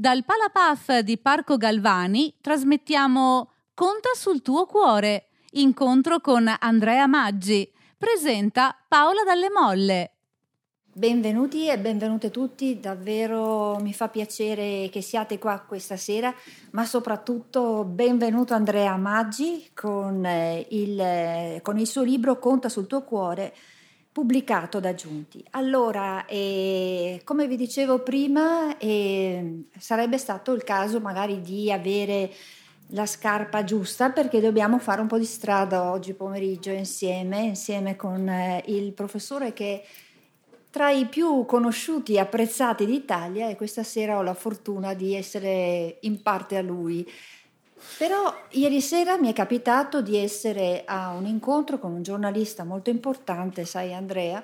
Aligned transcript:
Dal 0.00 0.24
Palapaf 0.24 1.00
di 1.00 1.18
Parco 1.18 1.58
Galvani 1.58 2.34
trasmettiamo 2.40 3.50
Conta 3.74 4.08
sul 4.14 4.40
tuo 4.40 4.64
cuore, 4.64 5.26
incontro 5.50 6.20
con 6.20 6.50
Andrea 6.58 7.06
Maggi. 7.06 7.70
Presenta 7.98 8.74
Paola 8.88 9.24
Dalle 9.24 9.50
Molle. 9.50 10.12
Benvenuti 10.90 11.68
e 11.68 11.78
benvenute 11.78 12.30
tutti, 12.30 12.80
davvero 12.80 13.76
mi 13.82 13.92
fa 13.92 14.08
piacere 14.08 14.88
che 14.90 15.02
siate 15.02 15.38
qua 15.38 15.60
questa 15.60 15.98
sera, 15.98 16.34
ma 16.70 16.86
soprattutto 16.86 17.84
benvenuto 17.84 18.54
Andrea 18.54 18.96
Maggi 18.96 19.68
con 19.74 20.24
eh, 20.24 20.66
il, 20.70 21.60
con 21.60 21.78
il 21.78 21.86
suo 21.86 22.04
libro 22.04 22.38
Conta 22.38 22.70
sul 22.70 22.86
tuo 22.86 23.02
cuore 23.02 23.52
pubblicato 24.12 24.80
da 24.80 24.94
Giunti. 24.94 25.44
Allora, 25.50 26.24
eh, 26.26 27.20
come 27.24 27.46
vi 27.46 27.56
dicevo 27.56 28.00
prima, 28.00 28.76
eh, 28.78 29.64
sarebbe 29.78 30.18
stato 30.18 30.52
il 30.52 30.64
caso 30.64 31.00
magari 31.00 31.40
di 31.40 31.70
avere 31.70 32.32
la 32.92 33.06
scarpa 33.06 33.62
giusta 33.62 34.10
perché 34.10 34.40
dobbiamo 34.40 34.78
fare 34.78 35.00
un 35.00 35.06
po' 35.06 35.18
di 35.18 35.24
strada 35.24 35.90
oggi 35.90 36.14
pomeriggio 36.14 36.70
insieme, 36.70 37.40
insieme 37.42 37.94
con 37.94 38.28
eh, 38.28 38.64
il 38.66 38.92
professore 38.92 39.52
che 39.52 39.84
tra 40.70 40.90
i 40.90 41.06
più 41.06 41.44
conosciuti 41.46 42.14
e 42.14 42.20
apprezzati 42.20 42.86
d'Italia 42.86 43.48
e 43.48 43.56
questa 43.56 43.82
sera 43.82 44.18
ho 44.18 44.22
la 44.22 44.34
fortuna 44.34 44.94
di 44.94 45.14
essere 45.14 45.98
in 46.00 46.22
parte 46.22 46.56
a 46.56 46.62
lui. 46.62 47.08
Però 48.00 48.34
ieri 48.52 48.80
sera 48.80 49.18
mi 49.18 49.28
è 49.28 49.34
capitato 49.34 50.00
di 50.00 50.16
essere 50.16 50.84
a 50.86 51.10
un 51.10 51.26
incontro 51.26 51.78
con 51.78 51.92
un 51.92 52.02
giornalista 52.02 52.64
molto 52.64 52.88
importante, 52.88 53.66
sai 53.66 53.92
Andrea, 53.92 54.42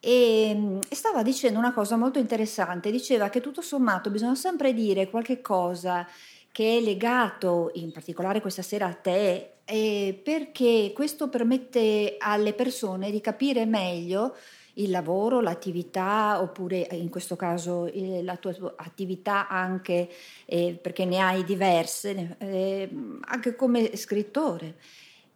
e, 0.00 0.78
e, 0.88 0.94
stava 0.94 1.22
dicendo 1.22 1.58
una 1.58 1.74
cosa 1.74 1.96
molto 1.98 2.18
interessante, 2.18 2.90
diceva 2.90 3.28
che 3.28 3.42
tutto 3.42 3.60
sommato 3.60 4.08
bisogna 4.08 4.34
sempre 4.36 4.72
dire 4.72 5.10
qualche 5.10 5.42
cosa 5.42 6.08
che 6.50 6.78
è 6.78 6.80
legato 6.80 7.72
in 7.74 7.92
particolare 7.92 8.40
questa 8.40 8.62
sera 8.62 8.86
a 8.86 8.94
te, 8.94 9.56
eh, 9.66 10.18
perché 10.24 10.92
questo 10.94 11.28
permette 11.28 12.16
alle 12.18 12.54
persone 12.54 13.10
di 13.10 13.20
capire 13.20 13.66
meglio 13.66 14.34
il 14.74 14.90
lavoro, 14.90 15.40
l'attività 15.40 16.40
oppure 16.40 16.88
in 16.92 17.08
questo 17.10 17.36
caso 17.36 17.86
eh, 17.86 18.22
la 18.22 18.36
tua 18.36 18.54
attività 18.76 19.48
anche 19.48 20.08
eh, 20.46 20.78
perché 20.80 21.04
ne 21.04 21.18
hai 21.18 21.44
diverse, 21.44 22.36
eh, 22.38 22.88
anche 23.20 23.54
come 23.54 23.96
scrittore. 23.96 24.76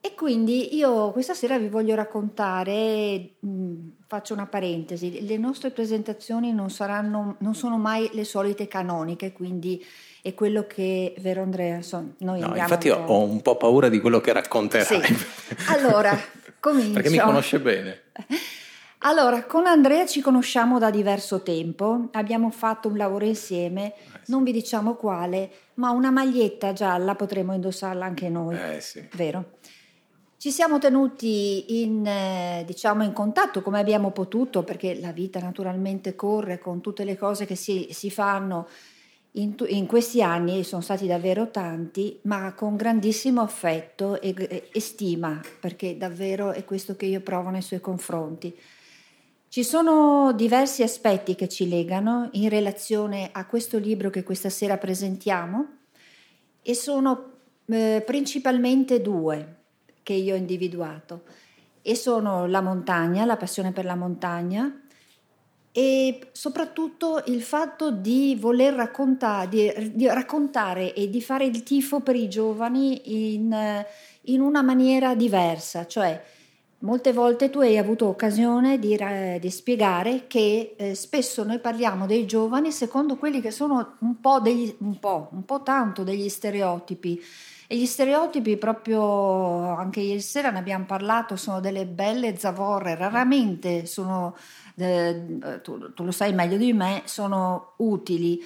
E 0.01 0.15
quindi 0.15 0.77
io 0.77 1.11
questa 1.11 1.35
sera 1.35 1.59
vi 1.59 1.69
voglio 1.69 1.97
raccontare, 1.97 3.31
mh, 3.41 3.75
faccio 4.07 4.35
una 4.35 4.47
parentesi, 4.47 5.27
le 5.27 5.37
nostre 5.37 5.71
presentazioni 5.71 6.53
non, 6.53 6.71
saranno, 6.71 7.35
non 7.41 7.55
sono 7.57 7.77
mai 7.77 8.09
le 8.13 8.23
solite 8.23 8.69
canoniche, 8.69 9.33
quindi 9.33 9.85
è 10.23 10.33
quello 10.33 10.67
che, 10.67 11.13
vero 11.19 11.43
Andrea? 11.43 11.83
So, 11.83 12.15
noi 12.19 12.39
no, 12.39 12.55
infatti 12.55 12.89
un 12.89 13.03
ho 13.05 13.23
un 13.23 13.43
po' 13.43 13.57
paura 13.57 13.89
di 13.89 14.01
quello 14.01 14.21
che 14.21 14.33
racconterai. 14.33 15.03
Sì. 15.03 15.15
Allora, 15.69 16.17
comincio. 16.61 16.93
Perché 16.95 17.11
mi 17.11 17.19
conosce 17.19 17.59
bene. 17.59 18.03
Allora, 19.07 19.45
con 19.45 19.67
Andrea 19.67 20.05
ci 20.05 20.21
conosciamo 20.21 20.81
da 20.81 20.91
diverso 20.91 21.41
tempo, 21.43 22.09
abbiamo 22.11 22.51
fatto 22.51 22.89
un 22.89 22.97
lavoro 22.97 23.25
insieme, 23.25 23.95
eh 23.95 23.95
sì. 24.25 24.33
non 24.33 24.43
vi 24.43 24.51
diciamo 24.51 24.95
quale, 24.95 25.49
ma 25.75 25.91
una 25.91 26.11
maglietta 26.11 26.73
gialla 26.73 27.15
potremmo 27.15 27.55
indossarla 27.55 28.05
anche 28.05 28.29
noi, 28.29 28.59
eh 28.59 28.81
sì. 28.81 29.09
vero? 29.13 29.59
Ci 30.37 30.51
siamo 30.51 30.81
tenuti 30.81 31.83
in, 31.85 32.05
eh, 32.05 32.65
diciamo, 32.67 33.05
in, 33.05 33.13
contatto 33.13 33.63
come 33.63 33.79
abbiamo 33.79 34.11
potuto, 34.11 34.65
perché 34.65 34.99
la 34.99 35.13
vita 35.13 35.39
naturalmente 35.39 36.17
corre 36.17 36.59
con 36.59 36.81
tutte 36.81 37.05
le 37.05 37.17
cose 37.17 37.47
che 37.47 37.55
si, 37.55 37.87
si 37.93 38.11
fanno 38.11 38.67
in, 39.33 39.55
in, 39.69 39.87
questi 39.87 40.21
anni, 40.21 40.65
sono 40.65 40.83
stati 40.83 41.07
davvero 41.07 41.53
tanti, 41.53 42.19
ma 42.23 42.55
con 42.55 42.75
grandissimo 42.75 43.41
affetto 43.41 44.21
e, 44.21 44.69
e 44.73 44.81
stima, 44.81 45.41
perché 45.61 45.97
davvero 45.97 46.51
è 46.51 46.65
questo 46.65 46.97
che 46.97 47.07
io 47.07 47.21
provo 47.21 47.51
nei 47.51 47.63
suoi 47.63 47.81
confronti. 47.81 48.53
Ci 49.57 49.65
sono 49.65 50.35
diversi 50.35 50.83
aspetti 50.83 51.35
che 51.35 51.49
ci 51.49 51.67
legano 51.67 52.29
in 52.33 52.51
relazione 52.51 53.31
a 53.33 53.47
questo 53.47 53.79
libro 53.79 54.11
che 54.11 54.23
questa 54.23 54.51
sera 54.51 54.77
presentiamo 54.77 55.67
e 56.61 56.75
sono 56.75 57.31
eh, 57.65 58.03
principalmente 58.05 59.01
due 59.01 59.55
che 60.03 60.13
io 60.13 60.35
ho 60.35 60.37
individuato. 60.37 61.23
E 61.81 61.95
sono 61.95 62.45
la 62.47 62.61
montagna, 62.61 63.25
la 63.25 63.39
passione 63.39 63.73
per 63.73 63.87
la 63.87 63.95
montagna 63.95 64.79
e 65.73 66.29
soprattutto 66.33 67.23
il 67.29 67.41
fatto 67.41 67.91
di 67.91 68.37
voler 68.39 68.75
raccontare, 68.75 69.49
di, 69.49 69.93
di 69.95 70.07
raccontare 70.07 70.93
e 70.93 71.09
di 71.09 71.23
fare 71.23 71.47
il 71.47 71.63
tifo 71.63 72.01
per 72.01 72.15
i 72.15 72.29
giovani 72.29 73.33
in, 73.33 73.87
in 74.25 74.41
una 74.43 74.61
maniera 74.61 75.15
diversa, 75.15 75.87
cioè 75.87 76.23
Molte 76.81 77.15
volte 77.15 77.49
tu 77.49 77.61
hai 77.61 77.79
avuto 77.79 78.07
occasione 78.07 78.79
di, 78.79 78.99
di 79.41 79.51
spiegare 79.51 80.27
che 80.27 80.75
eh, 80.77 80.95
spesso 80.95 81.43
noi 81.43 81.59
parliamo 81.59 82.05
dei 82.05 82.27
giovani 82.27 82.71
secondo 82.71 83.17
quelli 83.17 83.41
che 83.41 83.51
sono 83.51 83.97
un 84.01 84.21
po', 84.21 84.41
degli, 84.41 84.75
un 84.81 84.99
po', 84.99 85.31
un 85.33 85.45
po' 85.47 85.63
tanto 85.63 86.03
degli 86.05 86.29
stereotipi. 86.29 87.19
E 87.67 87.77
gli 87.77 87.87
stereotipi, 87.87 88.59
proprio 88.59 89.75
anche 89.75 90.01
ieri 90.01 90.21
sera 90.21 90.51
ne 90.51 90.59
abbiamo 90.59 90.85
parlato, 90.85 91.35
sono 91.37 91.61
delle 91.61 91.87
belle 91.87 92.37
zavorre, 92.37 92.95
raramente 92.95 93.87
sono, 93.87 94.37
eh, 94.77 95.61
tu, 95.63 95.93
tu 95.95 96.05
lo 96.05 96.13
sai 96.13 96.35
meglio 96.35 96.59
di 96.59 96.73
me, 96.75 97.03
sono 97.07 97.73
utili 97.79 98.41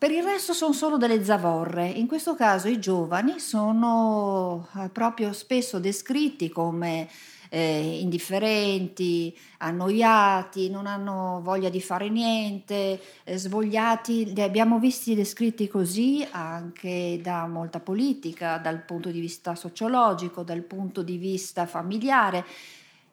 per 0.00 0.12
il 0.12 0.22
resto 0.22 0.54
sono 0.54 0.72
solo 0.72 0.96
delle 0.96 1.22
zavorre. 1.22 1.86
In 1.86 2.06
questo 2.06 2.34
caso 2.34 2.68
i 2.68 2.80
giovani 2.80 3.38
sono 3.38 4.66
eh, 4.78 4.88
proprio 4.88 5.34
spesso 5.34 5.78
descritti 5.78 6.48
come 6.48 7.06
eh, 7.50 7.98
indifferenti, 8.00 9.36
annoiati, 9.58 10.70
non 10.70 10.86
hanno 10.86 11.42
voglia 11.42 11.68
di 11.68 11.82
fare 11.82 12.08
niente, 12.08 12.98
eh, 13.24 13.36
svogliati. 13.36 14.32
Li 14.32 14.40
abbiamo 14.40 14.78
visti 14.78 15.14
descritti 15.14 15.68
così 15.68 16.26
anche 16.30 17.20
da 17.22 17.46
molta 17.46 17.78
politica, 17.78 18.56
dal 18.56 18.80
punto 18.80 19.10
di 19.10 19.20
vista 19.20 19.54
sociologico, 19.54 20.42
dal 20.42 20.62
punto 20.62 21.02
di 21.02 21.18
vista 21.18 21.66
familiare, 21.66 22.46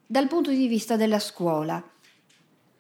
dal 0.06 0.30
punto 0.30 0.52
di 0.52 0.68
vista 0.68 0.96
della 0.96 1.20
scuola. 1.20 1.84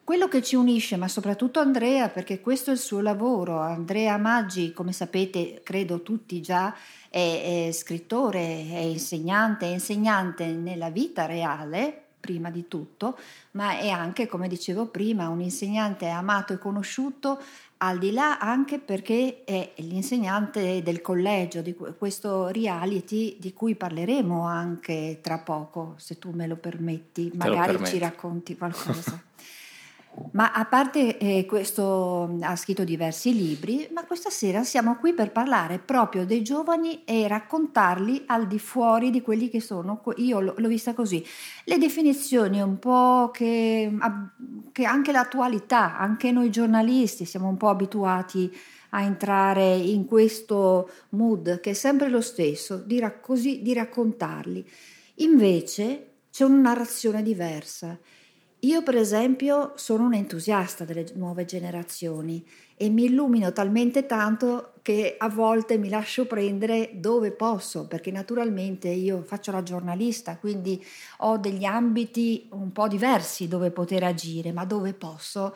Quello 0.07 0.29
che 0.29 0.41
ci 0.41 0.55
unisce, 0.55 0.95
ma 0.95 1.09
soprattutto 1.09 1.59
Andrea, 1.59 2.07
perché 2.07 2.39
questo 2.39 2.69
è 2.69 2.73
il 2.73 2.79
suo 2.79 3.01
lavoro, 3.01 3.59
Andrea 3.59 4.15
Maggi, 4.15 4.71
come 4.71 4.93
sapete, 4.93 5.59
credo 5.61 6.01
tutti 6.01 6.39
già, 6.39 6.73
è, 7.09 7.65
è 7.67 7.71
scrittore, 7.73 8.39
è 8.39 8.77
insegnante, 8.77 9.65
è 9.65 9.73
insegnante 9.73 10.45
nella 10.45 10.89
vita 10.91 11.25
reale, 11.25 12.03
prima 12.21 12.49
di 12.49 12.69
tutto, 12.69 13.17
ma 13.51 13.79
è 13.79 13.89
anche, 13.89 14.27
come 14.27 14.47
dicevo 14.47 14.85
prima, 14.85 15.27
un 15.27 15.41
insegnante 15.41 16.07
amato 16.07 16.53
e 16.53 16.57
conosciuto, 16.57 17.41
al 17.79 17.97
di 17.97 18.11
là 18.13 18.39
anche 18.39 18.79
perché 18.79 19.43
è 19.43 19.73
l'insegnante 19.79 20.81
del 20.83 21.01
collegio, 21.01 21.61
di 21.61 21.75
questo 21.75 22.47
reality 22.47 23.35
di 23.41 23.51
cui 23.51 23.75
parleremo 23.75 24.45
anche 24.45 25.19
tra 25.21 25.39
poco, 25.39 25.95
se 25.97 26.17
tu 26.17 26.31
me 26.31 26.47
lo 26.47 26.55
permetti, 26.55 27.29
magari 27.35 27.83
ci 27.85 27.97
racconti 27.97 28.55
qualcosa. 28.55 29.21
Ma 30.31 30.51
a 30.51 30.65
parte 30.65 31.17
eh, 31.17 31.45
questo, 31.45 32.37
ha 32.41 32.55
scritto 32.55 32.83
diversi 32.83 33.35
libri, 33.35 33.87
ma 33.93 34.05
questa 34.05 34.29
sera 34.29 34.63
siamo 34.63 34.97
qui 34.97 35.13
per 35.13 35.31
parlare 35.31 35.79
proprio 35.79 36.25
dei 36.25 36.43
giovani 36.43 37.03
e 37.05 37.27
raccontarli 37.27 38.23
al 38.27 38.47
di 38.47 38.59
fuori 38.59 39.09
di 39.09 39.21
quelli 39.21 39.49
che 39.49 39.61
sono, 39.61 40.01
io 40.17 40.39
l'ho 40.39 40.67
vista 40.67 40.93
così, 40.93 41.23
le 41.65 41.77
definizioni 41.77 42.61
un 42.61 42.79
po' 42.79 43.29
che, 43.31 43.91
che 44.71 44.85
anche 44.85 45.11
l'attualità, 45.11 45.97
anche 45.97 46.31
noi 46.31 46.49
giornalisti 46.49 47.25
siamo 47.25 47.47
un 47.47 47.57
po' 47.57 47.69
abituati 47.69 48.51
a 48.91 49.01
entrare 49.01 49.75
in 49.75 50.05
questo 50.05 50.89
mood 51.09 51.59
che 51.59 51.71
è 51.71 51.73
sempre 51.73 52.09
lo 52.09 52.21
stesso, 52.21 52.77
di, 52.77 53.03
così, 53.21 53.61
di 53.61 53.73
raccontarli. 53.73 54.67
Invece 55.15 56.11
c'è 56.31 56.43
una 56.43 56.61
narrazione 56.61 57.23
diversa 57.23 57.97
io 58.67 58.83
per 58.83 58.97
esempio 58.97 59.71
sono 59.75 60.03
un 60.03 60.13
entusiasta 60.13 60.83
delle 60.83 61.05
nuove 61.15 61.45
generazioni 61.45 62.45
e 62.75 62.89
mi 62.89 63.05
illumino 63.05 63.53
talmente 63.53 64.05
tanto 64.05 64.73
che 64.81 65.15
a 65.17 65.29
volte 65.29 65.77
mi 65.77 65.87
lascio 65.87 66.25
prendere 66.25 66.91
dove 66.95 67.31
posso, 67.31 67.87
perché 67.87 68.11
naturalmente 68.11 68.89
io 68.89 69.23
faccio 69.23 69.51
la 69.51 69.63
giornalista, 69.63 70.37
quindi 70.37 70.83
ho 71.19 71.37
degli 71.37 71.63
ambiti 71.63 72.47
un 72.51 72.73
po' 72.73 72.89
diversi 72.89 73.47
dove 73.47 73.71
poter 73.71 74.03
agire, 74.03 74.51
ma 74.51 74.65
dove 74.65 74.93
posso 74.93 75.55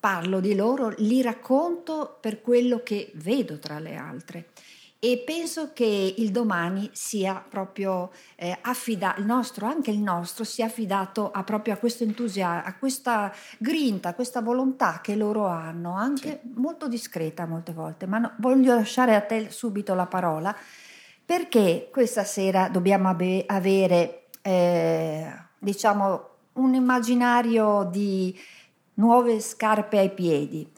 parlo 0.00 0.40
di 0.40 0.56
loro, 0.56 0.92
li 0.98 1.22
racconto 1.22 2.18
per 2.20 2.42
quello 2.42 2.82
che 2.82 3.12
vedo 3.14 3.60
tra 3.60 3.78
le 3.78 3.94
altre. 3.94 4.48
E 5.04 5.18
penso 5.26 5.72
che 5.72 6.14
il 6.16 6.30
domani 6.30 6.88
sia 6.92 7.44
proprio 7.48 8.12
eh, 8.36 8.56
affidato, 8.60 9.18
il 9.18 9.26
nostro, 9.26 9.66
anche 9.66 9.90
il 9.90 9.98
nostro, 9.98 10.44
sia 10.44 10.66
affidato 10.66 11.32
a 11.32 11.42
proprio 11.42 11.74
a 11.74 11.76
questo 11.76 12.04
entusiasmo, 12.04 12.68
a 12.68 12.74
questa 12.76 13.34
grinta, 13.58 14.10
a 14.10 14.14
questa 14.14 14.40
volontà 14.40 15.00
che 15.02 15.16
loro 15.16 15.48
hanno, 15.48 15.96
anche 15.96 16.40
sì. 16.40 16.52
molto 16.54 16.86
discreta 16.86 17.46
molte 17.46 17.72
volte. 17.72 18.06
Ma 18.06 18.18
no, 18.18 18.34
voglio 18.36 18.76
lasciare 18.76 19.16
a 19.16 19.20
te 19.22 19.50
subito 19.50 19.92
la 19.94 20.06
parola 20.06 20.54
perché 21.26 21.88
questa 21.90 22.22
sera 22.22 22.68
dobbiamo 22.68 23.08
ave- 23.08 23.42
avere, 23.44 24.28
eh, 24.40 25.26
diciamo, 25.58 26.28
un 26.52 26.74
immaginario 26.74 27.88
di 27.90 28.38
nuove 28.94 29.40
scarpe 29.40 29.98
ai 29.98 30.12
piedi 30.12 30.70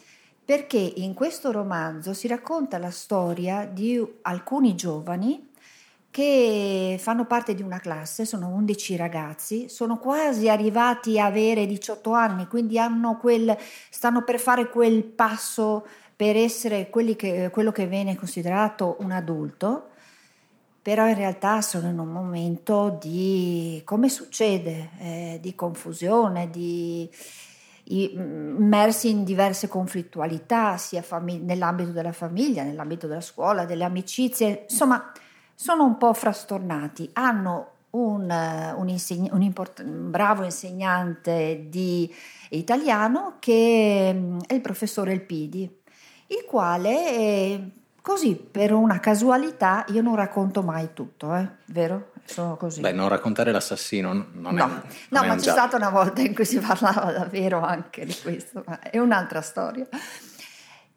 perché 0.44 0.79
in 0.79 1.14
questo 1.14 1.50
romanzo 1.50 2.12
si 2.12 2.26
racconta 2.26 2.79
la 2.79 2.91
storia 2.91 3.64
di 3.64 4.05
alcuni 4.23 4.75
giovani 4.75 5.52
che 6.11 6.96
fanno 7.00 7.25
parte 7.25 7.55
di 7.55 7.62
una 7.62 7.81
classe, 7.81 8.25
sono 8.25 8.49
11 8.50 8.94
ragazzi, 8.94 9.69
sono 9.69 9.99
quasi 9.99 10.49
arrivati 10.49 11.19
a 11.19 11.25
avere 11.25 11.67
18 11.67 12.12
anni, 12.12 12.46
quindi 12.46 12.79
quel, 13.19 13.56
stanno 13.91 14.23
per 14.23 14.38
fare 14.38 14.69
quel 14.69 15.02
passo 15.02 15.85
per 16.14 16.37
essere 16.37 16.88
che, 17.17 17.49
quello 17.50 17.73
che 17.73 17.88
viene 17.88 18.14
considerato 18.14 18.97
un 19.00 19.11
adulto, 19.11 19.88
però 20.81 21.08
in 21.08 21.17
realtà 21.17 21.62
sono 21.62 21.88
in 21.88 21.99
un 21.99 22.12
momento 22.12 22.97
di, 23.00 23.82
come 23.85 24.08
succede, 24.08 24.90
eh, 24.99 25.38
di 25.40 25.55
confusione, 25.56 26.49
di 26.49 27.11
immersi 27.86 29.10
in 29.10 29.25
diverse 29.25 29.69
conflittualità, 29.69 30.76
sia 30.76 31.02
famig- 31.02 31.42
nell'ambito 31.42 31.90
della 31.90 32.12
famiglia, 32.12 32.62
nell'ambito 32.62 33.06
della 33.06 33.20
scuola, 33.20 33.64
delle 33.64 33.84
amicizie, 33.84 34.66
insomma, 34.69 35.12
sono 35.54 35.84
un 35.84 35.96
po' 35.98 36.12
frastornati. 36.14 37.10
Hanno 37.12 37.72
un, 37.90 38.75
un, 38.76 38.88
insegn- 38.88 39.32
un, 39.32 39.42
import- 39.42 39.82
un 39.84 40.10
bravo 40.10 40.44
insegnante 40.44 41.66
di 41.69 42.12
italiano 42.50 43.36
che 43.38 44.12
mm, 44.14 44.38
è 44.46 44.54
il 44.54 44.60
professore 44.60 45.12
Elpidi, 45.12 45.62
il 46.28 46.44
quale 46.46 47.16
eh, 47.16 47.70
così 48.00 48.34
per 48.34 48.72
una 48.72 48.98
casualità 49.00 49.84
io 49.88 50.02
non 50.02 50.16
racconto 50.16 50.62
mai 50.62 50.90
tutto, 50.92 51.34
eh, 51.34 51.48
vero? 51.66 52.12
Sono 52.25 52.56
così. 52.56 52.81
Beh, 52.81 52.93
non 52.93 53.09
raccontare 53.09 53.53
l'assassino 53.53 54.12
non 54.12 54.55
no. 54.55 54.65
è 54.65 54.69
No, 55.11 55.21
no 55.21 55.26
ma 55.26 55.35
c'è 55.37 55.50
stata 55.50 55.76
una 55.76 55.91
volta 55.91 56.21
in 56.21 56.35
cui 56.35 56.44
si 56.44 56.59
parlava 56.59 57.12
davvero 57.12 57.61
anche 57.61 58.05
di 58.05 58.17
questo, 58.23 58.62
ma 58.67 58.81
è 58.81 58.99
un'altra 58.99 59.41
storia. 59.43 59.87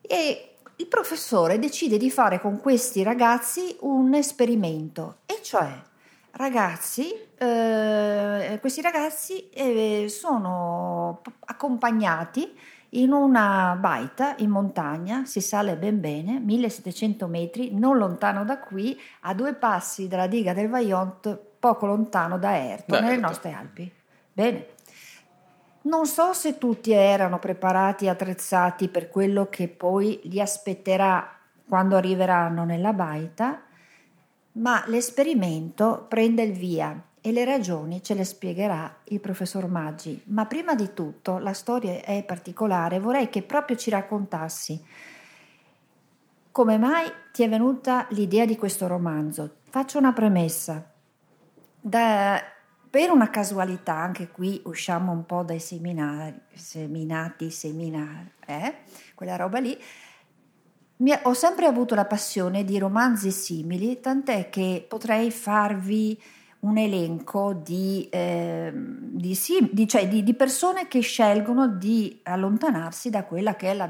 E 0.02 0.56
il 0.76 0.88
professore 0.88 1.60
decide 1.60 1.98
di 1.98 2.10
fare 2.10 2.40
con 2.40 2.60
questi 2.60 3.04
ragazzi 3.04 3.76
un 3.82 4.14
esperimento, 4.14 5.18
e 5.26 5.40
cioè 5.42 5.70
ragazzi, 6.32 7.14
eh, 7.38 8.58
questi 8.60 8.82
ragazzi 8.82 9.50
eh, 9.50 10.06
sono 10.08 11.22
accompagnati 11.46 12.56
in 12.92 13.12
una 13.12 13.76
baita 13.80 14.36
in 14.38 14.50
montagna, 14.50 15.26
si 15.26 15.42
sale 15.42 15.76
ben 15.76 16.00
bene, 16.00 16.40
1700 16.40 17.28
metri, 17.28 17.74
non 17.74 17.98
lontano 17.98 18.46
da 18.46 18.60
qui, 18.60 18.98
a 19.22 19.34
due 19.34 19.54
passi 19.54 20.08
dalla 20.08 20.28
diga 20.28 20.54
del 20.54 20.70
Vaillant, 20.70 21.38
poco 21.60 21.86
lontano 21.86 22.38
da 22.38 22.56
Erto, 22.56 22.94
da 22.94 23.02
nelle 23.02 23.16
Erto. 23.16 23.28
nostre 23.28 23.52
Alpi. 23.52 23.92
Bene. 24.32 24.66
Non 25.82 26.06
so 26.06 26.34
se 26.34 26.58
tutti 26.58 26.92
erano 26.92 27.40
preparati 27.40 28.06
e 28.06 28.10
attrezzati 28.10 28.90
per 28.90 29.10
quello 29.10 29.48
che 29.48 29.70
poi 29.70 30.20
li 30.24 30.42
aspetterà 30.42 31.30
quando 31.68 31.96
arriveranno 31.96 32.66
nella 32.66 32.94
baita, 32.94 33.62
ma 34.54 34.84
l'esperimento 34.88 36.06
prende 36.10 36.44
il 36.44 36.54
via 36.54 37.07
e 37.22 37.32
le 37.32 37.46
ragioni 37.46 38.02
ce 38.02 38.14
le 38.14 38.24
spiegherà 38.24 39.02
il 39.06 39.20
professor 39.20 39.68
Maggi. 39.68 40.22
Ma 40.26 40.46
prima 40.46 40.76
di 40.76 40.94
tutto 40.94 41.38
la 41.38 41.54
storia 41.54 42.02
è 42.02 42.24
particolare, 42.24 43.00
vorrei 43.00 43.30
che 43.30 43.42
proprio 43.42 43.76
ci 43.76 43.90
raccontassi 43.90 44.84
come 46.58 46.80
mai 46.80 47.06
ti 47.32 47.44
è 47.44 47.50
venuta 47.50 48.08
l'idea 48.10 48.44
di 48.44 48.56
questo 48.56 48.88
romanzo. 48.88 49.58
Faccio 49.70 50.00
una 50.00 50.12
premessa. 50.12 50.92
Da, 51.80 52.42
per 52.90 53.12
una 53.12 53.30
casualità, 53.30 53.94
anche 53.94 54.30
qui 54.30 54.60
usciamo 54.66 55.12
un 55.12 55.24
po' 55.28 55.44
dai 55.44 55.60
seminari, 55.60 56.34
seminati, 56.56 57.52
seminari, 57.52 58.32
eh? 58.48 58.74
quella 59.14 59.36
roba 59.36 59.60
lì, 59.60 59.78
ho 61.22 61.34
sempre 61.36 61.68
avuto 61.68 61.94
la 61.94 62.06
passione 62.06 62.64
di 62.64 62.80
romanzi 62.80 63.30
simili, 63.30 64.00
tant'è 64.00 64.50
che 64.50 64.84
potrei 64.90 65.30
farvi 65.30 66.20
un 66.68 66.78
elenco 66.78 67.54
di, 67.54 68.08
eh, 68.12 68.72
di, 68.74 69.36
sì, 69.36 69.70
di, 69.72 69.88
cioè 69.88 70.08
di, 70.08 70.34
persone 70.34 70.88
che 70.88 71.00
scelgono 71.00 71.68
di 71.68 72.20
allontanarsi 72.24 73.10
da 73.10 73.24
quella 73.24 73.56
che 73.56 73.72
è 73.72 73.74
la, 73.74 73.90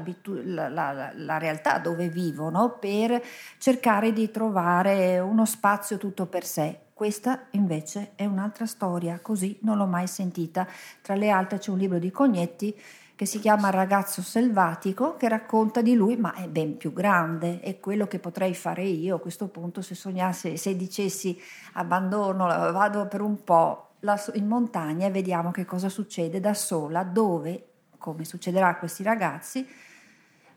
la, 0.68 1.12
la, 1.14 1.38
realtà 1.38 1.78
dove 1.78 2.08
vivono 2.08 2.76
per 2.78 3.20
cercare 3.58 4.12
di 4.12 4.30
trovare 4.30 5.18
uno 5.18 5.44
spazio 5.44 5.98
tutto 5.98 6.26
per 6.26 6.44
sé. 6.44 6.78
Questa 6.94 7.46
invece 7.52 8.12
è 8.14 8.24
un'altra 8.24 8.66
storia, 8.66 9.18
così 9.20 9.58
non 9.62 9.76
l'ho 9.76 9.86
mai 9.86 10.06
sentita. 10.06 10.66
Tra 11.02 11.14
le 11.14 11.30
altre 11.30 11.58
c'è 11.58 11.70
un 11.70 11.78
libro 11.78 11.98
di 11.98 12.10
Cognetti 12.10 12.74
che 13.18 13.26
si 13.26 13.40
chiama 13.40 13.70
Ragazzo 13.70 14.22
selvatico, 14.22 15.16
che 15.16 15.28
racconta 15.28 15.82
di 15.82 15.94
lui, 15.94 16.16
ma 16.16 16.34
è 16.34 16.46
ben 16.46 16.76
più 16.76 16.92
grande. 16.92 17.58
È 17.58 17.80
quello 17.80 18.06
che 18.06 18.20
potrei 18.20 18.54
fare 18.54 18.84
io 18.84 19.16
a 19.16 19.18
questo 19.18 19.48
punto 19.48 19.82
se 19.82 19.96
sognassi, 19.96 20.56
se 20.56 20.76
dicessi 20.76 21.36
abbandono, 21.72 22.46
vado 22.46 23.08
per 23.08 23.20
un 23.20 23.42
po' 23.42 23.94
in 24.34 24.46
montagna 24.46 25.08
e 25.08 25.10
vediamo 25.10 25.50
che 25.50 25.64
cosa 25.64 25.88
succede 25.88 26.38
da 26.38 26.54
sola, 26.54 27.02
dove, 27.02 27.70
come 27.98 28.24
succederà 28.24 28.68
a 28.68 28.76
questi 28.76 29.02
ragazzi, 29.02 29.66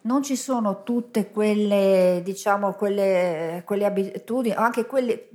non 0.02 0.22
ci 0.22 0.36
sono 0.36 0.84
tutte 0.84 1.32
quelle, 1.32 2.22
diciamo, 2.24 2.74
quelle, 2.74 3.64
quelle 3.66 3.86
abitudini, 3.86 4.54
anche 4.54 4.86
quelle 4.86 5.30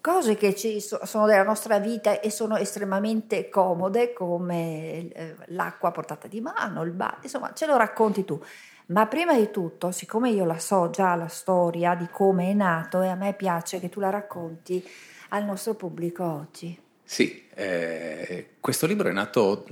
cose 0.00 0.36
che 0.36 0.54
ci 0.54 0.80
sono 0.80 1.26
della 1.26 1.42
nostra 1.42 1.78
vita 1.78 2.20
e 2.20 2.30
sono 2.30 2.56
estremamente 2.56 3.48
comode 3.48 4.12
come 4.12 5.08
eh, 5.08 5.34
l'acqua 5.46 5.90
portata 5.90 6.28
di 6.28 6.40
mano, 6.40 6.82
il 6.82 6.92
bar, 6.92 7.18
insomma 7.22 7.52
ce 7.54 7.66
lo 7.66 7.76
racconti 7.76 8.24
tu. 8.24 8.42
Ma 8.86 9.06
prima 9.06 9.36
di 9.36 9.50
tutto, 9.50 9.92
siccome 9.92 10.30
io 10.30 10.44
la 10.44 10.58
so 10.58 10.90
già 10.90 11.14
la 11.14 11.28
storia 11.28 11.94
di 11.94 12.08
come 12.10 12.50
è 12.50 12.54
nato 12.54 13.02
e 13.02 13.08
a 13.08 13.14
me 13.14 13.34
piace 13.34 13.78
che 13.78 13.88
tu 13.88 14.00
la 14.00 14.10
racconti 14.10 14.84
al 15.28 15.44
nostro 15.44 15.74
pubblico 15.74 16.24
oggi. 16.24 16.76
Sì, 17.04 17.48
eh, 17.54 18.50
questo 18.58 18.86
libro 18.86 19.08
è 19.08 19.12
nato, 19.12 19.64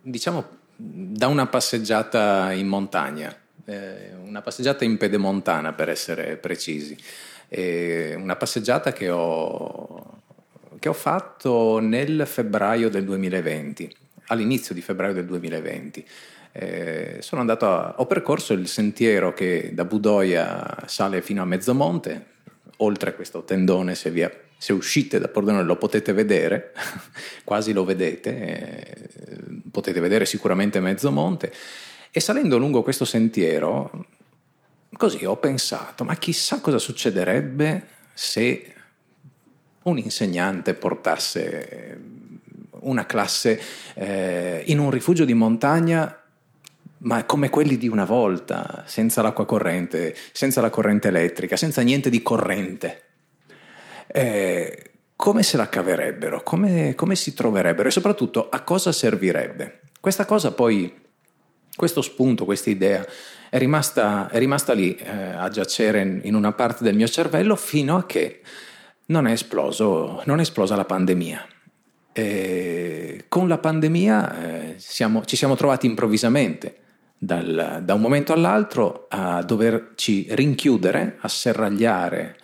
diciamo, 0.00 0.58
da 0.76 1.26
una 1.26 1.46
passeggiata 1.46 2.52
in 2.52 2.68
montagna, 2.68 3.34
eh, 3.64 4.12
una 4.22 4.40
passeggiata 4.40 4.84
in 4.84 4.96
pedemontana 4.96 5.72
per 5.72 5.88
essere 5.88 6.36
precisi. 6.36 6.96
E 7.52 8.14
una 8.16 8.36
passeggiata 8.36 8.92
che 8.92 9.10
ho, 9.10 10.22
che 10.78 10.88
ho 10.88 10.94
fatto 10.94 11.80
nel 11.80 12.22
febbraio 12.26 12.88
del 12.88 13.04
2020, 13.04 13.92
all'inizio 14.28 14.74
di 14.74 14.80
febbraio 14.80 15.12
del 15.12 15.26
2020. 15.26 16.06
Eh, 16.52 17.20
a, 17.22 17.94
ho 17.96 18.06
percorso 18.06 18.52
il 18.52 18.66
sentiero 18.66 19.32
che 19.32 19.70
da 19.72 19.84
Budoia 19.84 20.84
sale 20.86 21.22
fino 21.22 21.42
a 21.42 21.44
Mezzomonte, 21.44 22.26
oltre 22.78 23.14
questo 23.14 23.44
tendone, 23.44 23.94
se, 23.94 24.10
via, 24.10 24.30
se 24.56 24.72
uscite 24.72 25.18
da 25.18 25.28
Pordenone 25.28 25.64
lo 25.64 25.76
potete 25.76 26.12
vedere, 26.12 26.72
quasi 27.44 27.72
lo 27.72 27.84
vedete, 27.84 28.30
eh, 28.40 29.08
potete 29.70 30.00
vedere 30.00 30.24
sicuramente 30.24 30.80
Mezzomonte, 30.80 31.52
e 32.10 32.20
salendo 32.20 32.58
lungo 32.58 32.82
questo 32.82 33.04
sentiero 33.04 34.06
Così 35.00 35.24
ho 35.24 35.36
pensato, 35.36 36.04
ma 36.04 36.14
chissà 36.16 36.60
cosa 36.60 36.76
succederebbe 36.76 37.86
se 38.12 38.74
un 39.84 39.96
insegnante 39.96 40.74
portasse 40.74 41.98
una 42.80 43.06
classe 43.06 43.58
eh, 43.94 44.62
in 44.66 44.78
un 44.78 44.90
rifugio 44.90 45.24
di 45.24 45.32
montagna, 45.32 46.20
ma 46.98 47.24
come 47.24 47.48
quelli 47.48 47.78
di 47.78 47.88
una 47.88 48.04
volta, 48.04 48.84
senza 48.86 49.22
l'acqua 49.22 49.46
corrente, 49.46 50.14
senza 50.32 50.60
la 50.60 50.68
corrente 50.68 51.08
elettrica, 51.08 51.56
senza 51.56 51.80
niente 51.80 52.10
di 52.10 52.20
corrente. 52.20 53.02
Eh, 54.06 54.90
come 55.16 55.42
se 55.42 55.56
la 55.56 55.70
caverebbero? 55.70 56.42
Come, 56.42 56.94
come 56.94 57.16
si 57.16 57.32
troverebbero? 57.32 57.88
E 57.88 57.90
soprattutto 57.90 58.50
a 58.50 58.60
cosa 58.60 58.92
servirebbe? 58.92 59.80
Questa 59.98 60.26
cosa 60.26 60.52
poi, 60.52 60.94
questo 61.74 62.02
spunto, 62.02 62.44
questa 62.44 62.68
idea 62.68 63.02
è 63.50 63.58
rimasta, 63.58 64.28
è 64.30 64.38
rimasta 64.38 64.72
lì 64.72 64.94
eh, 64.94 65.10
a 65.10 65.48
giacere 65.48 66.20
in 66.22 66.34
una 66.34 66.52
parte 66.52 66.84
del 66.84 66.94
mio 66.94 67.08
cervello 67.08 67.56
fino 67.56 67.96
a 67.96 68.06
che 68.06 68.42
non 69.06 69.26
è, 69.26 69.32
esploso, 69.32 70.22
non 70.24 70.38
è 70.38 70.42
esplosa 70.42 70.76
la 70.76 70.84
pandemia. 70.84 71.44
E 72.12 73.24
con 73.26 73.48
la 73.48 73.58
pandemia 73.58 74.38
eh, 74.38 74.74
siamo, 74.78 75.24
ci 75.24 75.34
siamo 75.34 75.56
trovati 75.56 75.86
improvvisamente 75.86 76.76
dal, 77.18 77.80
da 77.82 77.94
un 77.94 78.00
momento 78.00 78.32
all'altro 78.32 79.06
a 79.08 79.42
doverci 79.42 80.28
rinchiudere, 80.30 81.16
asserragliare, 81.20 82.36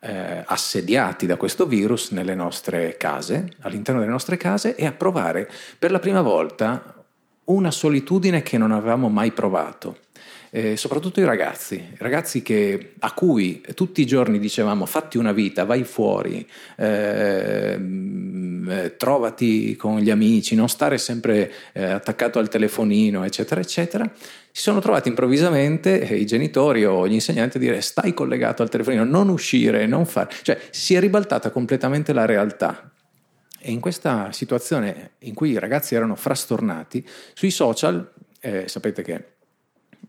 eh, 0.00 0.42
assediati 0.46 1.26
da 1.26 1.36
questo 1.36 1.66
virus 1.66 2.12
nelle 2.12 2.34
nostre 2.34 2.96
case, 2.96 3.52
all'interno 3.60 4.00
delle 4.00 4.12
nostre 4.12 4.38
case 4.38 4.74
e 4.74 4.86
a 4.86 4.92
provare 4.92 5.50
per 5.78 5.90
la 5.90 5.98
prima 5.98 6.22
volta 6.22 6.94
una 7.44 7.70
solitudine 7.70 8.42
che 8.42 8.56
non 8.56 8.72
avevamo 8.72 9.08
mai 9.08 9.32
provato. 9.32 9.98
Eh, 10.52 10.76
soprattutto 10.76 11.20
i 11.20 11.24
ragazzi, 11.24 11.80
ragazzi 11.98 12.42
che, 12.42 12.94
a 12.98 13.12
cui 13.12 13.62
tutti 13.74 14.00
i 14.00 14.06
giorni 14.06 14.40
dicevamo 14.40 14.84
fatti 14.84 15.16
una 15.16 15.30
vita, 15.30 15.64
vai 15.64 15.84
fuori, 15.84 16.44
ehm, 16.76 18.68
eh, 18.68 18.96
trovati 18.96 19.76
con 19.76 20.00
gli 20.00 20.10
amici, 20.10 20.56
non 20.56 20.68
stare 20.68 20.98
sempre 20.98 21.52
eh, 21.72 21.84
attaccato 21.84 22.40
al 22.40 22.48
telefonino, 22.48 23.22
eccetera, 23.22 23.60
eccetera, 23.60 24.10
si 24.50 24.62
sono 24.62 24.80
trovati 24.80 25.08
improvvisamente 25.08 26.00
eh, 26.00 26.16
i 26.16 26.26
genitori 26.26 26.84
o 26.84 27.06
gli 27.06 27.12
insegnanti 27.12 27.58
a 27.58 27.60
dire 27.60 27.80
stai 27.80 28.12
collegato 28.12 28.62
al 28.62 28.70
telefonino, 28.70 29.04
non 29.04 29.28
uscire, 29.28 29.86
non 29.86 30.04
fare, 30.04 30.34
cioè 30.42 30.58
si 30.70 30.96
è 30.96 31.00
ribaltata 31.00 31.50
completamente 31.50 32.12
la 32.12 32.24
realtà. 32.24 32.90
E 33.56 33.70
in 33.70 33.78
questa 33.78 34.32
situazione 34.32 35.12
in 35.20 35.34
cui 35.34 35.50
i 35.50 35.58
ragazzi 35.60 35.94
erano 35.94 36.16
frastornati, 36.16 37.06
sui 37.34 37.52
social, 37.52 38.10
eh, 38.40 38.66
sapete 38.66 39.02
che 39.02 39.38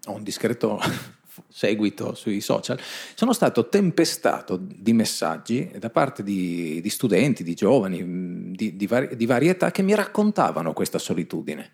ho 0.05 0.13
un 0.13 0.23
discreto 0.23 0.79
seguito 1.47 2.13
sui 2.13 2.41
social, 2.41 2.79
sono 3.13 3.33
stato 3.33 3.69
tempestato 3.69 4.57
di 4.59 4.93
messaggi 4.93 5.71
da 5.77 5.89
parte 5.89 6.23
di, 6.23 6.79
di 6.81 6.89
studenti, 6.89 7.43
di 7.43 7.53
giovani, 7.53 8.51
di, 8.53 8.75
di, 8.75 8.87
vari, 8.87 9.15
di, 9.15 9.25
varie 9.25 9.51
età 9.51 9.71
che 9.71 9.81
mi 9.81 9.95
raccontavano 9.95 10.73
questa 10.73 10.97
solitudine. 10.97 11.71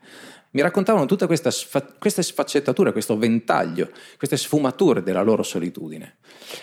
Mi 0.52 0.62
raccontavano 0.62 1.06
tutte 1.06 1.26
queste, 1.26 1.52
queste 2.00 2.24
sfaccettature, 2.24 2.92
questo 2.92 3.18
ventaglio, 3.18 3.90
queste 4.18 4.38
sfumature 4.38 5.04
della 5.04 5.22
loro 5.22 5.44
solitudine. 5.44 6.18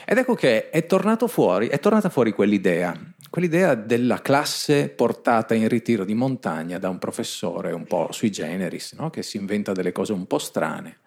Ed 0.04 0.16
ecco 0.18 0.34
che 0.34 0.70
è, 0.70 0.86
fuori, 1.26 1.68
è 1.68 1.78
tornata 1.78 2.08
fuori 2.08 2.32
quell'idea, 2.32 2.98
quell'idea 3.28 3.74
della 3.74 4.20
classe 4.22 4.88
portata 4.88 5.54
in 5.54 5.68
ritiro 5.68 6.04
di 6.04 6.14
montagna 6.14 6.78
da 6.78 6.88
un 6.88 6.98
professore 6.98 7.72
un 7.72 7.84
po' 7.84 8.08
sui 8.10 8.30
generis, 8.30 8.94
no? 8.94 9.10
che 9.10 9.22
si 9.22 9.36
inventa 9.36 9.72
delle 9.72 9.92
cose 9.92 10.12
un 10.12 10.26
po' 10.26 10.38
strane 10.38 10.98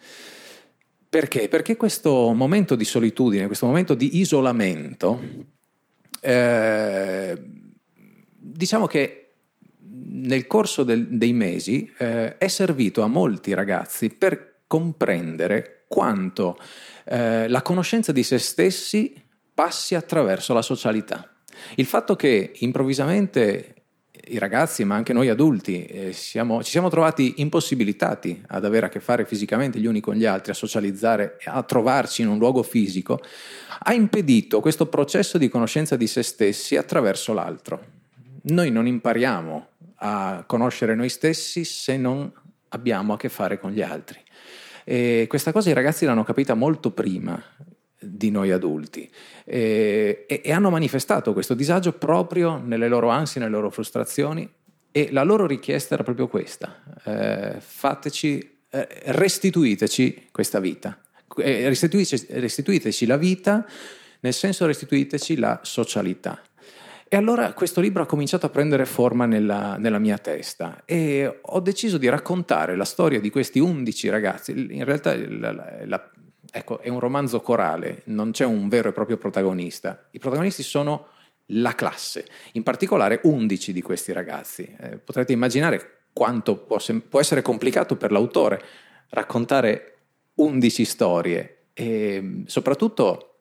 perché? 1.10 1.48
Perché 1.48 1.78
questo 1.78 2.34
momento 2.34 2.76
di 2.76 2.86
solitudine, 2.86 3.46
questo 3.46 3.66
momento 3.66 3.94
di 3.94 4.20
isolamento, 4.20 5.22
eh, 6.20 7.42
diciamo 8.38 8.88
che 8.88 9.34
nel 10.10 10.48
corso 10.48 10.84
del, 10.84 11.08
dei 11.08 11.34
mesi 11.34 11.92
eh, 11.98 12.38
è 12.38 12.48
servito 12.48 13.02
a 13.02 13.08
molti 13.08 13.54
ragazzi 13.54 14.10
per 14.10 14.62
comprendere 14.68 15.86
quanto 15.88 16.58
eh, 17.06 17.48
la 17.48 17.62
conoscenza 17.62 18.12
di 18.12 18.24
se 18.24 18.38
stessi 18.38 19.14
passi 19.54 19.96
attraverso 19.96 20.54
la 20.54 20.62
socialità. 20.62 21.32
Il 21.76 21.86
fatto 21.86 22.16
che 22.16 22.52
improvvisamente 22.60 23.76
i 24.29 24.38
ragazzi, 24.38 24.84
ma 24.84 24.96
anche 24.96 25.13
noi 25.13 25.29
adulti, 25.29 25.86
eh, 25.86 26.13
siamo, 26.13 26.63
ci 26.63 26.72
siamo 26.72 26.89
trovati 26.89 27.36
impossibilitati 27.38 28.43
ad 28.48 28.65
avere 28.65 28.88
a 28.88 28.89
che 28.89 29.00
fare 29.00 29.25
fisicamente 29.25 29.79
gli 29.79 29.86
uni 29.86 30.00
con 30.00 30.15
gli 30.15 30.25
altri, 30.25 30.51
a 30.51 30.55
socializzare, 30.55 31.38
a 31.46 31.62
trovarci 31.63 32.22
in 32.22 32.27
un 32.27 32.38
luogo 32.38 32.63
fisico, 32.63 33.19
ha 33.79 33.93
impedito 33.93 34.60
questo 34.60 34.88
processo 34.88 35.38
di 35.38 35.50
conoscenza 35.50 35.96
di 35.96 36.07
se 36.07 36.24
stessi 36.24 36.75
attraverso 36.75 37.34
l'altro. 37.34 37.96
Noi 38.43 38.72
non 38.72 38.88
impariamo 38.88 39.67
a 39.96 40.43
conoscere 40.46 40.96
noi 40.96 41.10
stessi 41.10 41.63
se 41.63 41.98
non 41.98 42.31
abbiamo 42.69 43.13
a 43.13 43.17
che 43.17 43.29
fare 43.29 43.60
con 43.60 43.72
gli 43.72 43.81
altri. 43.81 44.19
E 44.84 45.25
questa 45.27 45.51
cosa 45.51 45.69
i 45.69 45.74
ragazzi 45.74 46.05
l'hanno 46.05 46.24
capita 46.24 46.53
molto 46.53 46.91
prima 46.91 47.41
di 48.00 48.30
noi 48.30 48.51
adulti 48.51 49.10
e, 49.44 50.25
e, 50.27 50.51
hanno 50.51 50.70
manifestato 50.70 51.34
questo 51.34 51.54
disagio 51.54 51.94
proprio 51.94 52.58
nelle 52.58 52.88
loro 52.88 53.10
ansie, 53.10 53.42
nelle 53.42 53.54
loro 53.54 53.70
frustrazioni 53.72 54.48
e 54.92 55.10
la 55.12 55.24
loro 55.24 55.46
richiesta 55.46 55.96
era 55.96 56.04
proprio 56.04 56.27
questa, 56.27 56.82
eh, 57.04 57.58
fateci, 57.60 58.58
eh, 58.70 58.88
restituiteci 59.06 60.27
questa 60.32 60.60
vita, 60.60 61.00
eh, 61.38 61.68
restituiteci, 61.68 62.27
restituiteci 62.30 63.06
la 63.06 63.18
vita, 63.18 63.66
nel 64.22 64.34
senso 64.34 64.66
restituiteci 64.66 65.38
la 65.38 65.60
socialità. 65.63 66.42
E 67.10 67.16
allora 67.16 67.54
questo 67.54 67.80
libro 67.80 68.04
ha 68.04 68.06
cominciato 68.06 68.48
a 68.48 68.50
prendere 68.50 68.86
forma 68.86 69.25
nella, 69.25 69.77
nella, 69.77 70.00
mia 70.00 70.18
testa 70.18 70.82
e 70.84 71.39
ho 71.42 71.60
deciso 71.62 71.98
di 71.98 72.10
raccontare 72.10 72.75
la 72.75 72.84
storia 72.84 73.22
di 73.22 73.30
questi 73.30 73.60
undici 73.60 74.10
ragazzi. 74.10 74.51
In 74.51 74.84
realtà 74.84 75.16
la, 75.16 75.51
la, 75.86 76.12
Ecco, 76.51 76.80
è 76.80 76.89
un 76.89 77.00
romanzo 77.00 77.42
corale, 77.42 78.01
non 78.06 78.32
c'è 78.32 78.46
un 78.46 78.70
vero 78.70 78.89
e 78.89 78.94
proprio 78.94 79.18
protagonista. 79.18 80.08
I 80.12 80.20
protagonisti 80.20 80.63
sono 80.63 81.08
la 81.51 81.75
classe, 81.75 82.25
in 82.54 82.63
particolare 82.63 83.20
11 83.24 83.74
di 83.74 83.82
questi 83.82 84.12
ragazzi. 84.12 84.75
Eh, 84.80 84.98
potrete 84.98 85.34
immaginare 85.34 86.06
quanto 86.13 86.58
può, 86.58 86.80
sem- 86.80 87.01
può, 87.01 87.20
essere 87.20 87.42
complicato 87.42 87.96
per 87.96 88.12
l'autore 88.12 88.62
raccontare 89.10 89.98
11 90.36 90.86
storie 90.86 91.58
e 91.74 92.44
soprattutto 92.48 93.36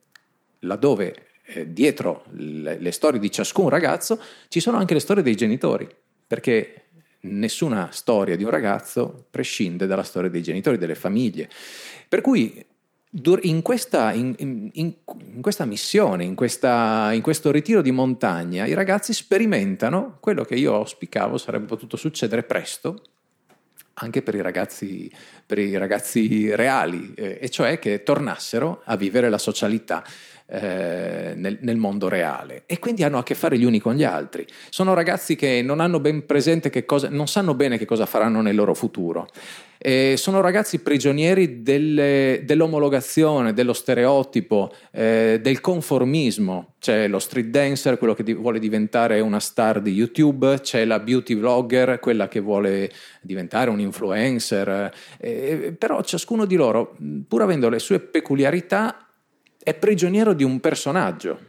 laddove 0.61 1.15
eh, 1.45 1.73
dietro 1.73 2.25
le, 2.33 2.79
le 2.79 2.91
storie 2.91 3.19
di 3.19 3.31
ciascun 3.31 3.69
ragazzo 3.69 4.21
ci 4.49 4.61
sono 4.61 4.77
anche 4.77 4.95
le 4.95 5.01
storie 5.01 5.23
dei 5.23 5.35
genitori, 5.35 5.89
perché 6.27 6.83
nessuna 7.21 7.89
storia 7.93 8.37
di 8.37 8.45
un 8.45 8.51
ragazzo 8.51 9.27
prescinde 9.31 9.87
dalla 9.87 10.03
storia 10.03 10.31
dei 10.31 10.43
genitori, 10.43 10.79
delle 10.79 10.95
famiglie. 10.95 11.49
Per 12.09 12.21
cui 12.21 12.65
in 13.43 13.63
questa, 13.63 14.13
in, 14.13 14.35
in, 14.39 14.71
in 14.73 15.41
questa, 15.41 15.65
missione, 15.65 16.25
in, 16.25 16.35
questa, 16.35 17.13
in, 17.13 17.23
questo 17.23 17.51
ritiro 17.51 17.81
di 17.81 17.91
montagna, 17.91 18.67
i 18.67 18.75
ragazzi 18.75 19.13
sperimentano 19.13 20.19
quello 20.21 20.45
che 20.45 20.55
io 20.55 20.75
auspicavo 20.75 21.39
sarebbe 21.39 21.67
potuto 21.67 21.97
succedere 21.97 22.43
presto, 22.43 23.03
anche 23.95 24.21
per 24.23 24.35
i 24.35 24.43
ragazzi, 24.43 25.11
per 25.47 25.59
i 25.59 25.77
ragazzi 25.79 26.55
reali, 26.55 27.15
eh, 27.15 27.39
e 27.41 27.49
cioè 27.49 27.79
che 27.79 28.03
tornassero 28.03 28.83
a 28.85 28.97
vivere 28.97 29.31
la 29.31 29.39
socialità 29.39 30.05
eh, 30.47 31.33
nel, 31.37 31.59
nel, 31.61 31.77
mondo 31.77 32.09
reale 32.09 32.63
e 32.67 32.79
quindi 32.79 33.03
hanno 33.03 33.19
a 33.19 33.23
che 33.23 33.35
fare 33.35 33.59
gli 33.59 33.65
uni 33.65 33.81
con 33.81 33.95
gli 33.95 34.05
altri. 34.05 34.47
Sono 34.71 34.95
ragazzi 34.95 35.35
che 35.35 35.61
non 35.63 35.81
hanno 35.81 35.99
ben 35.99 36.25
presente 36.25 36.71
che 36.71 36.85
cosa, 36.85 37.09
non 37.09 37.27
sanno 37.27 37.55
bene 37.55 37.79
che 37.79 37.85
cosa 37.85 38.07
faranno 38.07 38.41
nel 38.41 38.55
loro 38.55 38.75
futuro. 38.75 39.29
Eh, 39.79 40.15
sono 40.17 40.41
ragazzi 40.41 40.79
prigionieri 40.81 41.63
delle, 41.63 42.43
dell'omologazione, 42.45 43.53
dello 43.53 43.73
stereotipo, 43.73 44.73
eh, 44.91 45.39
del 45.43 45.61
conformismo. 45.61 46.75
C'è 46.79 47.09
lo 47.09 47.19
street 47.19 47.49
dancer, 47.49 47.99
quello 47.99 48.15
che 48.15 48.23
di, 48.23 48.33
vuole 48.33 48.59
diventare 48.59 49.21
una 49.21 49.41
star 49.41 49.83
di 49.83 49.93
YouTube, 49.93 50.61
c'è 50.61 50.85
la 50.85 50.99
beauty 50.99 51.35
vlogger, 51.35 51.99
quella 52.01 52.29
che 52.29 52.41
vuole 52.41 52.91
diventare 53.21 53.69
un 53.71 53.81
influencer. 53.81 54.93
Eh, 55.19 55.75
però 55.79 56.03
ciascuno 56.03 56.47
di 56.47 56.57
loro, 56.57 56.97
pur 57.29 57.43
avendo 57.43 57.69
le 57.69 57.79
sue 57.79 58.01
peculiarità, 58.01 59.06
è 59.67 59.75
prigioniero 59.75 60.33
di 60.33 60.45
un 60.45 60.61
personaggio. 60.61 61.41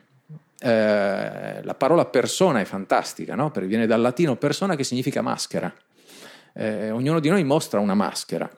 Eh, 0.60 1.62
la 1.62 1.76
parola 1.76 2.06
persona 2.06 2.60
è 2.60 2.66
fantastica, 2.66 3.36
no? 3.36 3.52
perché 3.52 3.68
viene 3.68 3.86
dal 3.86 4.02
latino 4.02 4.36
persona 4.38 4.76
che 4.76 4.84
significa 4.84 5.22
maschera. 5.22 5.72
Eh, 6.56 6.90
ognuno 6.90 7.20
di 7.20 7.30
noi 7.30 7.44
mostra 7.44 7.80
una 7.80 7.94
maschera. 7.94 8.50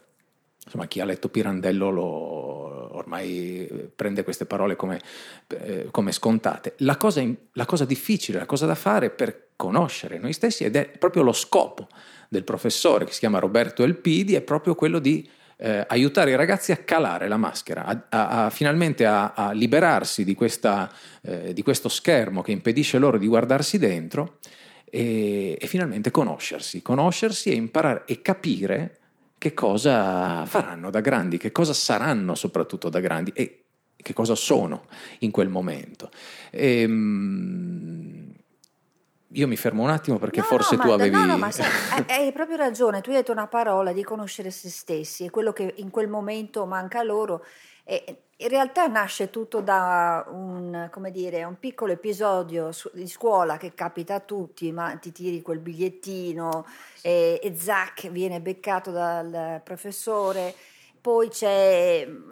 Insomma, 0.63 0.87
chi 0.87 1.01
ha 1.01 1.03
letto 1.03 1.27
Pirandello 1.27 1.89
lo, 1.89 2.95
ormai 2.95 3.67
prende 3.93 4.23
queste 4.23 4.45
parole 4.45 4.77
come, 4.77 5.01
eh, 5.47 5.89
come 5.91 6.13
scontate. 6.13 6.75
La 6.77 6.95
cosa, 6.95 7.21
la 7.51 7.65
cosa 7.65 7.83
difficile, 7.83 8.39
la 8.39 8.45
cosa 8.45 8.65
da 8.65 8.75
fare 8.75 9.09
per 9.09 9.47
conoscere 9.57 10.19
noi 10.19 10.31
stessi, 10.31 10.63
ed 10.63 10.77
è 10.77 10.87
proprio 10.87 11.21
lo 11.21 11.33
scopo 11.33 11.89
del 12.29 12.45
professore 12.45 13.03
che 13.03 13.11
si 13.11 13.19
chiama 13.19 13.39
Roberto 13.39 13.83
Elpidi, 13.83 14.35
è 14.35 14.41
proprio 14.41 14.73
quello 14.73 14.99
di 14.99 15.29
eh, 15.61 15.85
aiutare 15.89 16.31
i 16.31 16.35
ragazzi 16.35 16.71
a 16.71 16.77
calare 16.77 17.27
la 17.27 17.35
maschera, 17.35 17.83
a, 17.83 18.05
a, 18.09 18.45
a 18.45 18.49
finalmente 18.49 19.05
a, 19.05 19.51
liberarsi 19.51 20.23
di, 20.23 20.33
questa, 20.33 20.89
eh, 21.21 21.51
di, 21.51 21.61
questo 21.61 21.89
schermo 21.89 22.41
che 22.41 22.53
impedisce 22.53 22.97
loro 22.97 23.17
di 23.17 23.27
guardarsi 23.27 23.77
dentro 23.77 24.37
e, 24.85 25.57
e, 25.59 25.67
finalmente 25.67 26.11
conoscersi, 26.11 26.81
conoscersi 26.81 27.49
e 27.49 27.55
imparare 27.55 28.03
e 28.05 28.21
capire 28.21 28.97
che 29.37 29.53
cosa 29.53 30.45
faranno 30.45 30.89
da 30.89 31.01
grandi, 31.01 31.37
che 31.37 31.51
cosa 31.51 31.73
saranno 31.73 32.35
soprattutto 32.35 32.87
da 32.87 33.01
grandi 33.01 33.31
e 33.33 33.63
che 33.97 34.13
cosa 34.13 34.35
sono 34.35 34.85
in 35.19 35.31
quel 35.31 35.49
momento. 35.49 36.09
E, 36.51 36.81
ehm, 36.81 38.33
io 39.33 39.47
mi 39.47 39.57
fermo 39.57 39.83
un 39.83 39.89
attimo 39.89 40.17
perché 40.17 40.39
no, 40.39 40.45
forse 40.45 40.75
no, 40.75 40.81
tu 40.81 40.87
ma, 40.87 40.93
avevi... 40.95 41.15
No, 41.15 41.25
no, 41.25 41.37
ma 41.37 41.51
sai, 41.51 41.67
hai 42.07 42.31
proprio 42.31 42.57
ragione, 42.57 43.01
tu 43.01 43.09
hai 43.09 43.17
detto 43.17 43.31
una 43.31 43.47
parola 43.47 43.91
di 43.91 44.03
conoscere 44.03 44.49
se 44.49 44.69
stessi 44.69 45.25
e 45.25 45.29
quello 45.29 45.53
che 45.53 45.73
in 45.77 45.91
quel 45.91 46.07
momento 46.07 46.65
manca 46.65 47.03
loro. 47.03 47.45
E 47.83 48.23
in 48.37 48.47
realtà 48.47 48.87
nasce 48.87 49.29
tutto 49.29 49.61
da 49.61 50.25
un, 50.29 50.89
dire, 51.11 51.43
un 51.43 51.59
piccolo 51.59 51.91
episodio 51.91 52.71
di 52.93 53.07
scuola 53.07 53.57
che 53.57 53.73
capita 53.73 54.15
a 54.15 54.19
tutti, 54.19 54.71
ma 54.71 54.95
ti 54.95 55.11
tiri 55.11 55.41
quel 55.41 55.59
bigliettino 55.59 56.65
e, 57.01 57.39
e 57.41 57.55
Zac 57.55 58.09
viene 58.09 58.39
beccato 58.39 58.91
dal 58.91 59.61
professore 59.63 60.55
poi 61.01 61.29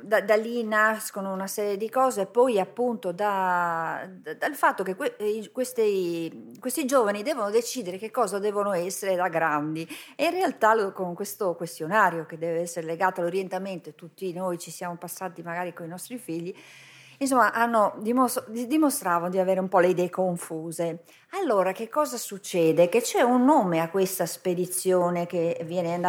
da, 0.04 0.22
da, 0.22 0.36
lì 0.36 0.64
nascono 0.64 1.32
una 1.32 1.48
serie 1.48 1.78
di 1.78 1.90
cose, 1.90 2.26
poi 2.26 2.60
appunto 2.60 3.12
da, 3.12 4.08
da, 4.10 4.34
dal 4.34 4.56
fatto 4.56 4.84
che 4.84 4.96
que, 4.96 5.16
questi, 5.52 6.56
questi, 6.60 6.86
giovani 6.86 7.24
devono 7.24 7.50
decidere 7.50 7.98
che 7.98 8.12
cosa 8.12 8.40
devono 8.40 8.74
essere 8.74 9.16
da 9.16 9.30
grandi. 9.30 9.88
E 10.16 10.26
in 10.26 10.32
realtà 10.32 10.92
con 10.92 11.14
questo 11.14 11.56
questionario 11.56 12.26
che 12.26 12.38
deve 12.38 12.60
essere 12.60 12.86
legato 12.86 13.22
all'orientamento, 13.22 13.94
tutti 13.94 14.34
noi 14.34 14.58
ci 14.58 14.72
siamo 14.72 14.96
passati 14.98 15.42
magari 15.42 15.74
con 15.74 15.86
i 15.86 15.90
nostri 15.90 16.18
figli, 16.18 16.54
insomma, 17.18 17.52
hanno, 17.52 17.96
dimostravano 18.00 19.30
di 19.30 19.40
avere 19.40 19.60
un 19.60 19.68
po' 19.68 19.80
le 19.80 19.90
idee 19.90 20.10
confuse. 20.10 21.04
Allora, 21.42 21.72
che 21.72 21.90
cosa 21.90 22.18
succede? 22.18 22.90
Che 22.90 23.02
c'è 23.02 23.22
un 23.22 23.44
nome 23.44 23.80
a 23.80 23.90
questa 23.90 24.26
spedizione 24.26 25.26
che 25.26 25.60
viene, 25.66 26.00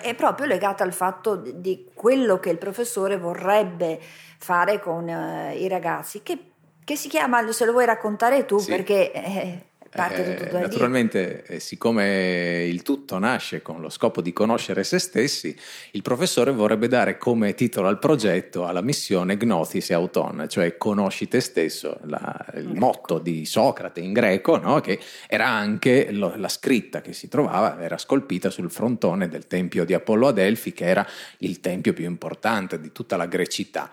è 0.00 0.14
proprio 0.14 0.46
legato 0.46 0.82
al 0.82 0.92
fatto 0.92 1.36
di 1.36 1.90
quello 1.94 2.38
che 2.38 2.50
il 2.50 2.58
professore 2.58 3.18
vorrebbe 3.18 4.00
fare 4.38 4.80
con 4.80 5.08
uh, 5.08 5.56
i 5.56 5.66
ragazzi, 5.68 6.22
che, 6.22 6.52
che, 6.84 6.96
si 6.96 7.08
chiama, 7.08 7.50
se 7.52 7.64
lo 7.64 7.72
vuoi 7.72 7.86
raccontare 7.86 8.44
tu, 8.44 8.58
sì. 8.58 8.70
perché... 8.70 9.12
Eh, 9.12 9.62
Parte 9.90 10.36
tutto 10.36 10.52
da 10.52 10.60
naturalmente, 10.60 11.44
eh, 11.44 11.60
siccome 11.60 12.64
il 12.64 12.82
tutto 12.82 13.18
nasce 13.18 13.62
con 13.62 13.80
lo 13.80 13.88
scopo 13.88 14.20
di 14.20 14.32
conoscere 14.32 14.84
se 14.84 14.98
stessi, 14.98 15.56
il 15.92 16.02
professore 16.02 16.52
vorrebbe 16.52 16.88
dare 16.88 17.16
come 17.16 17.54
titolo 17.54 17.88
al 17.88 17.98
progetto, 17.98 18.66
alla 18.66 18.82
missione 18.82 19.36
Gnosis 19.36 19.90
Auton, 19.90 20.46
cioè 20.48 20.76
conosci 20.76 21.26
te 21.26 21.40
stesso, 21.40 21.98
la, 22.02 22.46
il 22.54 22.68
ecco. 22.68 22.78
motto 22.78 23.18
di 23.18 23.46
Socrate 23.46 24.00
in 24.00 24.12
greco, 24.12 24.58
no? 24.58 24.80
che 24.80 24.98
era 25.26 25.46
anche 25.46 26.12
lo, 26.12 26.34
la 26.36 26.48
scritta 26.48 27.00
che 27.00 27.14
si 27.14 27.28
trovava, 27.28 27.80
era 27.80 27.96
scolpita 27.96 28.50
sul 28.50 28.70
frontone 28.70 29.28
del 29.28 29.46
tempio 29.46 29.84
di 29.84 29.94
Apollo 29.94 30.28
ad 30.28 30.38
Elfi, 30.38 30.72
che 30.72 30.84
era 30.84 31.06
il 31.38 31.60
tempio 31.60 31.94
più 31.94 32.04
importante 32.04 32.78
di 32.78 32.92
tutta 32.92 33.16
la 33.16 33.26
grecità. 33.26 33.90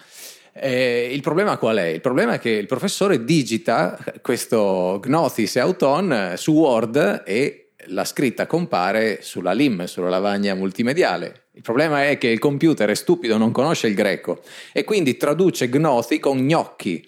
Eh, 0.58 1.10
il 1.12 1.20
problema 1.20 1.58
qual 1.58 1.76
è? 1.76 1.88
Il 1.88 2.00
problema 2.00 2.36
è 2.36 2.40
che 2.40 2.50
il 2.50 2.66
professore 2.66 3.26
digita 3.26 4.00
questo 4.22 5.02
Gnosis 5.04 5.58
Auton 5.58 6.36
su 6.38 6.54
Word 6.54 7.24
e 7.26 7.72
la 7.88 8.06
scritta 8.06 8.48
compare 8.48 9.20
sulla 9.22 9.52
LIM, 9.52 9.84
sulla 9.84 10.08
lavagna 10.08 10.56
multimediale. 10.56 11.48
Il 11.52 11.62
problema 11.62 12.08
è 12.08 12.18
che 12.18 12.28
il 12.28 12.40
computer 12.40 12.90
è 12.90 12.96
stupido, 12.96 13.36
non 13.36 13.52
conosce 13.52 13.88
il 13.88 13.96
greco 13.96 14.42
e 14.72 14.86
quindi 14.86 15.18
traduce 15.18 15.68
Gnosi 15.68 16.20
con 16.20 16.38
gnocchi. 16.38 17.06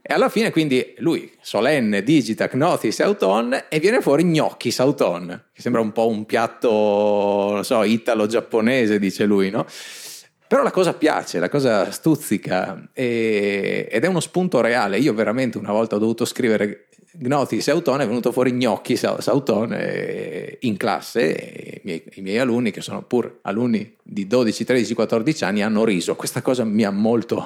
E 0.00 0.14
alla 0.14 0.30
fine 0.30 0.50
quindi 0.50 0.94
lui, 0.98 1.30
solenne, 1.42 2.02
digita 2.02 2.48
Gnosis 2.50 3.00
Auton 3.00 3.64
e 3.68 3.78
viene 3.78 4.00
fuori 4.00 4.24
Gnocchis 4.24 4.80
Auton, 4.80 5.48
che 5.52 5.60
sembra 5.60 5.82
un 5.82 5.92
po' 5.92 6.08
un 6.08 6.24
piatto, 6.24 7.50
non 7.52 7.64
so, 7.64 7.82
italo-giapponese, 7.82 8.98
dice 8.98 9.26
lui, 9.26 9.50
no? 9.50 9.66
Però 10.48 10.62
la 10.62 10.70
cosa 10.70 10.94
piace, 10.94 11.40
la 11.40 11.48
cosa 11.48 11.90
stuzzica 11.90 12.88
e, 12.92 13.88
ed 13.90 14.04
è 14.04 14.06
uno 14.06 14.20
spunto 14.20 14.60
reale. 14.60 14.98
Io 14.98 15.12
veramente 15.12 15.58
una 15.58 15.72
volta 15.72 15.96
ho 15.96 15.98
dovuto 15.98 16.24
scrivere 16.24 16.86
Gnoti 17.18 17.60
Sautone, 17.60 18.04
è 18.04 18.06
venuto 18.06 18.30
fuori 18.30 18.52
Gnocchi 18.52 18.96
Sautone 18.96 20.58
in 20.60 20.76
classe 20.76 21.76
i 21.76 21.80
miei, 21.82 22.02
i 22.14 22.20
miei, 22.20 22.38
alunni, 22.38 22.70
che 22.70 22.80
sono 22.80 23.02
pur 23.02 23.38
alunni 23.42 23.96
di 24.02 24.26
12, 24.26 24.64
13, 24.64 24.94
14 24.94 25.44
anni, 25.44 25.62
hanno 25.62 25.84
riso. 25.84 26.14
Questa 26.14 26.42
cosa 26.42 26.64
mi 26.64 26.84
ha 26.84 26.90
molto, 26.90 27.44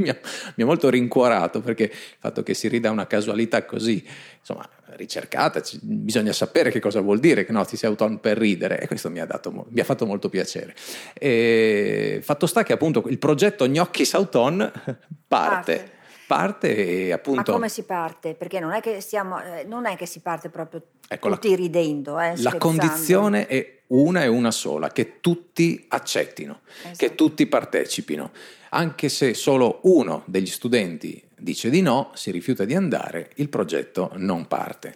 mi 0.00 0.08
ha, 0.08 0.18
mi 0.54 0.62
ha 0.62 0.66
molto 0.66 0.90
rincuorato 0.90 1.60
perché 1.60 1.84
il 1.84 2.16
fatto 2.18 2.42
che 2.42 2.54
si 2.54 2.68
rida 2.68 2.90
una 2.90 3.06
casualità 3.06 3.64
così, 3.64 4.04
insomma, 4.38 4.68
ricercata, 4.96 5.62
bisogna 5.82 6.32
sapere 6.32 6.70
che 6.70 6.80
cosa 6.80 7.00
vuol 7.00 7.20
dire 7.20 7.44
che 7.44 7.52
no, 7.52 7.64
ti 7.64 7.76
sei 7.76 7.90
auton 7.90 8.20
per 8.20 8.38
ridere 8.38 8.80
e 8.80 8.86
questo 8.86 9.10
mi 9.10 9.20
ha, 9.20 9.26
dato, 9.26 9.66
mi 9.68 9.80
ha 9.80 9.84
fatto 9.84 10.06
molto 10.06 10.28
piacere. 10.28 10.74
E, 11.14 12.20
fatto 12.22 12.46
sta 12.46 12.62
che 12.62 12.72
appunto 12.72 13.04
il 13.08 13.18
progetto 13.18 13.68
Gnocchi 13.68 14.04
Sauton 14.04 14.58
parte. 14.58 14.98
parte 15.26 15.98
parte 16.30 16.76
e 17.06 17.10
appunto... 17.10 17.50
Ma 17.50 17.56
come 17.56 17.68
si 17.68 17.82
parte? 17.82 18.34
Perché 18.34 18.60
non 18.60 18.70
è 18.70 18.80
che, 18.80 19.00
stiamo, 19.00 19.42
eh, 19.42 19.64
non 19.64 19.84
è 19.86 19.96
che 19.96 20.06
si 20.06 20.20
parte 20.20 20.48
proprio 20.48 20.80
ecco, 21.14 21.30
tutti 21.30 21.50
la, 21.50 21.56
ridendo. 21.56 22.20
Eh, 22.20 22.34
la 22.36 22.56
condizione 22.56 23.46
è 23.46 23.78
una 23.88 24.22
e 24.22 24.28
una 24.28 24.50
sola, 24.52 24.88
che 24.90 25.20
tutti 25.20 25.84
accettino, 25.88 26.60
esatto. 26.82 26.96
che 26.96 27.14
tutti 27.14 27.46
partecipino. 27.46 28.30
Anche 28.70 29.08
se 29.08 29.34
solo 29.34 29.80
uno 29.82 30.22
degli 30.26 30.46
studenti 30.46 31.20
dice 31.36 31.70
di 31.70 31.82
no, 31.82 32.12
si 32.14 32.30
rifiuta 32.30 32.64
di 32.64 32.74
andare, 32.74 33.30
il 33.36 33.48
progetto 33.48 34.12
non 34.14 34.46
parte. 34.46 34.94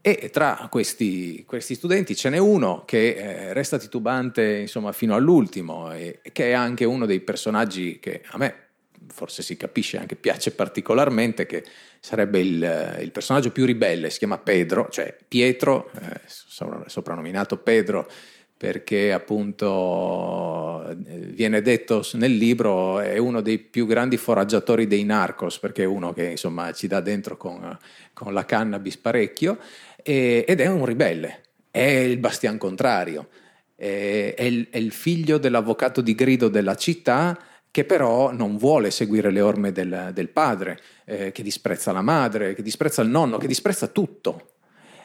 E 0.00 0.28
tra 0.30 0.66
questi, 0.70 1.44
questi 1.46 1.74
studenti 1.74 2.14
ce 2.14 2.28
n'è 2.28 2.36
uno 2.36 2.82
che 2.84 3.14
eh, 3.14 3.52
resta 3.52 3.78
titubante 3.78 4.58
insomma, 4.58 4.92
fino 4.92 5.14
all'ultimo 5.14 5.92
e 5.92 6.20
che 6.32 6.50
è 6.50 6.52
anche 6.52 6.84
uno 6.84 7.06
dei 7.06 7.20
personaggi 7.20 7.98
che 8.00 8.20
a 8.26 8.36
me 8.36 8.63
forse 9.08 9.42
si 9.42 9.56
capisce 9.56 9.98
anche 9.98 10.16
piace 10.16 10.52
particolarmente, 10.52 11.46
che 11.46 11.64
sarebbe 12.00 12.40
il, 12.40 12.98
il 13.00 13.10
personaggio 13.10 13.50
più 13.50 13.64
ribelle, 13.64 14.10
si 14.10 14.18
chiama 14.18 14.38
Pedro, 14.38 14.88
cioè 14.90 15.16
Pietro, 15.26 15.90
eh, 16.00 16.20
soprannominato 16.26 17.58
Pedro 17.58 18.08
perché 18.56 19.12
appunto 19.12 20.88
eh, 20.88 20.94
viene 20.94 21.60
detto 21.60 22.06
nel 22.12 22.34
libro 22.34 23.00
è 23.00 23.18
uno 23.18 23.40
dei 23.40 23.58
più 23.58 23.84
grandi 23.84 24.16
foraggiatori 24.16 24.86
dei 24.86 25.04
narcos 25.04 25.58
perché 25.58 25.82
è 25.82 25.86
uno 25.86 26.12
che 26.12 26.30
insomma 26.30 26.72
ci 26.72 26.86
dà 26.86 27.00
dentro 27.00 27.36
con, 27.36 27.76
con 28.12 28.32
la 28.32 28.44
cannabis 28.44 28.96
parecchio 28.96 29.58
e, 30.02 30.44
ed 30.46 30.60
è 30.60 30.66
un 30.68 30.84
ribelle, 30.84 31.40
è 31.70 31.80
il 31.80 32.18
bastian 32.18 32.56
contrario, 32.56 33.28
è, 33.74 34.34
è, 34.36 34.44
il, 34.44 34.68
è 34.70 34.78
il 34.78 34.92
figlio 34.92 35.38
dell'avvocato 35.38 36.00
di 36.00 36.14
grido 36.14 36.48
della 36.48 36.76
città 36.76 37.38
che 37.74 37.84
però 37.84 38.30
non 38.30 38.56
vuole 38.56 38.92
seguire 38.92 39.32
le 39.32 39.40
orme 39.40 39.72
del, 39.72 40.10
del 40.12 40.28
padre, 40.28 40.80
eh, 41.04 41.32
che 41.32 41.42
disprezza 41.42 41.90
la 41.90 42.02
madre, 42.02 42.54
che 42.54 42.62
disprezza 42.62 43.02
il 43.02 43.08
nonno, 43.08 43.36
che 43.36 43.48
disprezza 43.48 43.88
tutto. 43.88 44.50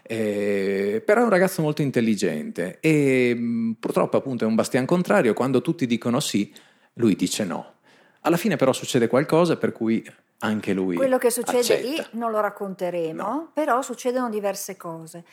Eh, 0.03 1.01
però 1.03 1.21
è 1.21 1.23
un 1.23 1.31
ragazzo 1.31 1.63
molto 1.63 1.81
intelligente 1.81 2.77
e 2.79 3.33
mh, 3.35 3.41
mm, 3.41 3.71
purtroppo 3.79 4.17
appunto 4.17 4.43
è 4.43 4.47
un 4.47 4.53
bastian 4.53 4.85
contrario, 4.85 5.33
quando 5.33 5.63
tutti 5.63 5.87
dicono 5.87 6.19
sì, 6.19 6.53
lui 6.93 7.15
dice 7.15 7.43
no. 7.43 7.77
Alla 8.21 8.37
fine 8.37 8.55
però 8.55 8.71
succede 8.71 9.07
qualcosa 9.07 9.57
per 9.57 9.71
cui 9.71 10.05
anche 10.41 10.71
lui... 10.73 10.95
Quello 10.95 11.17
che 11.17 11.31
succede 11.31 11.57
accetta. 11.61 11.87
lì 11.87 12.19
non 12.19 12.29
lo 12.29 12.39
racconteremo, 12.39 13.23
no. 13.23 13.49
però 13.51 13.81
succedono 13.81 14.29
diverse 14.29 14.77
cose. 14.77 15.23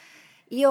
Io 0.51 0.71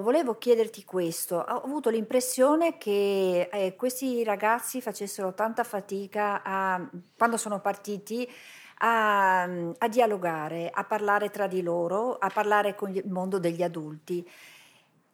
volevo 0.00 0.38
chiederti 0.38 0.84
questo, 0.84 1.38
ho 1.38 1.62
avuto 1.64 1.90
l'impressione 1.90 2.78
che 2.78 3.48
eh, 3.50 3.74
questi 3.74 4.22
ragazzi 4.22 4.80
facessero 4.80 5.34
tanta 5.34 5.64
fatica 5.64 6.40
a, 6.44 6.88
quando 7.16 7.36
sono 7.36 7.60
partiti 7.60 8.28
a, 8.78 9.42
a 9.42 9.88
dialogare, 9.88 10.70
a 10.72 10.84
parlare 10.84 11.30
tra 11.30 11.48
di 11.48 11.62
loro, 11.62 12.16
a 12.16 12.28
parlare 12.28 12.76
con 12.76 12.94
il 12.94 13.02
mondo 13.08 13.40
degli 13.40 13.64
adulti. 13.64 14.24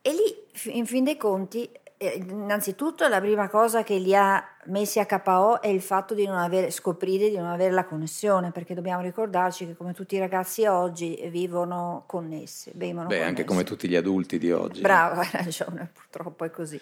E 0.03 0.13
lì, 0.13 0.75
in 0.77 0.85
fin 0.85 1.05
dei 1.05 1.17
conti, 1.17 1.71
innanzitutto 2.07 3.07
la 3.09 3.21
prima 3.21 3.49
cosa 3.49 3.83
che 3.83 3.97
li 3.97 4.15
ha 4.15 4.43
messi 4.67 4.99
a 4.99 5.07
KO 5.07 5.61
è 5.61 5.69
il 5.69 5.81
fatto 5.81 6.15
di 6.15 6.27
non 6.27 6.37
avere, 6.37 6.71
scoprire 6.71 7.29
di 7.29 7.37
non 7.37 7.47
avere 7.47 7.73
la 7.73 7.85
connessione, 7.85 8.51
perché 8.51 8.75
dobbiamo 8.75 9.03
ricordarci 9.03 9.67
che 9.67 9.77
come 9.77 9.93
tutti 9.93 10.15
i 10.15 10.19
ragazzi 10.19 10.67
oggi 10.67 11.19
vivono 11.31 12.05
connessi. 12.07 12.71
Beh, 12.75 12.95
connessi. 12.95 13.23
anche 13.23 13.45
come 13.45 13.65
tutti 13.65 13.89
gli 13.89 13.97
adulti 13.97 14.39
di 14.39 14.51
oggi. 14.53 14.81
Bravo, 14.81 15.21
hai 15.23 15.31
ragione, 15.33 15.91
purtroppo 15.93 16.45
è 16.45 16.51
così. 16.51 16.81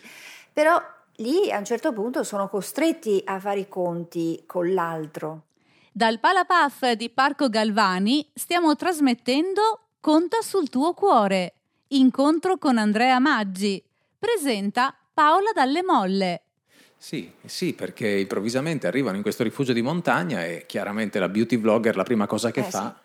Però 0.53 0.81
lì 1.17 1.51
a 1.51 1.59
un 1.59 1.65
certo 1.65 1.93
punto 1.93 2.25
sono 2.25 2.49
costretti 2.49 3.23
a 3.25 3.39
fare 3.39 3.61
i 3.61 3.69
conti 3.69 4.43
con 4.47 4.73
l'altro. 4.73 5.43
Dal 5.91 6.19
Palapaf 6.21 6.93
di 6.93 7.11
Parco 7.11 7.49
Galvani 7.49 8.31
stiamo 8.35 8.75
trasmettendo 8.77 9.81
Conta 10.03 10.41
sul 10.41 10.69
tuo 10.69 10.95
cuore. 10.95 11.55
Incontro 11.89 12.59
con 12.59 12.77
Andrea 12.77 13.21
Maggi. 13.21 13.81
Presenta 14.19 14.97
Paola 15.15 15.51
Dalle 15.55 15.83
Molle. 15.83 16.43
Sì, 16.97 17.31
sì, 17.45 17.75
perché 17.75 18.09
improvvisamente 18.09 18.87
arrivano 18.87 19.17
in 19.17 19.23
questo 19.23 19.43
rifugio 19.43 19.73
di 19.73 19.83
montagna 19.83 20.45
e 20.47 20.65
chiaramente 20.67 21.19
la 21.19 21.29
beauty 21.29 21.59
vlogger 21.59 21.97
la 21.97 22.05
prima 22.05 22.27
cosa 22.27 22.51
che 22.51 22.61
eh, 22.61 22.63
fa 22.63 22.97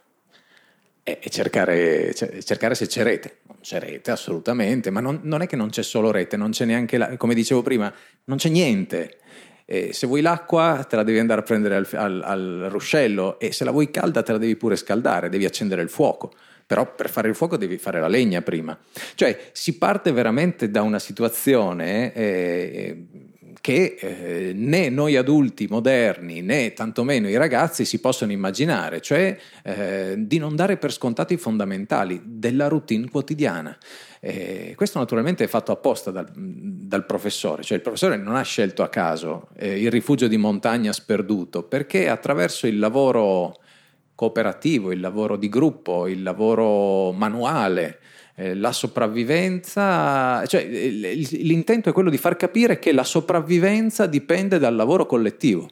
sì. 1.04 1.12
è 1.12 1.30
cercare, 1.30 2.14
cercare, 2.14 2.76
se 2.76 2.86
c'è 2.86 3.04
rete. 3.04 3.40
Non 3.48 3.58
c'è 3.62 3.80
rete 3.80 4.12
assolutamente, 4.12 4.90
ma 4.92 5.00
non, 5.00 5.20
non, 5.24 5.42
è 5.42 5.48
che 5.48 5.56
non 5.56 5.70
c'è 5.70 5.82
solo 5.82 6.12
rete, 6.12 6.38
non 6.38 6.52
c'è 6.52 6.66
neanche, 6.66 6.98
la, 6.98 7.18
come 7.18 7.34
dicevo 7.34 7.62
prima, 7.64 7.92
non 8.26 8.38
c'è 8.38 8.50
niente. 8.50 9.18
E 9.66 9.92
se 9.92 10.08
vuoi 10.08 10.22
l'acqua 10.22 10.86
te 10.88 10.96
la 10.96 11.04
devi 11.04 11.20
andare 11.20 11.42
a 11.42 11.44
prendere 11.44 11.76
al, 11.76 11.88
al, 11.92 12.22
al, 12.24 12.68
ruscello 12.70 13.38
e 13.38 13.52
se 13.52 13.66
la 13.66 13.72
vuoi 13.72 13.92
calda 13.92 14.24
te 14.24 14.32
la 14.32 14.38
devi 14.38 14.56
pure 14.56 14.78
scaldare, 14.78 15.28
devi 15.28 15.44
accendere 15.44 15.82
il 15.82 15.90
fuoco. 15.90 16.32
Però 16.68 16.94
per 16.94 17.10
fare 17.10 17.30
il 17.30 17.36
fuoco 17.36 17.56
devi 17.58 17.78
fare 17.78 18.00
la 18.02 18.10
legna 18.10 18.42
prima. 18.42 18.78
Cioè 19.16 19.50
si 19.54 19.78
parte 19.78 20.12
veramente 20.12 20.70
da 20.70 20.82
una 20.82 21.00
situazione 21.00 22.14
eh, 22.14 23.06
che 23.68 23.98
eh, 24.00 24.52
né 24.54 24.90
noi 24.90 25.16
adulti 25.18 25.68
moderni 25.70 26.42
né 26.42 26.72
tantomeno 26.74 27.28
i 27.28 27.36
ragazzi 27.36 27.84
si 27.84 28.00
possono 28.00 28.32
immaginare, 28.32 29.02
cioè 29.02 29.38
eh, 29.64 30.16
di 30.18 30.38
non 30.38 30.56
dare 30.56 30.78
per 30.78 30.94
scontati 30.94 31.34
i 31.34 31.38
fondamentali 31.38 32.22
della 32.24 32.68
routine 32.68 33.10
quotidiana. 33.10 33.78
Eh, 34.20 34.74
questo 34.76 35.00
naturalmente 35.00 35.44
è 35.44 35.48
fatto 35.48 35.72
apposta 35.72 36.12
dal, 36.12 36.32
dal, 36.34 37.06
professore, 37.06 37.64
cioè 37.64 37.78
il 37.78 37.84
professore 37.84 38.18
non 38.18 38.36
ha 38.36 38.42
scelto 38.42 38.84
a 38.84 38.90
caso 38.90 39.50
eh, 39.58 39.80
il 39.82 39.92
rifugio 39.92 40.28
di 40.28 40.38
montagna 40.38 40.92
sperduto 40.92 41.64
perché 41.64 42.08
attraverso 42.10 42.68
il 42.68 42.80
lavoro 42.80 43.60
cooperativo, 44.18 44.92
il 44.92 45.00
lavoro 45.00 45.38
di 45.38 45.48
gruppo, 45.48 46.08
il 46.08 46.24
lavoro 46.24 47.12
manuale, 47.12 48.00
eh, 48.34 48.56
la 48.56 48.72
sopravvivenza, 48.72 50.44
cioè 50.48 50.66
l'intento 50.66 51.90
è 51.90 51.94
quello 51.94 52.10
di 52.10 52.18
far 52.18 52.36
capire 52.36 52.80
che 52.80 52.94
la 52.94 53.04
sopravvivenza 53.04 54.08
dipende 54.08 54.58
dal 54.58 54.76
lavoro 54.76 55.06
collettivo. 55.06 55.70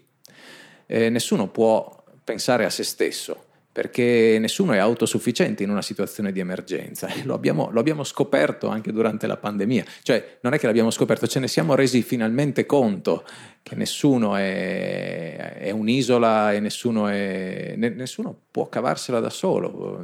Eh, 0.86 1.10
nessuno 1.10 1.48
può 1.48 2.04
pensare 2.24 2.66
a 2.66 2.70
se 2.70 2.84
stesso 2.84 3.45
perché 3.76 4.38
nessuno 4.40 4.72
è 4.72 4.78
autosufficiente 4.78 5.62
in 5.62 5.70
una 5.70 5.82
situazione 5.82 6.32
di 6.32 6.40
emergenza. 6.40 7.10
Lo 7.26 7.34
abbiamo, 7.34 7.68
lo 7.74 7.82
abbiamo, 7.82 8.06
scoperto 8.06 8.70
anche 8.70 8.94
durante 8.94 9.28
la 9.28 9.36
pandemia. 9.36 9.84
Cioè, 10.02 10.38
non 10.40 10.54
è 10.54 10.58
che 10.58 10.66
l'abbiamo 10.66 10.92
scoperto, 10.92 11.28
ce 11.28 11.40
ne 11.40 11.50
siamo 11.50 11.76
resi 11.76 12.02
finalmente 12.02 12.66
conto 12.66 13.26
che 13.62 13.76
nessuno 13.76 14.38
è, 14.38 15.58
è 15.58 15.72
un'isola 15.72 16.54
e 16.54 16.62
nessuno, 16.62 17.10
è, 17.10 17.74
nessuno 17.76 18.34
può 18.50 18.70
cavarsela 18.70 19.20
da 19.20 19.30
solo. 19.30 20.02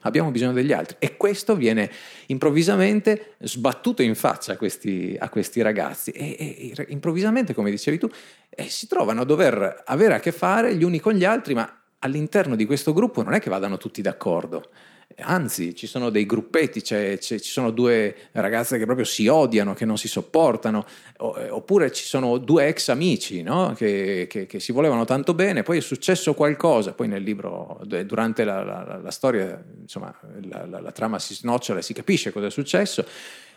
Abbiamo 0.00 0.32
bisogno 0.32 0.52
degli 0.52 0.72
altri. 0.72 0.96
E 0.98 1.16
questo 1.16 1.54
viene 1.54 1.88
improvvisamente 2.26 3.34
sbattuto 3.42 4.02
in 4.02 4.16
faccia 4.16 4.54
a 4.54 4.56
questi, 4.56 5.16
a 5.16 5.28
questi 5.28 5.62
ragazzi. 5.62 6.10
E, 6.10 6.74
e, 6.76 6.86
improvvisamente, 6.88 7.54
come 7.54 7.70
dicevi 7.70 7.98
tu, 7.98 8.10
eh, 8.50 8.64
si 8.64 8.88
trovano 8.88 9.20
a 9.20 9.24
dover 9.24 9.84
avere 9.86 10.14
a 10.14 10.18
che 10.18 10.32
fare 10.32 10.74
gli 10.74 10.82
uni 10.82 10.98
con 10.98 11.12
gli 11.12 11.24
altri, 11.24 11.54
ma 11.54 11.72
all'interno 12.06 12.56
di 12.56 12.64
questo 12.64 12.92
gruppo 12.92 13.22
non 13.22 13.34
è 13.34 13.40
che 13.40 13.50
vadano 13.50 13.76
tutti 13.76 14.00
d'accordo. 14.00 14.70
Anzi, 15.18 15.74
ci 15.74 15.86
sono 15.86 16.10
dei 16.10 16.26
gruppetti, 16.26 16.82
c'è, 16.82 17.16
ci 17.18 17.38
sono 17.38 17.70
due 17.70 18.14
ragazze 18.32 18.76
che 18.76 18.84
proprio 18.84 19.06
si 19.06 19.26
odiano, 19.28 19.72
che 19.72 19.86
non 19.86 19.96
si 19.96 20.08
sopportano, 20.08 20.84
eh, 21.38 21.48
oppure 21.48 21.90
ci 21.90 22.04
sono 22.04 22.36
due 22.36 22.66
ex 22.66 22.88
amici 22.88 23.40
no? 23.42 23.72
che, 23.74 24.26
che, 24.28 24.44
che, 24.44 24.60
si 24.60 24.72
volevano 24.72 25.06
tanto 25.06 25.32
bene, 25.32 25.62
poi 25.62 25.78
è 25.78 25.80
successo 25.80 26.34
qualcosa, 26.34 26.92
poi 26.92 27.08
nel 27.08 27.22
libro, 27.22 27.80
durante 27.84 28.44
la, 28.44 28.62
la, 28.62 29.00
la 29.02 29.10
storia, 29.10 29.62
insomma, 29.80 30.14
la, 30.42 30.66
la, 30.66 30.92
trama 30.92 31.18
si 31.18 31.34
snocciola 31.34 31.78
e 31.78 31.82
si 31.82 31.94
capisce 31.94 32.30
cosa 32.30 32.46
è 32.46 32.50
successo, 32.50 33.06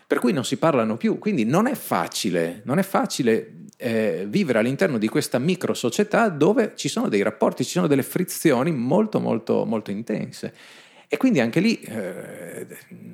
per 0.06 0.18
cui 0.18 0.32
non 0.32 0.44
si 0.44 0.56
parlano 0.56 0.96
più. 0.96 1.18
Quindi 1.18 1.44
non 1.44 1.66
è 1.66 1.74
facile, 1.74 2.62
non 2.64 2.78
è 2.78 2.82
facile 2.82 3.52
eh, 3.80 4.26
vivere 4.28 4.58
all'interno 4.58 4.98
di 4.98 5.08
questa 5.08 5.38
micro 5.38 5.72
società 5.72 6.28
dove 6.28 6.72
ci 6.76 6.88
sono 6.88 7.08
dei 7.08 7.22
rapporti, 7.22 7.64
ci 7.64 7.70
sono 7.70 7.86
delle 7.86 8.02
frizioni 8.02 8.70
molto 8.72 9.20
molto 9.20 9.64
molto 9.64 9.90
intense. 9.90 10.52
E 11.08 11.16
quindi 11.16 11.40
anche 11.40 11.58
lì 11.58 11.80
eh, 11.80 12.66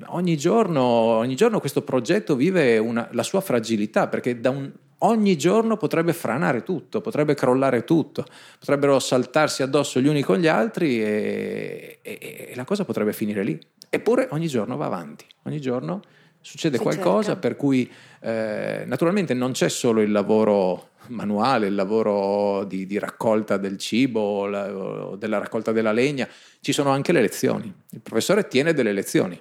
ogni, 0.07 0.37
giorno, 0.37 0.81
ogni, 0.83 1.35
giorno, 1.35 1.59
questo 1.59 1.81
progetto 1.81 2.35
vive 2.35 2.77
una, 2.77 3.07
la 3.13 3.23
sua 3.23 3.41
fragilità 3.41 4.07
perché 4.07 4.39
un, 4.43 4.71
ogni 4.99 5.35
giorno 5.35 5.77
potrebbe 5.77 6.13
franare 6.13 6.61
tutto, 6.61 7.01
potrebbe 7.01 7.33
crollare 7.33 7.85
tutto, 7.85 8.23
potrebbero 8.59 8.99
saltarsi 8.99 9.63
addosso 9.63 9.99
gli 9.99 10.07
uni 10.07 10.21
con 10.21 10.37
gli 10.37 10.45
altri 10.45 11.01
e, 11.01 11.99
e, 12.03 12.47
e 12.49 12.55
la 12.55 12.65
cosa 12.65 12.85
potrebbe 12.85 13.13
finire 13.13 13.43
lì. 13.43 13.59
Eppure 13.89 14.27
ogni 14.29 14.47
giorno 14.47 14.77
va 14.77 14.85
avanti, 14.85 15.25
ogni 15.43 15.59
giorno 15.59 16.01
succede 16.47 16.77
si 16.77 16.83
qualcosa 16.83 17.33
cerca. 17.33 17.39
per 17.41 17.55
cui 17.57 17.91
eh, 18.21 18.83
naturalmente 18.85 19.33
non 19.33 19.51
c'è 19.51 19.67
solo 19.67 19.99
il 19.99 20.11
lavoro 20.11 20.91
manuale, 21.07 21.67
il 21.67 21.75
lavoro 21.75 22.63
di, 22.63 22.85
di 22.85 22.97
raccolta 22.97 23.57
del 23.57 23.77
cibo 23.77 24.21
o, 24.21 24.47
la, 24.47 24.73
o 24.73 25.15
della 25.17 25.39
raccolta 25.39 25.73
della 25.73 25.91
legna, 25.91 26.25
ci 26.61 26.71
sono 26.71 26.89
anche 26.89 27.11
le 27.11 27.19
lezioni. 27.19 27.73
Il 27.89 27.99
professore 27.99 28.47
tiene 28.47 28.73
delle 28.73 28.93
lezioni, 28.93 29.37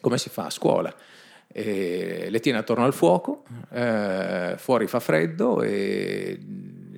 come 0.00 0.18
si 0.18 0.28
fa 0.28 0.46
a 0.46 0.50
scuola. 0.50 0.94
E 1.52 2.28
le 2.30 2.38
tiene 2.38 2.58
attorno 2.58 2.84
al 2.84 2.94
fuoco, 2.94 3.42
eh, 3.72 4.54
fuori 4.56 4.86
fa 4.86 5.00
freddo 5.00 5.62
e 5.62 6.38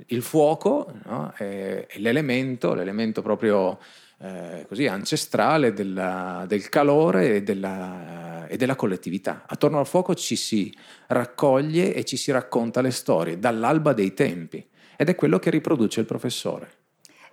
il 0.09 0.23
fuoco 0.23 0.93
no, 1.07 1.33
è, 1.35 1.87
è 1.89 1.99
l'elemento, 1.99 2.75
l'elemento 2.75 3.23
proprio 3.23 3.79
eh, 4.23 4.67
così 4.69 4.87
ancestrale 4.87 5.73
della, 5.73 6.45
del 6.47 6.69
calore 6.69 7.37
e 7.37 7.43
della, 7.43 8.47
e 8.47 8.57
della, 8.57 8.77
collettività. 8.77 9.43
Attorno 9.47 9.81
al 9.81 9.87
fuoco 9.87 10.15
ci 10.15 10.37
si 10.37 10.73
raccoglie 11.09 11.93
e 11.93 12.05
ci 12.05 12.17
si 12.17 12.31
racconta 12.31 12.81
le 12.81 12.93
storie 12.93 13.41
dall'alba 13.41 13.93
dei 13.93 14.15
tempi 14.15 14.65
ed 14.97 15.09
è 15.09 15.17
quello 15.17 15.41
che 15.41 15.51
riproduce 15.51 15.99
il 16.01 16.07
professore. 16.07 16.71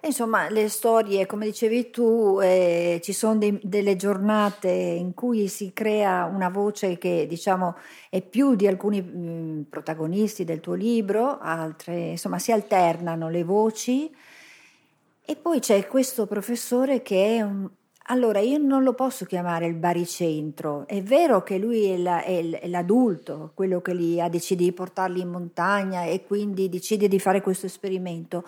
Insomma, 0.01 0.49
le 0.49 0.69
storie, 0.69 1.25
come 1.25 1.45
dicevi 1.45 1.91
tu, 1.91 2.39
eh, 2.41 3.01
ci 3.03 3.11
sono 3.11 3.37
dei, 3.37 3.59
delle 3.61 3.97
giornate 3.97 4.69
in 4.69 5.13
cui 5.13 5.49
si 5.49 5.71
crea 5.73 6.23
una 6.23 6.49
voce 6.49 6.97
che 6.97 7.27
diciamo 7.27 7.75
è 8.09 8.21
più 8.21 8.55
di 8.55 8.65
alcuni 8.65 9.01
mh, 9.01 9.19
mm, 9.19 9.61
protagonisti 9.69 10.45
del 10.45 10.61
tuo 10.61 10.73
libro, 10.73 11.37
altre, 11.37 12.11
insomma, 12.11 12.39
si 12.39 12.51
alternano 12.51 13.29
le 13.29 13.43
voci 13.43 14.09
e 15.29 15.35
poi 15.35 15.59
c'è 15.59 15.85
questo 15.85 16.25
professore 16.25 17.03
che 17.03 17.37
è 17.37 17.41
un... 17.41 17.69
Allora, 18.05 18.39
io 18.39 18.57
non 18.57 18.81
lo 18.81 18.95
posso 18.95 19.25
chiamare 19.25 19.67
il 19.67 19.75
baricentro, 19.75 20.87
è 20.87 21.03
vero 21.03 21.43
che 21.43 21.59
lui 21.59 21.85
è, 21.85 21.97
la, 21.99 22.23
è, 22.23 22.65
l'adulto, 22.67 23.51
quello 23.53 23.79
che 23.79 23.93
li 23.93 24.19
ha 24.19 24.27
deciso 24.27 24.55
di 24.55 24.71
portarli 24.71 25.21
in 25.21 25.29
montagna 25.29 26.05
e 26.05 26.23
quindi 26.25 26.67
decide 26.67 27.07
di 27.07 27.19
fare 27.19 27.41
questo 27.41 27.67
esperimento, 27.67 28.43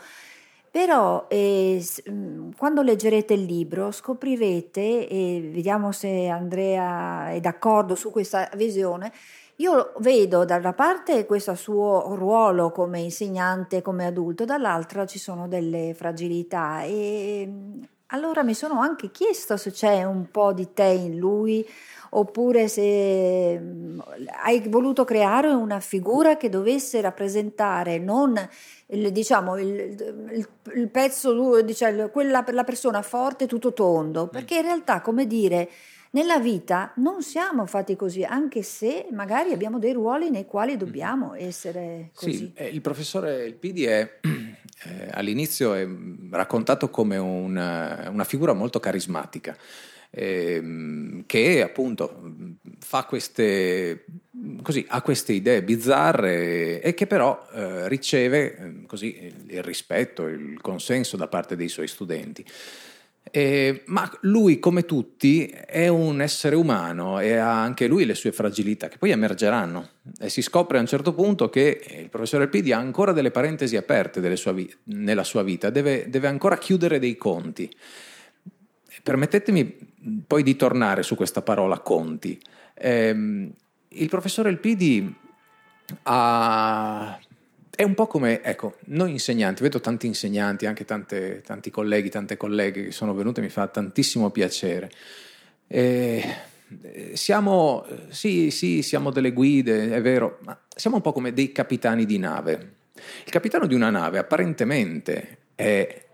però 0.71 1.27
eh, 1.29 1.85
mm, 2.09 2.53
quando 2.57 2.81
leggerete 2.81 3.35
il 3.35 3.43
libro 3.43 3.91
scoprirete, 3.91 5.07
e 5.07 5.51
vediamo 5.53 5.91
se 5.91 6.29
Andrea 6.29 7.29
è 7.29 7.39
d'accordo 7.39 7.93
su 7.93 8.09
questa 8.09 8.49
visione, 8.55 9.13
io 9.61 9.93
vedo 9.99 10.43
da 10.43 10.55
una 10.55 10.73
parte 10.73 11.25
questo 11.25 11.53
suo 11.53 12.15
ruolo 12.15 12.71
come 12.71 12.99
insegnante, 12.99 13.83
come 13.83 14.05
adulto, 14.07 14.43
dall'altra 14.43 15.05
ci 15.05 15.19
sono 15.19 15.47
delle 15.47 15.93
fragilità. 15.95 16.81
E 16.81 17.47
allora 18.07 18.43
mi 18.43 18.55
sono 18.55 18.79
anche 18.79 19.11
chiesto 19.11 19.57
se 19.57 19.71
c'è 19.71 20.03
un 20.03 20.31
po' 20.31 20.51
di 20.51 20.73
te 20.73 20.85
in 20.85 21.17
lui 21.17 21.65
oppure 22.13 22.67
se 22.67 23.61
hai 24.43 24.67
voluto 24.67 25.05
creare 25.05 25.49
una 25.49 25.79
figura 25.79 26.35
che 26.35 26.49
dovesse 26.49 26.99
rappresentare 26.99 27.99
non 27.99 28.35
il, 28.87 29.11
diciamo, 29.11 29.57
il, 29.57 29.95
il, 30.33 30.47
il 30.75 30.89
pezzo, 30.89 31.61
diciamo, 31.61 32.09
quella 32.09 32.43
la 32.49 32.63
persona 32.65 33.01
forte 33.01 33.47
tutto 33.47 33.71
tondo, 33.71 34.27
perché 34.27 34.55
in 34.55 34.63
realtà, 34.63 34.99
come 34.99 35.25
dire, 35.25 35.69
nella 36.11 36.39
vita 36.39 36.91
non 36.97 37.21
siamo 37.21 37.65
fatti 37.65 37.95
così, 37.95 38.23
anche 38.23 38.63
se 38.63 39.07
magari 39.11 39.53
abbiamo 39.53 39.79
dei 39.79 39.93
ruoli 39.93 40.29
nei 40.29 40.45
quali 40.45 40.75
dobbiamo 40.75 41.35
essere 41.35 42.09
così. 42.13 42.33
Sì, 42.33 42.51
eh, 42.55 42.67
il 42.67 42.81
professore 42.81 43.45
Elpidi 43.45 43.85
è 43.85 44.19
eh, 44.21 45.07
all'inizio 45.11 45.73
è 45.73 45.87
raccontato 46.31 46.89
come 46.89 47.17
una, 47.17 48.09
una 48.09 48.23
figura 48.25 48.53
molto 48.53 48.79
carismatica. 48.79 49.55
Eh, 50.13 51.23
che 51.25 51.63
appunto 51.63 52.19
fa 52.79 53.05
queste, 53.05 54.03
così, 54.61 54.85
ha 54.89 55.01
queste 55.01 55.31
idee 55.31 55.63
bizzarre 55.63 56.81
e 56.81 56.93
che 56.93 57.07
però 57.07 57.47
eh, 57.53 57.87
riceve 57.87 58.57
eh, 58.57 58.85
così, 58.85 59.33
il 59.47 59.63
rispetto, 59.63 60.27
il 60.27 60.59
consenso 60.59 61.15
da 61.15 61.29
parte 61.29 61.55
dei 61.55 61.69
suoi 61.69 61.87
studenti. 61.87 62.45
Eh, 63.33 63.83
ma 63.85 64.11
lui, 64.21 64.59
come 64.59 64.83
tutti, 64.83 65.47
è 65.47 65.87
un 65.87 66.21
essere 66.21 66.57
umano 66.57 67.19
e 67.21 67.37
ha 67.37 67.61
anche 67.61 67.87
lui 67.87 68.03
le 68.03 68.13
sue 68.13 68.33
fragilità 68.33 68.89
che 68.89 68.97
poi 68.97 69.11
emergeranno. 69.11 69.89
E 70.19 70.29
si 70.29 70.41
scopre 70.41 70.77
a 70.77 70.81
un 70.81 70.87
certo 70.87 71.13
punto 71.13 71.49
che 71.49 71.81
il 71.97 72.09
professore 72.09 72.43
Elpidi 72.43 72.73
ha 72.73 72.77
ancora 72.77 73.13
delle 73.13 73.31
parentesi 73.31 73.77
aperte 73.77 74.35
sua 74.35 74.51
vi- 74.51 74.71
nella 74.85 75.23
sua 75.23 75.43
vita, 75.43 75.69
deve, 75.69 76.09
deve, 76.09 76.27
ancora 76.27 76.57
chiudere 76.57 76.99
dei 76.99 77.15
conti. 77.15 77.73
Permettetemi 79.01 79.77
poi 80.27 80.43
di 80.43 80.57
tornare 80.57 81.01
su 81.01 81.15
questa 81.15 81.41
parola 81.41 81.79
conti. 81.79 82.37
Eh, 82.73 83.49
il 83.87 84.09
professore 84.09 84.49
Elpidi 84.49 85.15
ha 86.03 87.17
è 87.81 87.83
un 87.83 87.95
po' 87.95 88.05
come, 88.05 88.43
ecco, 88.43 88.75
noi 88.89 89.09
insegnanti, 89.09 89.63
vedo 89.63 89.79
tanti 89.79 90.05
insegnanti, 90.05 90.67
anche 90.67 90.85
tante, 90.85 91.41
tanti 91.43 91.71
colleghi, 91.71 92.09
tante 92.11 92.37
colleghe 92.37 92.83
che 92.85 92.91
sono 92.91 93.15
venute, 93.15 93.41
mi 93.41 93.49
fa 93.49 93.65
tantissimo 93.65 94.29
piacere. 94.29 94.91
E 95.65 96.23
siamo, 97.13 97.83
sì, 98.09 98.51
sì, 98.51 98.83
siamo 98.83 99.09
delle 99.09 99.31
guide, 99.31 99.93
è 99.93 99.99
vero, 99.99 100.37
ma 100.43 100.55
siamo 100.75 100.97
un 100.97 101.01
po' 101.01 101.11
come 101.11 101.33
dei 101.33 101.51
capitani 101.51 102.05
di 102.05 102.19
nave. 102.19 102.73
Il 103.25 103.31
capitano 103.31 103.65
di 103.65 103.73
una 103.73 103.89
nave 103.89 104.19
apparentemente 104.19 105.37
è 105.55 106.05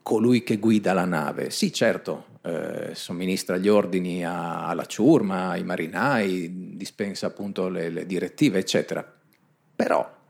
colui 0.00 0.42
che 0.42 0.56
guida 0.56 0.94
la 0.94 1.04
nave. 1.04 1.50
Sì, 1.50 1.74
certo, 1.74 2.38
eh, 2.40 2.94
somministra 2.94 3.58
gli 3.58 3.68
ordini 3.68 4.24
a, 4.24 4.66
alla 4.66 4.86
ciurma, 4.86 5.50
ai 5.50 5.62
marinai, 5.62 6.74
dispensa 6.74 7.26
appunto 7.26 7.68
le, 7.68 7.90
le 7.90 8.06
direttive, 8.06 8.60
eccetera 8.60 9.06
Però 9.76 10.20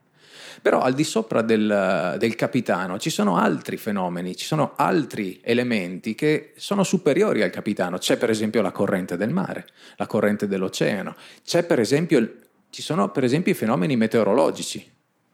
però 0.63 0.81
al 0.81 0.95
di 0.95 1.03
sopra 1.03 1.43
del, 1.43 2.17
del, 2.19 2.35
capitano 2.37 2.99
ci 2.99 3.11
sono 3.11 3.37
altri 3.37 3.77
fenomeni, 3.77 4.37
ci 4.37 4.47
sono 4.47 4.75
altri 4.77 5.41
elementi 5.43 6.15
che 6.15 6.53
sono 6.57 6.85
superiori 6.85 7.43
al 7.43 7.51
capitano. 7.51 7.99
C'è 7.99 8.17
per 8.17 8.31
esempio 8.31 8.63
la 8.63 8.71
corrente 8.71 9.17
del 9.17 9.31
mare, 9.31 9.67
la 9.97 10.07
corrente 10.07 10.47
dell'oceano, 10.47 11.17
per 11.65 11.81
esempio, 11.81 12.35
ci 12.71 12.81
sono 12.81 13.11
per 13.11 13.25
esempio 13.25 13.51
i 13.51 13.57
fenomeni 13.57 13.97
meteorologici 13.97 14.91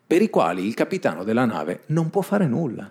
per 0.08 0.22
i 0.22 0.30
quali 0.30 0.66
il 0.66 0.72
capitano 0.72 1.22
della 1.22 1.44
nave 1.44 1.82
non 1.88 2.08
può 2.08 2.22
fare 2.22 2.46
nulla. 2.46 2.90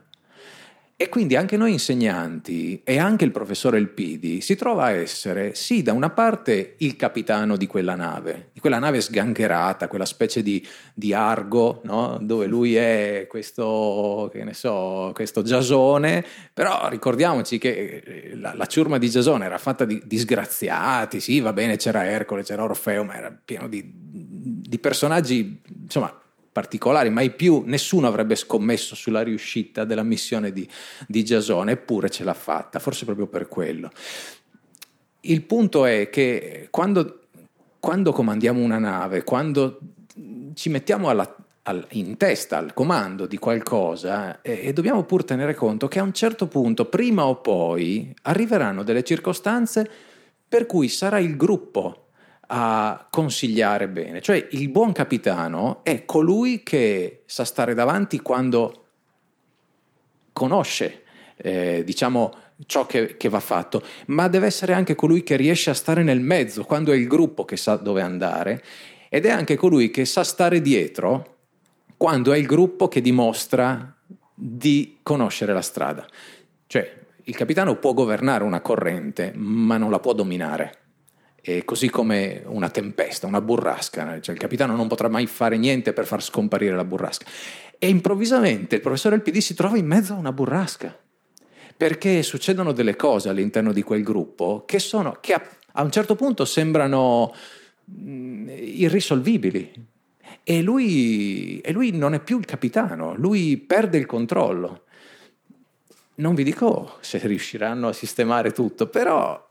E 1.00 1.10
quindi 1.10 1.36
anche 1.36 1.58
noi 1.58 1.74
insegnanti 1.74 2.82
e 2.84 2.98
anche 2.98 3.24
il 3.24 3.30
professore 3.30 3.78
Elpidi 3.78 4.42
si 4.42 4.56
trova 4.56 4.86
a 4.86 4.90
essere, 4.90 5.54
sì, 5.54 5.84
da 5.84 5.94
una 5.94 6.10
parte 6.10 6.74
il 6.78 6.96
capitano 6.96 7.56
di 7.56 7.68
quella 7.68 7.94
nave, 7.94 8.50
di 8.52 8.60
quella 8.60 8.80
nave 8.80 9.00
sgangherata, 9.00 9.88
quella 9.88 10.06
specie 10.06 10.42
di, 10.42 10.66
di 10.96 11.14
argo, 11.14 11.82
no? 11.84 12.18
dove 12.20 12.48
lui 12.48 12.76
è 12.78 13.28
questo, 13.30 14.28
che 14.34 14.44
ne 14.44 14.56
so, 14.56 15.12
questo 15.14 15.44
Giasone, 15.44 16.26
però 16.52 16.90
ricordiamoci 16.90 17.60
che 17.60 18.02
eh, 18.04 18.36
la, 18.36 18.56
la 18.56 18.66
ciurma 18.66 18.98
di 18.98 19.08
Giasone 19.08 19.46
era 19.46 19.60
fatta 19.60 19.86
di 19.86 20.02
disgraziati, 20.04 21.20
sì, 21.20 21.42
va 21.42 21.54
bene, 21.54 21.78
c'era 21.78 22.06
Ercole, 22.06 22.42
c'era 22.42 22.64
Orfeo, 22.64 23.04
ma 23.04 23.16
era 23.16 23.40
pieno 23.46 23.68
di, 23.68 23.84
di 23.86 24.80
personaggi, 24.80 25.62
insomma, 25.84 26.12
particolari, 26.58 27.12
mai 27.12 27.30
più 27.30 27.62
nessuno 27.68 28.08
avrebbe 28.08 28.34
scommesso 28.34 28.96
sulla 28.96 29.22
riuscita 29.22 29.84
della 29.84 30.02
missione 30.02 30.52
di, 30.52 30.68
di 31.06 31.24
Giasone, 31.24 31.74
eppure 31.74 32.10
ce 32.10 32.24
l'ha 32.24 32.34
fatta, 32.34 32.80
forse 32.80 33.06
proprio 33.06 33.28
per 33.28 33.48
quello. 33.48 33.92
Il 35.22 35.44
punto 35.44 35.86
è 35.86 36.10
che 36.10 36.70
quando, 36.72 37.26
quando 37.80 38.12
comandiamo 38.12 38.60
una 38.60 38.80
nave, 38.80 39.24
quando 39.24 39.80
ci 40.56 40.70
mettiamo 40.70 41.10
alla, 41.10 41.32
al, 41.62 41.86
in 41.92 42.18
testa 42.18 42.58
al 42.58 42.74
comando 42.74 43.28
di 43.28 43.38
qualcosa 43.38 44.42
eh, 44.42 44.62
e 44.64 44.74
dobbiamo 44.74 45.04
pur 45.04 45.26
tenere 45.26 45.54
conto 45.54 45.88
che 45.88 46.00
a 46.00 46.04
un 46.04 46.14
certo 46.14 46.48
punto, 46.48 46.86
prima 46.86 47.28
o 47.28 47.36
poi, 47.40 48.12
arriveranno 48.24 48.82
delle 48.82 49.04
circostanze 49.04 49.88
per 50.48 50.66
cui 50.66 50.90
sarà 50.90 51.20
il 51.20 51.38
gruppo 51.38 52.07
a 52.48 53.08
consigliare 53.10 53.88
bene. 53.88 54.22
Cioè 54.22 54.48
il 54.52 54.70
buon 54.70 54.92
capitano 54.92 55.84
è 55.84 56.06
colui 56.06 56.64
che 56.64 57.24
sa 57.26 57.44
stare 57.44 57.74
davanti 57.74 58.20
quando 58.20 58.86
conosce, 60.34 61.04
eh, 61.36 61.84
diciamo, 61.84 62.34
ciò 62.66 62.86
che, 62.86 63.18
che, 63.18 63.30
va 63.30 63.40
fatto, 63.40 63.82
ma 64.08 64.28
deve 64.28 64.48
essere 64.48 64.74
anche 64.74 64.96
colui 64.96 65.24
che 65.24 65.36
riesce 65.36 65.70
a 65.70 65.74
stare 65.74 66.04
nel 66.04 66.22
mezzo, 66.22 66.64
quando 66.64 66.92
è 66.92 66.96
il 66.96 67.08
gruppo 67.08 67.44
che 67.44 67.58
sa 67.58 67.76
dove 67.76 68.02
andare, 68.02 68.64
ed 69.10 69.26
è 69.26 69.30
anche 69.30 69.56
colui 69.56 69.92
che 69.92 70.06
sa 70.06 70.24
stare 70.24 70.62
dietro 70.62 71.36
quando 71.98 72.32
è 72.32 72.38
il 72.38 72.46
gruppo 72.46 72.88
che 72.88 73.02
dimostra 73.02 73.96
di 74.34 75.00
conoscere 75.02 75.54
la 75.54 75.62
strada. 75.62 76.06
Cioè, 76.68 77.06
il 77.24 77.36
capitano 77.36 77.76
può 77.78 77.94
governare 77.94 78.44
una 78.44 78.62
corrente, 78.62 79.34
ma 79.36 79.78
non 79.78 79.90
la 79.90 80.00
può 80.00 80.14
dominare 80.14 80.86
e 81.50 81.64
così 81.64 81.90
come 81.90 82.44
una 82.48 82.70
tempesta, 82.70 83.26
una 83.26 83.40
burrasca, 83.40 84.20
cioè 84.20 84.36
il 84.36 84.42
capitano 84.42 84.76
non 84.76 84.90
potrà 84.90 85.08
mai 85.08 85.28
fare 85.28 85.58
niente 85.58 85.94
per 85.94 86.06
far 86.06 86.22
scomparire 86.22 86.76
la 86.76 86.84
burrasca. 86.84 87.26
E 87.80 87.88
improvvisamente 87.88 88.76
il 88.76 88.82
professore 88.82 89.16
del 89.16 89.24
PD 89.24 89.38
si 89.40 89.54
trova 89.54 89.78
in 89.78 89.86
mezzo 89.86 90.14
a 90.14 90.18
una 90.18 90.34
burrasca, 90.34 90.94
perché 91.78 92.22
succedono 92.22 92.74
delle 92.74 92.98
cose 92.98 93.30
all'interno 93.30 93.72
di 93.72 93.82
quel 93.82 94.04
gruppo 94.04 94.64
che, 94.66 94.80
sono, 94.80 95.20
che 95.22 95.34
a, 95.36 95.50
a 95.72 95.84
un 95.84 95.92
certo 95.92 96.16
punto 96.16 96.44
sembrano 96.44 97.34
mh, 97.86 98.12
mm, 98.12 98.50
irrisolvibili. 98.50 99.72
E 100.44 100.62
lui, 100.62 101.62
e 101.62 101.72
lui 101.72 101.92
non 101.92 102.14
è 102.14 102.20
più 102.20 102.40
il 102.40 102.46
capitano, 102.46 103.16
lui 103.16 103.56
perde 103.56 103.98
il 103.98 104.06
controllo. 104.06 104.84
Non 106.16 106.36
vi 106.36 106.44
dico 106.44 106.98
se 107.00 107.20
riusciranno 107.20 107.88
a 107.88 107.94
sistemare 107.94 108.52
tutto, 108.52 108.88
però 108.88 109.47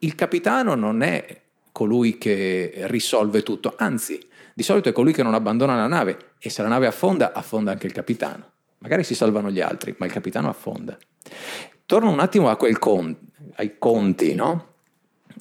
il 0.00 0.14
capitano 0.14 0.74
non 0.74 1.02
è 1.02 1.42
colui 1.72 2.18
che 2.18 2.72
risolve 2.86 3.42
tutto, 3.42 3.74
anzi, 3.76 4.20
di 4.54 4.62
solito 4.62 4.88
è 4.88 4.92
colui 4.92 5.12
che 5.12 5.22
non 5.22 5.34
abbandona 5.34 5.74
la 5.74 5.88
nave 5.88 6.34
e 6.38 6.48
se 6.48 6.62
la 6.62 6.68
nave 6.68 6.86
affonda, 6.86 7.32
affonda 7.32 7.72
anche 7.72 7.86
il 7.86 7.92
capitano. 7.92 8.52
Magari 8.78 9.02
si 9.02 9.14
salvano 9.14 9.50
gli 9.50 9.60
altri, 9.60 9.94
ma 9.98 10.06
il 10.06 10.12
capitano 10.12 10.48
affonda. 10.48 10.96
Torno 11.86 12.10
un 12.10 12.20
attimo 12.20 12.54
con, 12.78 13.16
ai 13.56 13.78
conti, 13.78 14.34
no? 14.34 14.74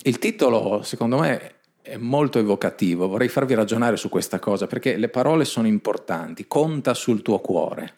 Il 0.03 0.17
titolo, 0.17 0.81
secondo 0.81 1.19
me, 1.19 1.55
è 1.83 1.97
molto 1.97 2.39
evocativo, 2.39 3.07
vorrei 3.07 3.27
farvi 3.27 3.53
ragionare 3.53 3.97
su 3.97 4.09
questa 4.09 4.39
cosa 4.39 4.65
perché 4.65 4.95
le 4.95 5.09
parole 5.09 5.45
sono 5.45 5.67
importanti, 5.67 6.47
conta 6.47 6.93
sul 6.93 7.21
tuo 7.21 7.39
cuore. 7.39 7.97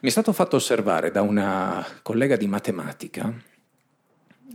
Mi 0.00 0.08
è 0.08 0.12
stato 0.12 0.32
fatto 0.32 0.56
osservare 0.56 1.10
da 1.10 1.22
una 1.22 1.84
collega 2.02 2.36
di 2.36 2.46
matematica 2.46 3.34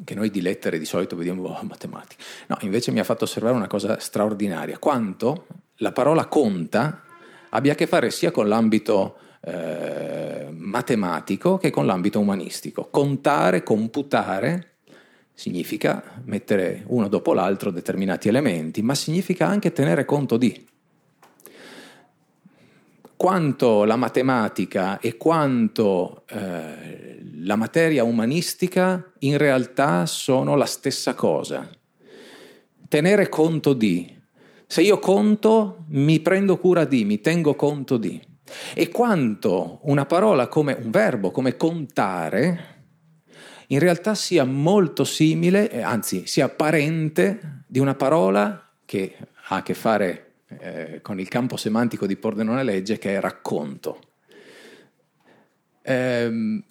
che 0.04 0.16
noi 0.16 0.30
di 0.30 0.42
lettere 0.42 0.80
di 0.80 0.86
solito 0.86 1.16
vediamo 1.16 1.44
oh, 1.50 1.64
matematica. 1.64 2.24
No, 2.48 2.58
invece 2.62 2.92
mi 2.92 3.00
ha 3.00 3.04
fatto 3.04 3.24
osservare 3.24 3.56
una 3.56 3.68
cosa 3.68 4.00
straordinaria, 4.00 4.78
quanto 4.78 5.48
la 5.78 5.92
parola 5.92 6.26
conta 6.26 7.04
abbia 7.50 7.74
a 7.74 7.76
che 7.76 7.88
fare 7.88 8.12
sia 8.12 8.32
con 8.32 8.48
l'ambito 8.48 9.18
eh, 9.42 10.48
matematico 10.52 11.58
che 11.58 11.70
con 11.70 11.86
l'ambito 11.86 12.20
umanistico. 12.20 12.88
Contare, 12.90 13.64
computare 13.64 14.68
significa 15.34 16.22
mettere 16.26 16.84
uno 16.88 17.08
dopo 17.08 17.34
l'altro 17.34 17.72
determinati 17.72 18.28
elementi, 18.28 18.82
ma 18.82 18.94
significa 18.94 19.48
anche 19.48 19.74
tenere 19.74 20.06
conto 20.06 20.38
di 20.38 20.68
quanto 23.22 23.84
la 23.84 23.98
matematica 23.98 25.00
e 25.00 25.16
quanto 25.16 26.24
eh, 26.28 27.20
la 27.44 27.56
materia 27.56 28.04
umanistica 28.04 29.12
in 29.20 29.38
realtà 29.38 30.08
sono 30.08 30.56
la 30.56 30.66
stessa 30.66 31.14
cosa. 31.14 31.70
Tenere 32.88 33.30
conto 33.30 33.74
di. 33.74 34.12
Se 34.66 34.82
io 34.82 34.98
conto, 34.98 35.86
mi 35.90 36.20
prendo 36.20 36.58
cura 36.58 36.84
di, 36.84 37.06
mi 37.06 37.22
tengo 37.22 37.54
conto 37.54 37.98
di. 37.98 38.20
E 38.74 38.90
quanto 38.90 39.82
una 39.84 40.08
parola 40.08 40.48
come 40.48 40.76
un 40.82 40.90
verbo, 40.90 41.30
come 41.30 41.56
contare, 41.58 42.86
in 43.68 43.78
realtà 43.78 44.16
sia 44.16 44.46
molto 44.46 45.04
simile, 45.04 45.84
anzi 45.84 46.26
sia 46.26 46.50
parente 46.50 47.66
di 47.68 47.78
una 47.78 47.94
parola 47.94 48.68
che 48.84 49.16
ha 49.50 49.58
a 49.58 49.62
che 49.62 49.76
fare 49.76 50.31
eh, 50.60 51.00
con 51.02 51.20
il 51.20 51.28
campo 51.28 51.58
semantico 51.58 52.06
di 52.06 52.16
Pordenone 52.16 52.64
Legge 52.64 52.98
che 52.98 53.16
è 53.16 53.20
racconto. 53.20 54.00
Eh, 55.82 56.62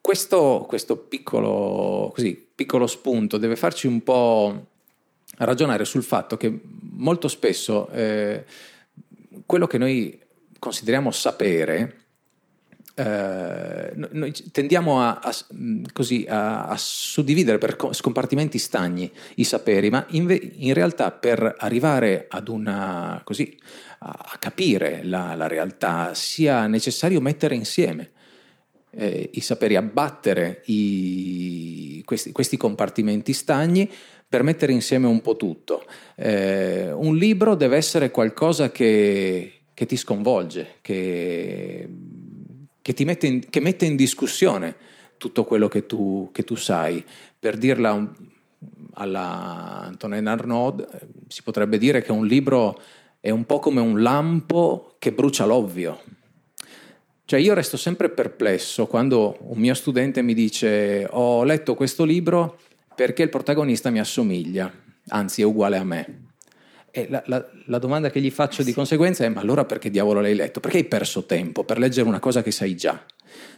questo, 0.00 0.64
questo 0.68 0.96
piccolo, 0.96 2.10
così, 2.14 2.48
piccolo 2.54 2.86
spunto 2.86 3.38
deve 3.38 3.56
farci 3.56 3.86
un 3.86 4.02
po' 4.02 4.66
ragionare 5.38 5.84
sul 5.84 6.02
fatto 6.02 6.36
che 6.36 6.60
molto 6.92 7.28
spesso 7.28 7.88
eh, 7.90 8.44
quello 9.46 9.66
che 9.66 9.78
noi 9.78 10.20
consideriamo 10.58 11.10
sapere 11.10 12.01
eh, 13.02 13.92
noi 13.94 14.32
tendiamo 14.52 15.00
a, 15.00 15.18
a, 15.18 15.34
così, 15.92 16.24
a, 16.28 16.66
a, 16.66 16.76
suddividere 16.76 17.58
per 17.58 17.76
scompartimenti 17.90 18.58
stagni 18.58 19.10
i 19.36 19.44
saperi, 19.44 19.90
ma 19.90 20.06
in, 20.10 20.38
in 20.54 20.72
realtà 20.72 21.10
per 21.10 21.56
arrivare 21.58 22.26
ad 22.28 22.46
una, 22.46 23.20
così, 23.24 23.58
a, 23.98 24.36
capire 24.38 25.00
la, 25.02 25.34
la, 25.34 25.48
realtà 25.48 26.14
sia 26.14 26.66
necessario 26.68 27.20
mettere 27.20 27.56
insieme 27.56 28.10
eh, 28.90 29.30
i 29.32 29.40
saperi, 29.40 29.74
abbattere 29.74 30.62
i, 30.66 32.02
questi, 32.04 32.30
questi, 32.30 32.56
compartimenti 32.56 33.32
stagni 33.32 33.90
per 34.28 34.44
mettere 34.44 34.72
insieme 34.72 35.08
un 35.08 35.20
po' 35.20 35.36
tutto. 35.36 35.84
Eh, 36.14 36.92
un 36.92 37.16
libro 37.16 37.56
deve 37.56 37.76
essere 37.76 38.10
qualcosa 38.10 38.70
che, 38.70 39.62
che 39.74 39.86
ti 39.86 39.96
sconvolge, 39.96 40.76
che 40.80 41.88
che, 42.82 42.94
mette 43.04 43.26
in, 43.26 43.48
che 43.48 43.60
mette 43.60 43.86
in 43.86 43.96
discussione 43.96 44.76
tutto 45.16 45.44
quello 45.44 45.68
che 45.68 45.86
tu, 45.86 46.28
che 46.32 46.42
tu 46.42 46.56
sai. 46.56 47.02
Per 47.38 47.56
dirla 47.56 47.92
un, 47.92 48.10
alla 48.94 49.82
Antonin 49.84 50.26
Arnaud, 50.26 50.86
si 51.28 51.42
potrebbe 51.42 51.78
dire 51.78 52.02
che 52.02 52.12
un 52.12 52.26
libro 52.26 52.80
è 53.20 53.30
un 53.30 53.44
po' 53.44 53.60
come 53.60 53.80
un 53.80 54.02
lampo 54.02 54.96
che 54.98 55.12
brucia 55.12 55.44
l'ovvio. 55.44 56.00
Cioè 57.24 57.38
io 57.40 57.54
resto 57.54 57.76
sempre 57.76 58.10
perplesso 58.10 58.86
quando 58.86 59.38
un 59.40 59.58
mio 59.58 59.74
studente 59.74 60.22
mi 60.22 60.34
dice 60.34 61.06
ho 61.08 61.44
letto 61.44 61.74
questo 61.74 62.04
libro 62.04 62.58
perché 62.94 63.22
il 63.22 63.28
protagonista 63.30 63.90
mi 63.90 64.00
assomiglia, 64.00 64.70
anzi 65.08 65.40
è 65.40 65.44
uguale 65.44 65.76
a 65.76 65.84
me. 65.84 66.31
E 66.94 67.06
la, 67.08 67.22
la, 67.24 67.42
la, 67.66 67.78
domanda 67.78 68.10
che 68.10 68.20
gli 68.20 68.30
faccio 68.30 68.60
sì. 68.60 68.68
di 68.68 68.74
conseguenza 68.74 69.24
è: 69.24 69.28
ma 69.30 69.40
allora 69.40 69.64
perché 69.64 69.88
diavolo 69.88 70.20
l'hai 70.20 70.34
letto? 70.34 70.60
Perché 70.60 70.76
hai 70.76 70.84
perso 70.84 71.24
tempo 71.24 71.64
per 71.64 71.78
leggere 71.78 72.06
una 72.06 72.20
cosa 72.20 72.42
che 72.42 72.50
sai 72.50 72.76
già? 72.76 73.02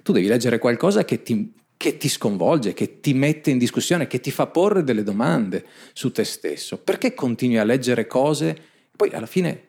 Tu 0.04 0.12
devi 0.12 0.28
leggere 0.28 0.58
qualcosa 0.58 1.04
che 1.04 1.22
ti, 1.22 1.52
che 1.76 1.96
ti 1.96 2.08
sconvolge, 2.08 2.74
che 2.74 3.00
ti 3.00 3.12
mette 3.12 3.50
in 3.50 3.58
discussione, 3.58 4.06
che 4.06 4.20
ti 4.20 4.30
fa 4.30 4.46
porre 4.46 4.84
delle 4.84 5.02
domande 5.02 5.66
su 5.92 6.12
te 6.12 6.22
stesso. 6.22 6.78
Perché 6.78 7.12
continui 7.12 7.58
a 7.58 7.64
leggere 7.64 8.06
cose? 8.06 8.56
Poi 8.94 9.10
alla 9.10 9.26
fine 9.26 9.62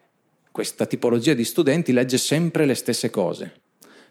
questa 0.52 0.86
tipologia 0.86 1.34
di 1.34 1.44
studenti 1.44 1.92
legge 1.92 2.20
sempre 2.20 2.66
le 2.66 2.76
stesse 2.76 3.10
cose. 3.10 3.62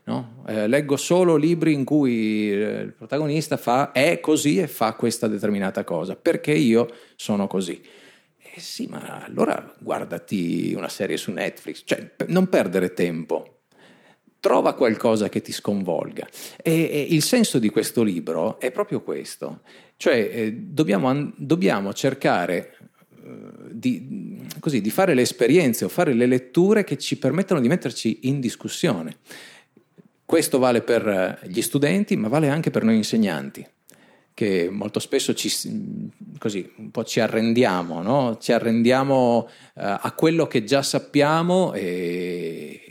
No? 0.07 0.43
Eh, 0.49 0.67
leggo 0.67 0.97
solo 0.97 1.37
libri 1.37 1.73
in 1.73 1.85
cui 1.85 2.53
eh, 2.53 2.81
il 2.81 2.93
protagonista 2.93 3.57
fa, 3.57 3.93
è 3.93 4.19
così 4.21 4.59
e 4.59 4.67
fa 4.67 4.95
questa 4.95 5.29
determinata 5.29 5.85
cosa, 5.85 6.17
perché 6.17 6.53
io 6.53 6.91
sono 7.15 7.47
così. 7.47 7.81
Eh 8.57 8.61
sì, 8.61 8.87
ma 8.87 9.25
allora 9.25 9.75
guardati 9.81 10.75
una 10.77 10.89
serie 10.89 11.17
su 11.17 11.33
Netflix, 11.33 11.83
cioè 11.85 12.15
non 12.29 12.49
perdere 12.49 12.93
tempo, 12.93 13.63
trova 14.39 14.75
qualcosa 14.75 15.29
che 15.29 15.43
ti 15.43 15.51
sconvolga. 15.51 16.25
E, 16.63 16.89
e 16.89 17.07
il 17.11 17.23
senso 17.23 17.59
di 17.59 17.69
questo 17.69 18.05
libro 18.05 18.61
è 18.61 18.71
proprio 18.71 19.03
questo, 19.03 19.63
cioè 19.97 20.31
eh, 20.33 20.53
dobbiamo, 20.53 21.33
dobbiamo, 21.35 21.93
cercare 21.93 22.77
eh, 23.25 23.31
di, 23.73 24.41
così, 24.61 24.81
di 24.81 24.91
fare 24.91 25.15
le 25.15 25.23
esperienze 25.23 25.85
o 25.85 25.89
fare 25.89 26.13
le 26.13 26.27
letture 26.27 26.85
che 26.85 26.97
ci 26.97 27.19
permettano 27.19 27.59
di 27.59 27.67
metterci 27.67 28.21
in 28.29 28.39
discussione. 28.39 29.17
Questo 30.25 30.61
vale 30.61 30.81
per 30.83 31.09
eh, 31.09 31.49
gli 31.49 31.61
studenti, 31.61 32.15
ma 32.15 32.29
vale 32.29 32.51
anche 32.51 32.71
per 32.71 32.85
noi 32.85 32.95
insegnanti, 32.95 33.67
che 34.35 34.69
molto 34.69 34.99
spesso 34.99 35.33
ci, 35.33 35.49
così, 36.39 36.69
un 36.79 36.91
po' 36.91 37.05
ci 37.05 37.21
arrendiamo, 37.21 38.03
no? 38.03 38.37
ci 38.41 38.51
arrendiamo 38.51 39.39
uh, 39.39 39.49
a 39.75 40.13
quello 40.17 40.49
che 40.49 40.65
già 40.65 40.83
sappiamo 40.83 41.73
e, 41.73 42.83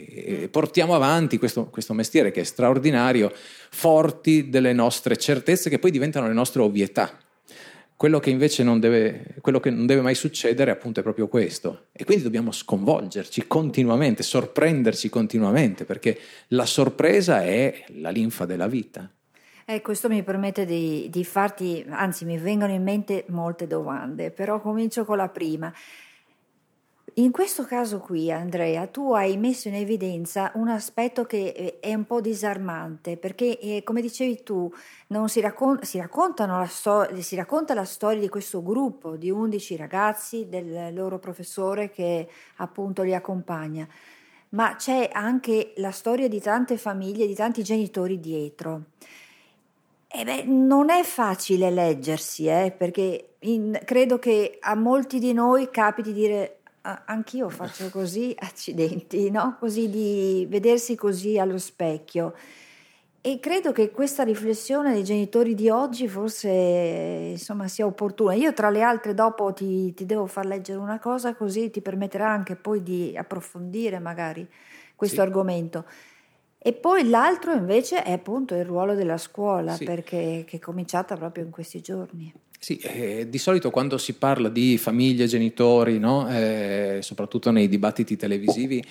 e 0.42 0.48
portiamo 0.48 0.94
avanti 0.94 1.36
questo, 1.36 1.66
questo, 1.66 1.92
mestiere 1.92 2.30
che 2.30 2.40
è 2.40 2.44
straordinario, 2.44 3.30
forti 3.70 4.48
delle 4.48 4.72
nostre 4.72 5.18
certezze 5.18 5.68
che 5.68 5.78
poi 5.78 5.90
diventano 5.90 6.26
le 6.26 6.32
nostre 6.32 6.62
ovvietà. 6.62 7.18
Quello 7.94 8.18
che 8.20 8.30
invece 8.30 8.62
non 8.62 8.80
deve, 8.80 9.36
che 9.42 9.70
non 9.70 9.86
deve 9.86 10.00
mai 10.00 10.14
succedere 10.14 10.70
appunto 10.70 11.00
è 11.00 11.02
proprio 11.02 11.28
questo. 11.28 11.88
E 11.92 12.04
quindi 12.04 12.24
dobbiamo 12.24 12.52
sconvolgerci 12.52 13.46
continuamente, 13.46 14.22
sorprenderci 14.22 15.10
continuamente, 15.10 15.84
perché 15.84 16.18
la 16.48 16.66
sorpresa 16.66 17.44
è 17.44 17.84
la 17.96 18.10
linfa 18.10 18.46
della 18.46 18.66
vita. 18.66 19.08
Eh, 19.66 19.80
questo 19.80 20.10
mi 20.10 20.22
permette 20.22 20.66
di, 20.66 21.08
di 21.10 21.24
farti, 21.24 21.86
anzi 21.88 22.26
mi 22.26 22.36
vengono 22.36 22.72
in 22.72 22.82
mente 22.82 23.24
molte 23.28 23.66
domande, 23.66 24.30
però 24.30 24.60
comincio 24.60 25.06
con 25.06 25.16
la 25.16 25.28
prima. 25.28 25.72
In 27.14 27.30
questo 27.30 27.64
caso 27.64 27.98
qui, 28.00 28.30
Andrea, 28.30 28.86
tu 28.88 29.14
hai 29.14 29.38
messo 29.38 29.68
in 29.68 29.76
evidenza 29.76 30.50
un 30.56 30.68
aspetto 30.68 31.24
che 31.24 31.54
eh, 31.56 31.78
è 31.80 31.94
un 31.94 32.04
po' 32.04 32.20
disarmante, 32.20 33.16
perché 33.16 33.58
eh, 33.58 33.82
come 33.84 34.02
dicevi 34.02 34.42
tu, 34.42 34.70
si, 35.26 35.40
raccon- 35.40 35.82
si, 35.82 35.96
la 35.96 36.66
sto- 36.68 37.08
si, 37.22 37.34
racconta 37.34 37.72
la 37.72 37.84
storia 37.84 38.20
di 38.20 38.28
questo 38.28 38.62
gruppo 38.62 39.16
di 39.16 39.30
11 39.30 39.76
ragazzi, 39.76 40.46
del 40.46 40.92
loro 40.92 41.18
professore 41.18 41.88
che 41.90 42.28
appunto 42.56 43.02
li 43.02 43.14
accompagna, 43.14 43.88
ma 44.50 44.76
c'è 44.76 45.08
anche 45.10 45.72
la 45.76 45.90
storia 45.90 46.28
di 46.28 46.40
tante 46.40 46.76
famiglie, 46.76 47.26
di 47.26 47.34
tanti 47.34 47.62
genitori 47.62 48.20
dietro. 48.20 48.82
E 50.16 50.22
beh, 50.22 50.44
non 50.44 50.90
è 50.90 51.02
facile 51.02 51.70
leggersi, 51.70 52.46
eh, 52.46 52.72
perché 52.76 53.30
in, 53.40 53.76
credo 53.84 54.20
che 54.20 54.58
a 54.60 54.76
molti 54.76 55.18
di 55.18 55.32
noi 55.32 55.70
capiti 55.70 56.12
di 56.12 56.20
dire 56.20 56.58
anch'io 57.06 57.48
faccio 57.48 57.90
così, 57.90 58.32
accidenti, 58.38 59.28
no? 59.32 59.56
Così 59.58 59.90
di 59.90 60.46
vedersi 60.48 60.94
così 60.94 61.36
allo 61.36 61.58
specchio. 61.58 62.32
E 63.20 63.40
credo 63.40 63.72
che 63.72 63.90
questa 63.90 64.22
riflessione 64.22 64.92
dei 64.92 65.02
genitori 65.02 65.56
di 65.56 65.68
oggi 65.68 66.06
forse 66.06 66.48
insomma, 66.48 67.66
sia 67.66 67.84
opportuna. 67.84 68.34
Io 68.34 68.52
tra 68.52 68.70
le 68.70 68.82
altre 68.82 69.14
dopo 69.14 69.52
ti, 69.52 69.92
ti, 69.94 70.06
devo 70.06 70.26
far 70.26 70.46
leggere 70.46 70.78
una 70.78 71.00
cosa 71.00 71.34
così 71.34 71.70
ti 71.70 71.80
permetterà 71.80 72.28
anche 72.30 72.54
poi 72.54 72.84
di 72.84 73.16
approfondire 73.16 73.98
magari 73.98 74.46
questo 74.94 75.16
sì. 75.16 75.22
argomento. 75.22 75.84
E 76.66 76.72
poi 76.72 77.06
l'altro 77.10 77.52
invece 77.52 78.02
è 78.02 78.12
appunto 78.12 78.54
il 78.54 78.64
ruolo 78.64 78.94
della 78.94 79.18
scuola, 79.18 79.74
sì. 79.74 79.84
perché 79.84 80.46
è 80.48 80.58
cominciata 80.58 81.14
proprio 81.14 81.44
in 81.44 81.50
questi 81.50 81.82
giorni. 81.82 82.32
Sì, 82.58 82.78
eh, 82.78 83.28
di 83.28 83.36
solito 83.36 83.68
quando 83.68 83.98
si 83.98 84.14
parla 84.14 84.48
di 84.48 84.78
famiglie, 84.78 85.26
genitori, 85.26 85.98
no? 85.98 86.26
eh, 86.26 87.00
soprattutto 87.02 87.50
nei 87.50 87.68
dibattiti 87.68 88.16
televisivi, 88.16 88.82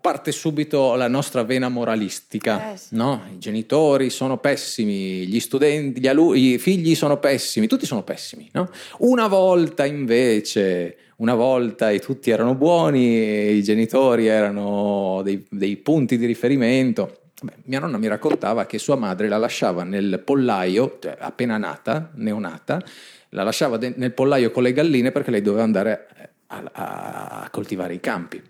parte 0.00 0.32
subito 0.32 0.96
la 0.96 1.06
nostra 1.06 1.44
vena 1.44 1.68
moralistica. 1.68 2.72
Eh, 2.72 2.76
sì. 2.76 2.96
no? 2.96 3.22
I 3.32 3.38
genitori 3.38 4.10
sono 4.10 4.38
pessimi, 4.38 5.28
gli 5.28 5.38
studenti, 5.38 6.00
gli 6.00 6.08
alunni, 6.08 6.54
i 6.54 6.58
figli 6.58 6.96
sono 6.96 7.20
pessimi, 7.20 7.68
tutti 7.68 7.86
sono 7.86 8.02
pessimi. 8.02 8.48
No? 8.52 8.68
Una 8.98 9.28
volta 9.28 9.84
invece, 9.84 10.96
una 11.16 11.34
volta 11.34 11.90
e 11.90 11.98
tutti 11.98 12.30
erano 12.30 12.54
buoni, 12.54 13.52
i 13.52 13.62
genitori 13.62 14.26
erano 14.26 15.20
dei, 15.22 15.44
dei 15.48 15.76
punti 15.76 16.16
di 16.18 16.26
riferimento. 16.26 17.18
Beh, 17.40 17.52
mia 17.64 17.80
nonna 17.80 17.98
mi 17.98 18.08
raccontava 18.08 18.66
che 18.66 18.78
sua 18.78 18.96
madre 18.96 19.28
la 19.28 19.36
lasciava 19.36 19.84
nel 19.84 20.22
pollaio, 20.24 20.98
cioè 21.00 21.16
appena 21.18 21.58
nata, 21.58 22.10
neonata, 22.14 22.82
la 23.30 23.42
lasciava 23.42 23.76
de- 23.76 23.94
nel 23.96 24.12
pollaio 24.12 24.50
con 24.50 24.62
le 24.62 24.72
galline 24.72 25.12
perché 25.12 25.30
lei 25.30 25.42
doveva 25.42 25.62
andare 25.62 26.06
a, 26.46 26.62
a, 26.72 27.42
a 27.42 27.50
coltivare 27.50 27.94
i 27.94 28.00
campi. 28.00 28.42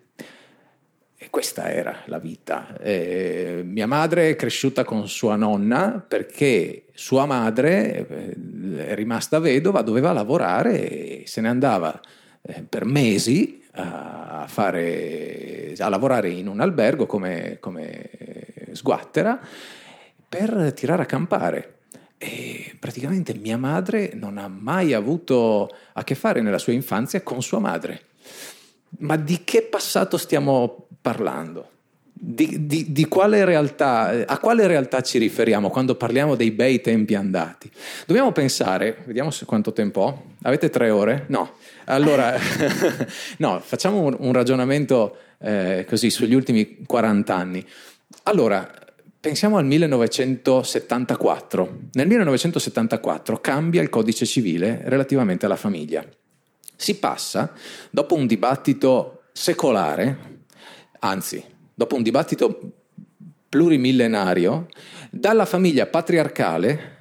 E 1.16 1.31
questa 1.31 1.72
era 1.72 2.03
la 2.07 2.18
vita. 2.18 2.77
E 2.79 3.62
mia 3.64 3.87
madre 3.87 4.31
è 4.31 4.37
cresciuta 4.37 4.85
con 4.85 5.09
sua 5.09 5.37
nonna 5.37 6.05
perché 6.07 6.85
sua 6.92 7.24
madre, 7.24 8.07
eh, 8.07 8.94
rimasta 8.94 9.38
vedova, 9.38 9.81
doveva 9.81 10.12
lavorare 10.12 10.88
e 10.88 11.22
se 11.27 11.40
ne 11.40 11.48
andava 11.48 11.98
eh, 11.98 12.22
per 12.68 12.85
mesi 12.85 13.62
a, 13.72 14.44
fare, 14.48 15.74
a 15.78 15.88
lavorare 15.88 16.30
in 16.30 16.46
un 16.46 16.61
albergo 16.61 17.07
come, 17.07 17.57
come 17.61 18.11
sguattera 18.72 19.40
per 20.28 20.72
tirare 20.74 21.02
a 21.02 21.07
campare. 21.07 21.70
E 22.18 22.76
praticamente 22.78 23.35
mia 23.35 23.59
madre 23.59 24.12
non 24.14 24.38
ha 24.38 24.48
mai 24.48 24.92
avuto 24.92 25.68
a 25.92 26.04
che 26.04 26.14
fare 26.14 26.40
nella 26.40 26.59
sua 26.59 26.72
infanzia 26.72 27.22
con 27.22 27.42
sua 27.42 27.59
madre. 27.59 28.07
Ma 28.98 29.16
di 29.16 29.42
che 29.44 29.62
passato 29.62 30.16
stiamo 30.16 30.88
parlando? 31.00 31.70
Di, 32.26 32.66
di, 32.66 32.90
di 32.90 33.06
quale 33.06 33.44
realtà, 33.44 34.24
a 34.26 34.38
quale 34.38 34.66
realtà 34.66 35.02
ci 35.02 35.18
riferiamo 35.18 35.68
quando 35.68 35.94
parliamo 35.94 36.37
dei 36.37 36.52
bei 36.52 36.80
tempi 36.80 37.14
andati? 37.14 37.70
Dobbiamo 38.06 38.32
pensare, 38.32 39.02
vediamo 39.04 39.28
quanto 39.44 39.74
tempo 39.74 40.00
ho. 40.00 40.24
Avete 40.42 40.70
tre 40.70 40.88
ore? 40.88 41.26
No. 41.28 41.56
Allora, 41.84 42.34
no, 43.37 43.60
facciamo 43.60 44.00
un, 44.00 44.16
un 44.18 44.32
ragionamento 44.32 45.18
eh, 45.38 45.84
così 45.87 46.08
sugli 46.08 46.32
ultimi 46.32 46.78
40 46.87 47.37
anni. 47.37 47.62
Allora, 48.22 48.70
pensiamo 49.20 49.58
al 49.58 49.66
1974. 49.66 51.78
Nel 51.92 52.06
1974 52.06 53.38
cambia 53.42 53.82
il 53.82 53.90
codice 53.90 54.24
civile 54.24 54.80
relativamente 54.84 55.44
alla 55.44 55.56
famiglia. 55.56 56.02
Si 56.74 56.96
passa, 56.96 57.52
dopo 57.90 58.14
un 58.14 58.26
dibattito 58.26 59.24
secolare, 59.32 60.16
anzi, 61.00 61.52
dopo 61.74 61.96
un 61.96 62.02
dibattito 62.02 62.72
plurimillenario, 63.48 64.68
dalla 65.10 65.44
famiglia 65.44 65.87
patriarcale, 65.87 66.92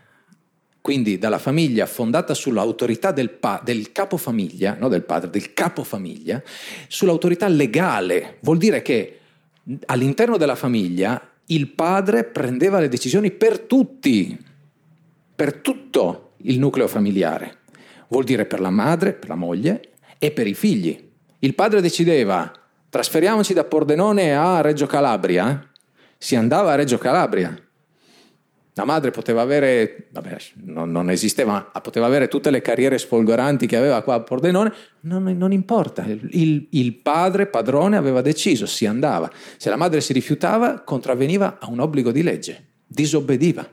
quindi 0.81 1.17
dalla 1.17 1.39
famiglia 1.39 1.86
fondata 1.86 2.33
sull'autorità 2.33 3.12
del, 3.12 3.29
pa- 3.29 3.62
del 3.63 3.91
capofamiglia, 3.91 4.75
non 4.77 4.89
del 4.89 5.03
padre, 5.03 5.29
del 5.29 5.53
capofamiglia, 5.53 6.43
sull'autorità 6.88 7.47
legale. 7.47 8.38
Vuol 8.41 8.57
dire 8.57 8.81
che 8.81 9.19
all'interno 9.86 10.38
della 10.38 10.55
famiglia 10.55 11.29
il 11.47 11.69
padre 11.69 12.23
prendeva 12.25 12.79
le 12.79 12.89
decisioni 12.89 13.31
per 13.31 13.59
tutti, 13.59 14.38
per 15.36 15.55
tutto 15.55 16.33
il 16.43 16.59
nucleo 16.59 16.88
familiare. 16.88 17.59
Vuol 18.09 18.25
dire 18.25 18.45
per 18.45 18.59
la 18.59 18.69
madre, 18.69 19.13
per 19.13 19.29
la 19.29 19.36
moglie 19.36 19.91
e 20.19 20.31
per 20.31 20.47
i 20.47 20.53
figli. 20.53 21.12
Il 21.39 21.55
padre 21.55 21.81
decideva 21.81 22.51
trasferiamoci 22.93 23.56
da 23.56 23.63
Pordenone 23.63 24.38
a 24.38 24.62
Reggio 24.62 24.86
Calabria, 24.86 25.67
si 26.15 26.36
andava 26.36 26.73
a 26.73 26.75
Reggio 26.75 26.99
Calabria. 26.99 27.60
La 28.75 28.86
madre 28.86 29.10
poteva 29.10 29.41
avere, 29.41 30.10
vabbè, 30.12 30.38
non, 30.65 30.91
non, 30.91 31.10
esisteva, 31.10 31.71
poteva 31.82 32.06
avere 32.06 32.27
tutte 32.27 32.51
le 32.51 32.62
carriere 32.62 32.99
sfolgoranti 32.99 33.65
che 33.65 33.77
aveva 33.77 34.03
qua 34.03 34.13
a 34.13 34.19
Pordenone, 34.19 34.71
non, 35.01 35.23
non 35.23 35.51
importa, 35.51 36.06
il, 36.06 36.67
il, 36.69 36.93
padre, 36.93 37.47
padrone, 37.47 37.97
aveva 37.97 38.21
deciso, 38.21 38.67
si 38.67 38.86
andava. 38.86 39.27
Se 39.58 39.71
la 39.71 39.75
madre 39.75 39.99
si 39.99 40.13
rifiutava, 40.13 40.82
contravveniva 40.82 41.58
a 41.60 41.71
un 41.71 41.79
obbligo 41.79 42.12
di 42.12 42.21
legge, 42.21 42.63
disobbediva. 42.86 43.67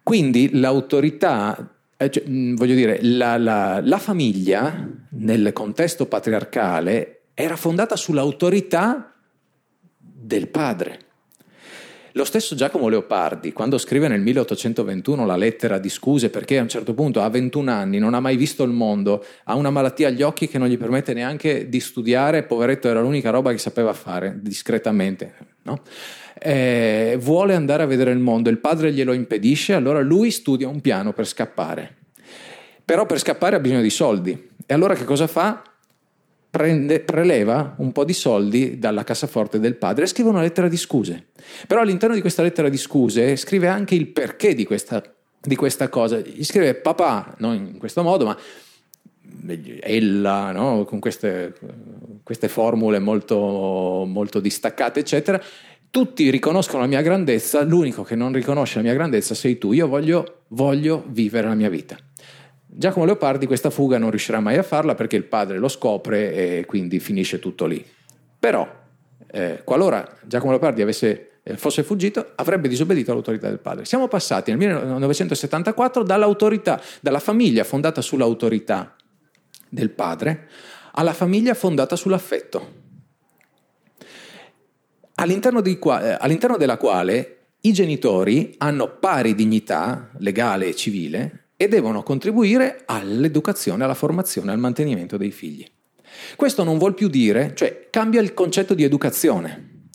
Quindi 0.00 0.50
l'autorità, 0.52 1.73
eh, 1.96 2.10
cioè, 2.10 2.24
voglio 2.26 2.74
dire, 2.74 2.98
la, 3.02 3.36
la, 3.38 3.80
la 3.82 3.98
famiglia 3.98 4.88
nel 5.10 5.52
contesto 5.52 6.06
patriarcale 6.06 7.22
era 7.34 7.56
fondata 7.56 7.96
sull'autorità 7.96 9.14
del 9.98 10.48
padre 10.48 10.98
Lo 12.12 12.24
stesso 12.24 12.54
Giacomo 12.54 12.88
Leopardi, 12.88 13.52
quando 13.52 13.76
scrive 13.76 14.06
nel 14.06 14.20
1821 14.20 15.26
la 15.26 15.36
lettera 15.36 15.78
di 15.78 15.88
scuse 15.88 16.30
perché 16.30 16.58
a 16.58 16.62
un 16.62 16.68
certo 16.68 16.94
punto 16.94 17.20
ha 17.20 17.28
21 17.28 17.70
anni, 17.70 17.98
non 17.98 18.14
ha 18.14 18.20
mai 18.20 18.36
visto 18.36 18.62
il 18.62 18.70
mondo, 18.70 19.24
ha 19.44 19.56
una 19.56 19.70
malattia 19.70 20.08
agli 20.08 20.22
occhi 20.22 20.46
che 20.46 20.58
non 20.58 20.68
gli 20.68 20.78
permette 20.78 21.12
neanche 21.12 21.68
di 21.68 21.80
studiare, 21.80 22.44
poveretto 22.44 22.88
era 22.88 23.00
l'unica 23.00 23.30
roba 23.30 23.50
che 23.50 23.58
sapeva 23.58 23.92
fare, 23.92 24.38
discretamente, 24.40 25.34
no? 25.62 25.80
Eh, 26.44 27.16
vuole 27.20 27.54
andare 27.54 27.82
a 27.82 27.86
vedere 27.86 28.10
il 28.10 28.18
mondo, 28.18 28.50
il 28.50 28.58
padre 28.58 28.92
glielo 28.92 29.14
impedisce, 29.14 29.72
allora 29.72 30.00
lui 30.00 30.30
studia 30.30 30.68
un 30.68 30.80
piano 30.80 31.12
per 31.12 31.26
scappare. 31.26 31.96
Però 32.84 33.06
per 33.06 33.18
scappare 33.18 33.56
ha 33.56 33.60
bisogno 33.60 33.80
di 33.80 33.90
soldi. 33.90 34.50
E 34.66 34.74
allora 34.74 34.94
che 34.94 35.04
cosa 35.04 35.26
fa? 35.26 35.62
prende, 36.54 37.00
preleva 37.00 37.74
un 37.78 37.90
po' 37.90 38.04
di 38.04 38.12
soldi 38.12 38.78
dalla 38.78 39.02
cassaforte 39.02 39.58
del 39.58 39.74
padre 39.74 40.04
e 40.04 40.06
scrive 40.06 40.28
una 40.28 40.40
lettera 40.40 40.68
di 40.68 40.76
scuse. 40.76 41.28
Però 41.66 41.80
all'interno 41.80 42.14
di 42.14 42.20
questa 42.20 42.42
lettera 42.42 42.68
di 42.68 42.76
scuse 42.76 43.34
scrive 43.34 43.66
anche 43.66 43.96
il 43.96 44.06
perché 44.06 44.54
di 44.54 44.64
questa, 44.64 45.02
di 45.40 45.56
questa 45.56 45.88
cosa. 45.88 46.20
Gli 46.20 46.44
scrive 46.44 46.74
papà, 46.76 47.34
non 47.38 47.54
in 47.54 47.78
questo 47.78 48.04
modo, 48.04 48.26
ma 48.26 48.38
ella, 49.80 50.52
no? 50.52 50.84
con 50.84 51.00
queste, 51.00 51.54
queste 52.22 52.46
formule 52.46 53.00
molto, 53.00 54.04
molto 54.06 54.38
distaccate, 54.38 55.00
eccetera. 55.00 55.42
Tutti 55.94 56.28
riconoscono 56.28 56.82
la 56.82 56.88
mia 56.88 57.02
grandezza, 57.02 57.62
l'unico 57.62 58.02
che 58.02 58.16
non 58.16 58.32
riconosce 58.32 58.78
la 58.78 58.82
mia 58.82 58.94
grandezza 58.94 59.32
sei 59.32 59.58
tu. 59.58 59.70
Io 59.70 59.86
voglio, 59.86 60.40
voglio 60.48 61.04
vivere 61.06 61.46
la 61.46 61.54
mia 61.54 61.68
vita. 61.68 61.96
Giacomo 62.66 63.04
Leopardi 63.04 63.46
questa 63.46 63.70
fuga 63.70 63.96
non 63.96 64.10
riuscirà 64.10 64.40
mai 64.40 64.56
a 64.56 64.64
farla 64.64 64.96
perché 64.96 65.14
il 65.14 65.22
padre 65.22 65.56
lo 65.58 65.68
scopre 65.68 66.32
e 66.34 66.64
quindi 66.66 66.98
finisce 66.98 67.38
tutto 67.38 67.66
lì. 67.66 67.86
Però, 68.40 68.68
eh, 69.30 69.60
qualora 69.62 70.16
Giacomo 70.24 70.50
Leopardi 70.50 70.82
avesse, 70.82 71.38
eh, 71.44 71.56
fosse 71.56 71.84
fuggito, 71.84 72.32
avrebbe 72.34 72.66
disobbedito 72.66 73.12
all'autorità 73.12 73.46
del 73.46 73.60
padre. 73.60 73.84
Siamo 73.84 74.08
passati 74.08 74.50
nel 74.52 74.58
1974 74.58 76.02
dall'autorità, 76.02 76.82
dalla 77.00 77.20
famiglia 77.20 77.62
fondata 77.62 78.00
sull'autorità 78.00 78.96
del 79.68 79.90
padre 79.90 80.48
alla 80.94 81.12
famiglia 81.12 81.54
fondata 81.54 81.94
sull'affetto. 81.94 82.82
All'interno, 85.16 85.62
qua, 85.78 86.02
eh, 86.02 86.16
all'interno 86.18 86.56
della 86.56 86.76
quale 86.76 87.38
i 87.60 87.72
genitori 87.72 88.54
hanno 88.58 88.98
pari 88.98 89.34
dignità 89.34 90.10
legale 90.18 90.66
e 90.68 90.74
civile 90.74 91.50
e 91.56 91.68
devono 91.68 92.02
contribuire 92.02 92.82
all'educazione, 92.84 93.84
alla 93.84 93.94
formazione, 93.94 94.52
al 94.52 94.58
mantenimento 94.58 95.16
dei 95.16 95.30
figli. 95.30 95.64
Questo 96.36 96.64
non 96.64 96.78
vuol 96.78 96.94
più 96.94 97.08
dire, 97.08 97.52
cioè 97.54 97.88
cambia 97.90 98.20
il 98.20 98.34
concetto 98.34 98.74
di 98.74 98.82
educazione. 98.82 99.88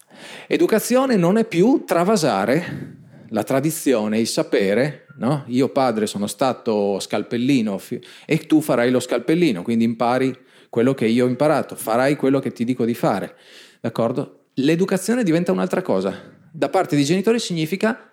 Educazione 0.47 1.15
non 1.15 1.37
è 1.37 1.45
più 1.45 1.83
travasare 1.85 2.97
la 3.29 3.43
tradizione, 3.43 4.19
il 4.19 4.27
sapere, 4.27 5.05
no? 5.17 5.43
Io 5.47 5.69
padre 5.69 6.07
sono 6.07 6.27
stato 6.27 6.99
scalpellino 6.99 7.79
e 8.25 8.37
tu 8.47 8.61
farai 8.61 8.89
lo 8.89 8.99
scalpellino, 8.99 9.61
quindi 9.61 9.83
impari 9.83 10.35
quello 10.69 10.93
che 10.93 11.05
io 11.05 11.25
ho 11.25 11.29
imparato, 11.29 11.75
farai 11.75 12.15
quello 12.15 12.39
che 12.39 12.51
ti 12.51 12.63
dico 12.63 12.85
di 12.85 12.93
fare. 12.93 13.35
D'accordo? 13.79 14.38
L'educazione 14.55 15.23
diventa 15.23 15.51
un'altra 15.51 15.81
cosa. 15.81 16.37
Da 16.51 16.69
parte 16.69 16.95
dei 16.95 17.05
genitori 17.05 17.39
significa 17.39 18.11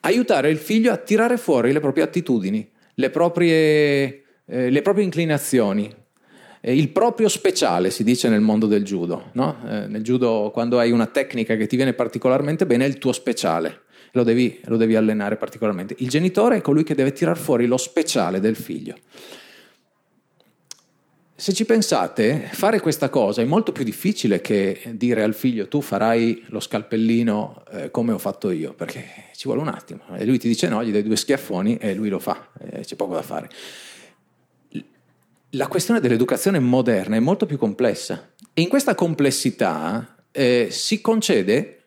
aiutare 0.00 0.50
il 0.50 0.58
figlio 0.58 0.92
a 0.92 0.96
tirare 0.96 1.36
fuori 1.36 1.72
le 1.72 1.80
proprie 1.80 2.04
attitudini, 2.04 2.68
le 2.94 3.10
proprie, 3.10 4.24
eh, 4.46 4.70
le 4.70 4.82
proprie 4.82 5.04
inclinazioni, 5.04 5.92
eh, 6.60 6.76
il 6.76 6.88
proprio 6.90 7.28
speciale, 7.28 7.90
si 7.90 8.04
dice 8.04 8.28
nel 8.28 8.40
mondo 8.40 8.66
del 8.66 8.84
judo. 8.84 9.30
No? 9.32 9.56
Eh, 9.66 9.86
nel 9.86 10.02
judo, 10.02 10.50
quando 10.52 10.78
hai 10.78 10.90
una 10.90 11.06
tecnica 11.06 11.56
che 11.56 11.66
ti 11.66 11.76
viene 11.76 11.92
particolarmente 11.92 12.66
bene, 12.66 12.84
è 12.84 12.88
il 12.88 12.98
tuo 12.98 13.12
speciale. 13.12 13.82
Lo 14.12 14.22
devi, 14.22 14.58
lo 14.64 14.76
devi 14.76 14.96
allenare 14.96 15.36
particolarmente. 15.36 15.94
Il 15.98 16.08
genitore 16.08 16.56
è 16.56 16.60
colui 16.60 16.82
che 16.82 16.94
deve 16.94 17.12
tirar 17.12 17.36
fuori 17.36 17.66
lo 17.66 17.76
speciale 17.76 18.40
del 18.40 18.56
figlio. 18.56 18.96
Se 21.40 21.52
ci 21.52 21.64
pensate, 21.64 22.48
fare 22.50 22.80
questa 22.80 23.10
cosa 23.10 23.42
è 23.42 23.44
molto 23.44 23.70
più 23.70 23.84
difficile 23.84 24.40
che 24.40 24.90
dire 24.94 25.22
al 25.22 25.34
figlio 25.34 25.68
tu 25.68 25.80
farai 25.80 26.46
lo 26.48 26.58
scalpellino 26.58 27.62
eh, 27.70 27.90
come 27.92 28.12
ho 28.12 28.18
fatto 28.18 28.50
io, 28.50 28.74
perché 28.74 29.04
ci 29.36 29.44
vuole 29.44 29.60
un 29.60 29.68
attimo. 29.68 30.00
E 30.16 30.26
lui 30.26 30.40
ti 30.40 30.48
dice 30.48 30.66
no, 30.66 30.82
gli 30.82 30.90
dai 30.90 31.04
due 31.04 31.14
schiaffoni 31.14 31.76
e 31.76 31.94
lui 31.94 32.08
lo 32.08 32.18
fa, 32.18 32.48
eh, 32.58 32.80
c'è 32.80 32.96
poco 32.96 33.14
da 33.14 33.22
fare. 33.22 33.48
La 35.50 35.68
questione 35.68 36.00
dell'educazione 36.00 36.58
moderna 36.58 37.14
è 37.14 37.20
molto 37.20 37.46
più 37.46 37.56
complessa 37.56 38.32
e 38.52 38.60
in 38.60 38.68
questa 38.68 38.96
complessità 38.96 40.16
eh, 40.32 40.66
si 40.72 41.00
concede 41.00 41.77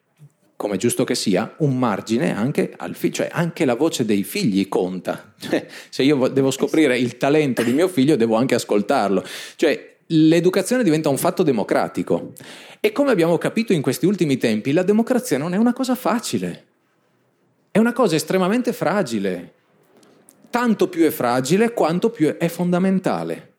come 0.62 0.78
giusto 0.78 1.04
che 1.04 1.16
sia, 1.16 1.56
un 1.58 1.76
margine 1.76 2.36
anche 2.36 2.72
al 2.78 2.94
figlio, 2.94 3.16
cioè 3.16 3.30
anche 3.32 3.66
la 3.66 3.74
voce 3.74 4.06
dei 4.06 4.22
figli 4.24 4.70
conta. 4.70 5.34
Cioè, 5.42 5.66
se 5.90 6.04
io 6.04 6.28
devo 6.28 6.52
scoprire 6.52 6.96
il 7.00 7.18
talento 7.18 7.64
di 7.64 7.74
mio 7.74 7.88
figlio, 7.88 8.16
devo 8.16 8.36
anche 8.36 8.54
ascoltarlo. 8.54 9.26
Cioè, 9.56 9.96
l'educazione 10.06 10.84
diventa 10.84 11.10
un 11.10 11.18
fatto 11.18 11.42
democratico. 11.42 12.34
E 12.80 12.92
come 12.92 13.10
abbiamo 13.10 13.40
capito 13.40 13.74
in 13.74 13.82
questi 13.82 14.06
ultimi 14.06 14.38
tempi, 14.38 14.72
la 14.72 14.84
democrazia 14.84 15.40
non 15.40 15.56
è 15.56 15.58
una 15.58 15.74
cosa 15.74 15.96
facile. 15.96 16.66
È 17.72 17.80
una 17.80 17.92
cosa 17.92 18.16
estremamente 18.16 18.72
fragile. 18.72 19.54
Tanto 20.52 20.90
più 20.90 21.06
è 21.06 21.10
fragile 21.10 21.74
quanto 21.74 22.12
più 22.12 22.38
è 22.38 22.48
fondamentale. 22.50 23.54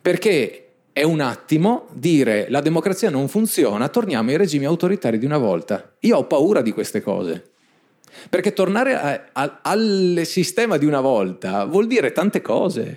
Perché 0.00 0.61
è 0.92 1.02
un 1.02 1.20
attimo 1.20 1.86
dire 1.92 2.46
la 2.50 2.60
democrazia 2.60 3.08
non 3.08 3.28
funziona, 3.28 3.88
torniamo 3.88 4.30
ai 4.30 4.36
regimi 4.36 4.66
autoritari 4.66 5.18
di 5.18 5.24
una 5.24 5.38
volta. 5.38 5.94
Io 6.00 6.18
ho 6.18 6.26
paura 6.26 6.60
di 6.60 6.72
queste 6.72 7.00
cose. 7.00 7.50
Perché 8.28 8.52
tornare 8.52 9.30
al 9.32 10.20
sistema 10.24 10.76
di 10.76 10.84
una 10.84 11.00
volta 11.00 11.64
vuol 11.64 11.86
dire 11.86 12.12
tante 12.12 12.42
cose. 12.42 12.96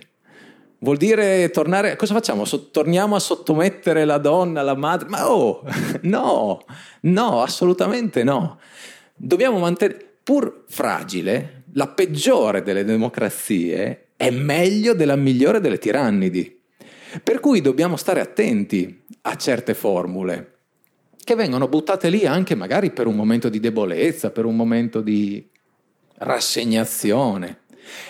Vuol 0.79 0.97
dire 0.97 1.49
tornare. 1.51 1.95
Cosa 1.95 2.13
facciamo? 2.13 2.43
So, 2.43 2.69
torniamo 2.69 3.15
a 3.15 3.19
sottomettere 3.19 4.03
la 4.03 4.17
donna, 4.17 4.61
la 4.61 4.75
madre? 4.75 5.07
Ma 5.07 5.31
oh, 5.31 5.63
no, 6.03 6.63
no, 7.01 7.41
assolutamente 7.41 8.23
no. 8.23 8.59
Dobbiamo 9.15 9.57
mantenere, 9.57 10.17
pur 10.21 10.65
fragile, 10.67 11.63
la 11.73 11.87
peggiore 11.87 12.61
delle 12.61 12.83
democrazie 12.83 14.09
è 14.17 14.29
meglio 14.31 14.93
della 14.93 15.15
migliore 15.15 15.61
delle 15.61 15.77
tirannidi. 15.77 16.61
Per 17.23 17.39
cui 17.39 17.61
dobbiamo 17.61 17.95
stare 17.95 18.19
attenti 18.19 19.03
a 19.21 19.35
certe 19.35 19.73
formule 19.73 20.55
che 21.25 21.33
vengono 21.33 21.67
buttate 21.67 22.09
lì 22.09 22.27
anche 22.27 22.53
magari 22.53 22.91
per 22.91 23.07
un 23.07 23.15
momento 23.15 23.49
di 23.49 23.59
debolezza, 23.59 24.29
per 24.29 24.45
un 24.45 24.55
momento 24.55 25.01
di 25.01 25.49
rassegnazione. 26.17 27.61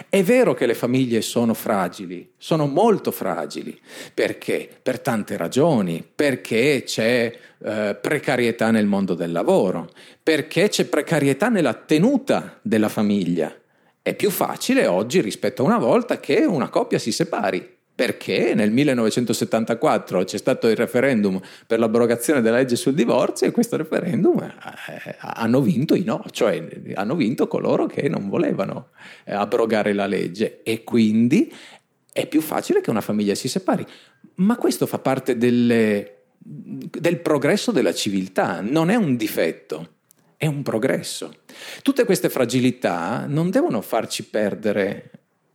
È 0.10 0.22
vero 0.22 0.53
che 0.53 0.66
le 0.66 0.74
famiglie 0.74 1.22
sono 1.22 1.53
fragili, 1.53 2.34
sono 2.38 2.66
molto 2.68 3.12
fragili, 3.12 3.80
perché? 4.14 4.70
Per 4.82 4.99
tante 4.99 5.38
ragioni, 5.38 6.06
perché 6.16 6.84
c'è 6.86 7.34
eh, 7.58 7.97
precarietà 8.01 8.72
nel 8.72 8.86
mondo 8.86 9.14
del 9.14 9.32
lavoro, 9.32 9.89
perché 10.22 10.68
c'è 10.68 10.86
precarietà 10.86 11.47
nella 11.47 11.74
tenuta 11.74 12.60
della 12.62 12.89
famiglia. 12.89 13.53
È 14.01 14.14
più 14.14 14.30
facile 14.30 14.88
oggi 14.88 15.22
rispetto 15.22 15.62
a 15.62 15.66
una 15.66 15.78
volta 15.78 16.20
che 16.20 16.45
una 16.45 16.68
coppia 16.68 16.99
si 16.99 17.14
separi, 17.14 17.74
perché 17.95 18.53
nel 18.53 18.71
1974 18.71 20.25
c'è 20.25 20.37
stato 20.37 20.67
il 20.67 20.75
referendum 20.75 21.39
per 21.65 21.79
l'abrogazione 21.79 22.41
della 22.41 22.57
legge 22.57 22.75
sul 22.75 22.93
divorzio 22.93 23.47
e 23.47 23.51
questo 23.51 23.77
referendum 23.77 24.41
eh, 24.43 25.15
hanno 25.19 25.61
vinto 25.61 25.95
i 25.95 26.03
no, 26.03 26.21
cioè 26.31 26.67
hanno 26.93 27.15
vinto 27.15 27.47
coloro 27.47 27.85
che 27.85 28.09
non 28.09 28.27
volevano 28.27 28.89
eh, 29.23 29.33
abrogare 29.33 29.93
la 29.93 30.07
legge 30.07 30.61
e 30.63 30.83
quindi 30.83 31.51
è 32.11 32.27
più 32.27 32.41
facile 32.41 32.81
che 32.81 32.89
una 32.89 32.99
famiglia 32.99 33.33
si 33.33 33.47
separi. 33.47 33.85
Ma 34.35 34.57
questo 34.57 34.85
fa 34.85 34.99
parte 34.99 35.37
delle, 35.37 36.23
del 36.37 37.19
progresso 37.19 37.71
della 37.71 37.93
civiltà, 37.93 38.59
non 38.59 38.89
è 38.89 38.95
un 38.95 39.15
difetto, 39.15 39.93
è 40.35 40.47
un 40.47 40.63
progresso. 40.63 41.33
Tutte 41.81 42.03
queste 42.03 42.27
fragilità 42.27 43.25
non 43.25 43.49
devono 43.49 43.79
farci 43.79 44.25
perdere 44.25 45.11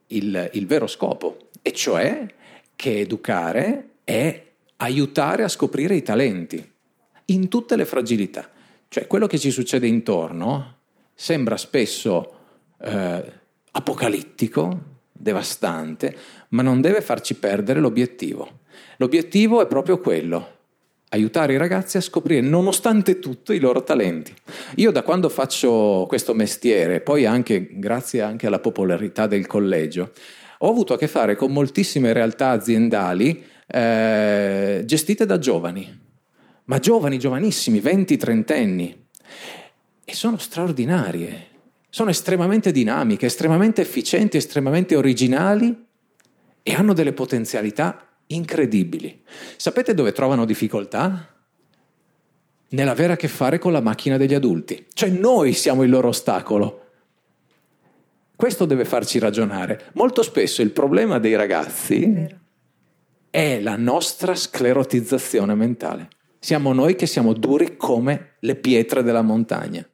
il, 0.09 0.51
il 0.55 0.67
vero 0.67 0.87
scopo 0.87 1.50
e 1.63 1.73
cioè 1.73 2.27
che 2.77 3.01
educare 3.01 3.89
è 4.05 4.47
aiutare 4.77 5.43
a 5.43 5.49
scoprire 5.49 5.95
i 5.95 6.03
talenti 6.03 6.73
in 7.27 7.49
tutte 7.49 7.77
le 7.77 7.85
fragilità. 7.85 8.49
Cioè 8.89 9.07
quello 9.07 9.27
che 9.27 9.39
ci 9.39 9.51
succede 9.51 9.87
intorno 9.87 10.79
sembra 11.15 11.57
spesso 11.57 12.39
eh, 12.81 13.33
apocalittico, 13.73 14.79
devastante, 15.13 16.17
ma 16.49 16.63
non 16.63 16.81
deve 16.81 17.03
farci 17.03 17.35
perdere 17.35 17.81
l'obiettivo. 17.81 18.61
L'obiettivo 18.97 19.63
è 19.63 19.67
proprio 19.67 19.99
quello, 20.01 20.57
aiutare 21.11 21.53
i 21.53 21.59
ragazzi 21.59 21.97
a 21.97 22.01
scoprire, 22.01 22.41
nonostante 22.41 23.19
tutto, 23.19 23.53
i 23.53 23.59
loro 23.59 23.83
talenti. 23.83 24.35
Io 24.77 24.91
da 24.91 25.03
quando 25.03 25.29
faccio 25.29 26.07
questo 26.09 26.35
mestiere, 26.35 27.01
poi 27.01 27.27
anche 27.27 27.69
grazie 27.79 28.23
anche 28.23 28.47
alla 28.47 28.61
popolarità 28.61 29.27
del 29.27 29.47
collegio, 29.47 30.13
ho 30.63 30.69
avuto 30.69 30.93
a 30.93 30.99
che 30.99 31.09
fare 31.09 31.37
con 31.37 31.53
moltissime 31.53 32.13
realtà 32.13 32.51
aziendali 32.51 33.43
eh, 33.67 34.83
gestite 34.85 35.25
da 35.25 35.39
giovani, 35.39 35.99
ma 36.65 36.79
giovani, 36.79 37.19
giovanissimi, 37.19 37.79
20-30 37.81 38.53
anni. 38.53 39.07
e 40.05 40.15
sono 40.15 40.37
straordinarie, 40.39 41.47
sono 41.89 42.11
estremamente 42.11 42.73
dinamiche, 42.73 43.27
estremamente 43.27 43.81
efficienti, 43.81 44.37
estremamente 44.37 44.97
originali 44.97 45.87
e 46.63 46.75
hanno 46.75 46.93
delle 46.93 47.13
potenzialità 47.13 48.07
incredibili. 48.27 49.23
Sapete 49.57 49.95
dove 49.95 50.13
trovano 50.13 50.45
difficoltà? 50.45 51.35
Nell'avere 52.71 53.15
a 53.15 53.17
che 53.17 53.29
fare 53.29 53.59
con 53.59 53.73
la 53.73 53.81
macchina 53.81 54.17
degli 54.17 54.35
adulti. 54.35 54.87
Cioè 54.93 55.09
noi 55.09 55.53
siamo 55.55 55.85
il 55.85 55.91
loro 55.91 56.09
ostacolo. 56.09 56.90
Questo 58.41 58.65
deve 58.65 58.87
farci 58.87 59.19
ragionare. 59.19 59.91
Molto 59.93 60.23
spesso 60.23 60.63
il 60.63 60.71
problema 60.71 61.19
dei 61.19 61.37
ragazzi 61.37 62.27
è 63.29 63.61
la 63.61 63.77
nostra 63.77 64.35
sclerotizzazione 64.35 65.55
mentale. 65.55 66.09
Siamo 66.39 66.73
noi 66.73 66.95
che 66.95 67.05
siamo 67.05 67.35
duri 67.35 67.77
come 67.77 68.37
le 68.41 68.55
pietre 68.57 69.03
della 69.03 69.21
montagna. 69.21 69.87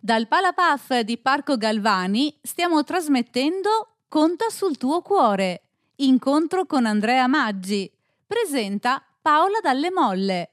Dal 0.00 0.26
Palapaf 0.26 1.00
di 1.00 1.18
Parco 1.18 1.58
Galvani 1.58 2.34
stiamo 2.40 2.82
trasmettendo 2.82 3.96
Conta 4.08 4.48
sul 4.48 4.78
tuo 4.78 5.02
cuore. 5.02 5.64
Incontro 5.96 6.64
con 6.64 6.86
Andrea 6.86 7.26
Maggi. 7.26 7.92
Presenta 8.26 9.04
Paola 9.20 9.58
Dalle 9.62 9.90
Molle. 9.90 10.50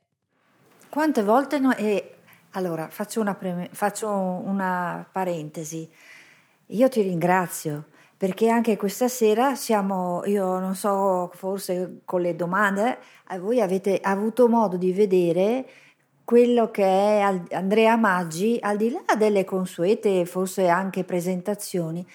Quante 0.89 1.23
volte 1.23 1.57
no, 1.57 1.73
e 1.73 2.15
allora 2.51 2.89
faccio 2.89 3.21
una, 3.21 3.33
pre- 3.33 3.69
faccio 3.71 4.09
una 4.09 5.07
parentesi. 5.09 5.89
Io 6.67 6.89
ti 6.89 7.01
ringrazio 7.01 7.85
perché 8.17 8.49
anche 8.49 8.77
questa 8.77 9.07
sera 9.07 9.55
siamo, 9.55 10.23
io 10.25 10.57
non 10.59 10.75
so, 10.75 11.31
forse 11.35 11.99
con 12.03 12.21
le 12.21 12.35
domande, 12.35 12.97
voi 13.39 13.61
avete 13.61 13.99
avuto 14.01 14.49
modo 14.49 14.75
di 14.75 14.91
vedere 14.91 15.65
quello 16.23 16.71
che 16.71 16.83
è 16.83 17.39
Andrea 17.51 17.95
Maggi, 17.95 18.57
al 18.59 18.75
di 18.75 18.91
là 18.91 19.15
delle 19.15 19.45
consuete, 19.45 20.25
forse 20.25 20.67
anche 20.67 21.05
presentazioni, 21.05 22.05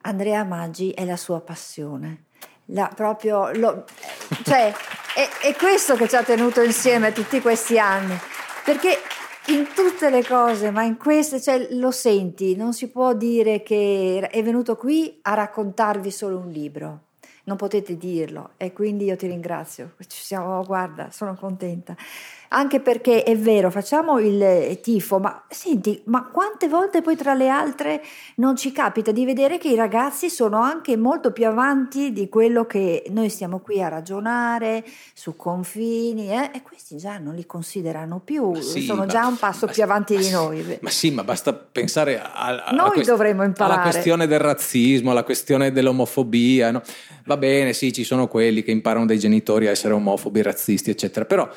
Andrea 0.00 0.42
Maggi 0.42 0.90
è 0.90 1.04
la 1.04 1.16
sua 1.16 1.40
passione. 1.40 2.24
La, 2.70 2.90
proprio 2.92 3.52
lo, 3.52 3.84
cioè, 4.42 4.72
è, 5.14 5.28
è 5.42 5.54
questo 5.54 5.94
che 5.94 6.08
ci 6.08 6.16
ha 6.16 6.24
tenuto 6.24 6.60
insieme 6.60 7.12
tutti 7.12 7.40
questi 7.40 7.78
anni. 7.78 8.18
Perché 8.64 8.98
in 9.48 9.66
tutte 9.74 10.10
le 10.10 10.24
cose, 10.24 10.70
ma 10.70 10.82
in 10.82 10.96
queste, 10.96 11.40
cioè, 11.40 11.68
lo 11.70 11.90
senti, 11.90 12.56
non 12.56 12.72
si 12.72 12.88
può 12.88 13.14
dire 13.14 13.62
che 13.62 14.28
è 14.30 14.42
venuto 14.42 14.76
qui 14.76 15.18
a 15.22 15.34
raccontarvi 15.34 16.10
solo 16.10 16.38
un 16.38 16.50
libro. 16.50 17.00
Non 17.44 17.56
potete 17.56 17.96
dirlo 17.96 18.50
e 18.56 18.72
quindi 18.72 19.04
io 19.04 19.14
ti 19.14 19.28
ringrazio. 19.28 19.92
Ci 20.04 20.22
siamo, 20.22 20.64
guarda, 20.64 21.10
sono 21.12 21.36
contenta 21.36 21.94
anche 22.48 22.80
perché 22.80 23.22
è 23.22 23.36
vero, 23.36 23.70
facciamo 23.70 24.18
il 24.18 24.78
tifo, 24.80 25.18
ma 25.18 25.44
senti, 25.48 26.02
ma 26.06 26.28
quante 26.32 26.68
volte 26.68 27.02
poi 27.02 27.16
tra 27.16 27.34
le 27.34 27.48
altre 27.48 28.02
non 28.36 28.56
ci 28.56 28.72
capita 28.72 29.12
di 29.12 29.24
vedere 29.24 29.58
che 29.58 29.68
i 29.68 29.74
ragazzi 29.74 30.30
sono 30.30 30.60
anche 30.60 30.96
molto 30.96 31.32
più 31.32 31.46
avanti 31.46 32.12
di 32.12 32.28
quello 32.28 32.66
che 32.66 33.04
noi 33.10 33.28
stiamo 33.28 33.58
qui 33.58 33.82
a 33.82 33.88
ragionare 33.88 34.84
su 35.14 35.36
confini 35.36 36.30
eh? 36.30 36.50
e 36.52 36.62
questi 36.62 36.96
già 36.96 37.18
non 37.18 37.34
li 37.34 37.46
considerano 37.46 38.20
più, 38.20 38.54
sì, 38.54 38.82
sono 38.82 39.02
ma, 39.02 39.06
già 39.06 39.26
un 39.26 39.36
passo 39.36 39.66
più 39.66 39.82
avanti 39.82 40.14
ma, 40.14 40.20
di 40.20 40.30
noi. 40.30 40.78
Ma 40.80 40.90
sì, 40.90 41.10
ma 41.10 41.24
basta 41.24 41.52
pensare 41.52 42.20
a, 42.20 42.64
a, 42.64 42.70
noi 42.72 42.90
quest- 42.90 43.08
dovremmo 43.08 43.42
imparare. 43.42 43.80
alla 43.80 43.90
questione 43.90 44.26
del 44.26 44.38
razzismo, 44.38 45.10
alla 45.10 45.24
questione 45.24 45.72
dell'omofobia. 45.72 46.70
No? 46.70 46.82
Va 47.24 47.36
bene, 47.36 47.72
sì, 47.72 47.92
ci 47.92 48.04
sono 48.04 48.28
quelli 48.28 48.62
che 48.62 48.70
imparano 48.70 49.06
dai 49.06 49.18
genitori 49.18 49.66
a 49.66 49.70
essere 49.70 49.94
omofobi, 49.94 50.42
razzisti, 50.42 50.90
eccetera, 50.90 51.24
però 51.24 51.48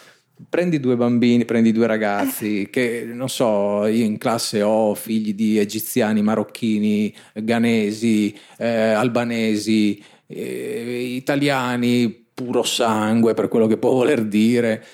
prendi 0.47 0.79
due 0.79 0.95
bambini, 0.95 1.45
prendi 1.45 1.71
due 1.71 1.87
ragazzi 1.87 2.69
che 2.71 3.03
non 3.05 3.29
so, 3.29 3.85
io 3.87 4.05
in 4.05 4.17
classe 4.17 4.61
ho 4.61 4.93
figli 4.95 5.33
di 5.33 5.57
egiziani, 5.57 6.21
marocchini, 6.21 7.13
ghanesi, 7.33 8.37
eh, 8.57 8.67
albanesi, 8.67 10.01
eh, 10.27 11.15
italiani, 11.15 12.27
puro 12.33 12.63
sangue 12.63 13.33
per 13.33 13.47
quello 13.49 13.67
che 13.67 13.77
può 13.77 13.91
voler 13.91 14.23
dire, 14.23 14.85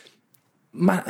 ma 0.71 1.03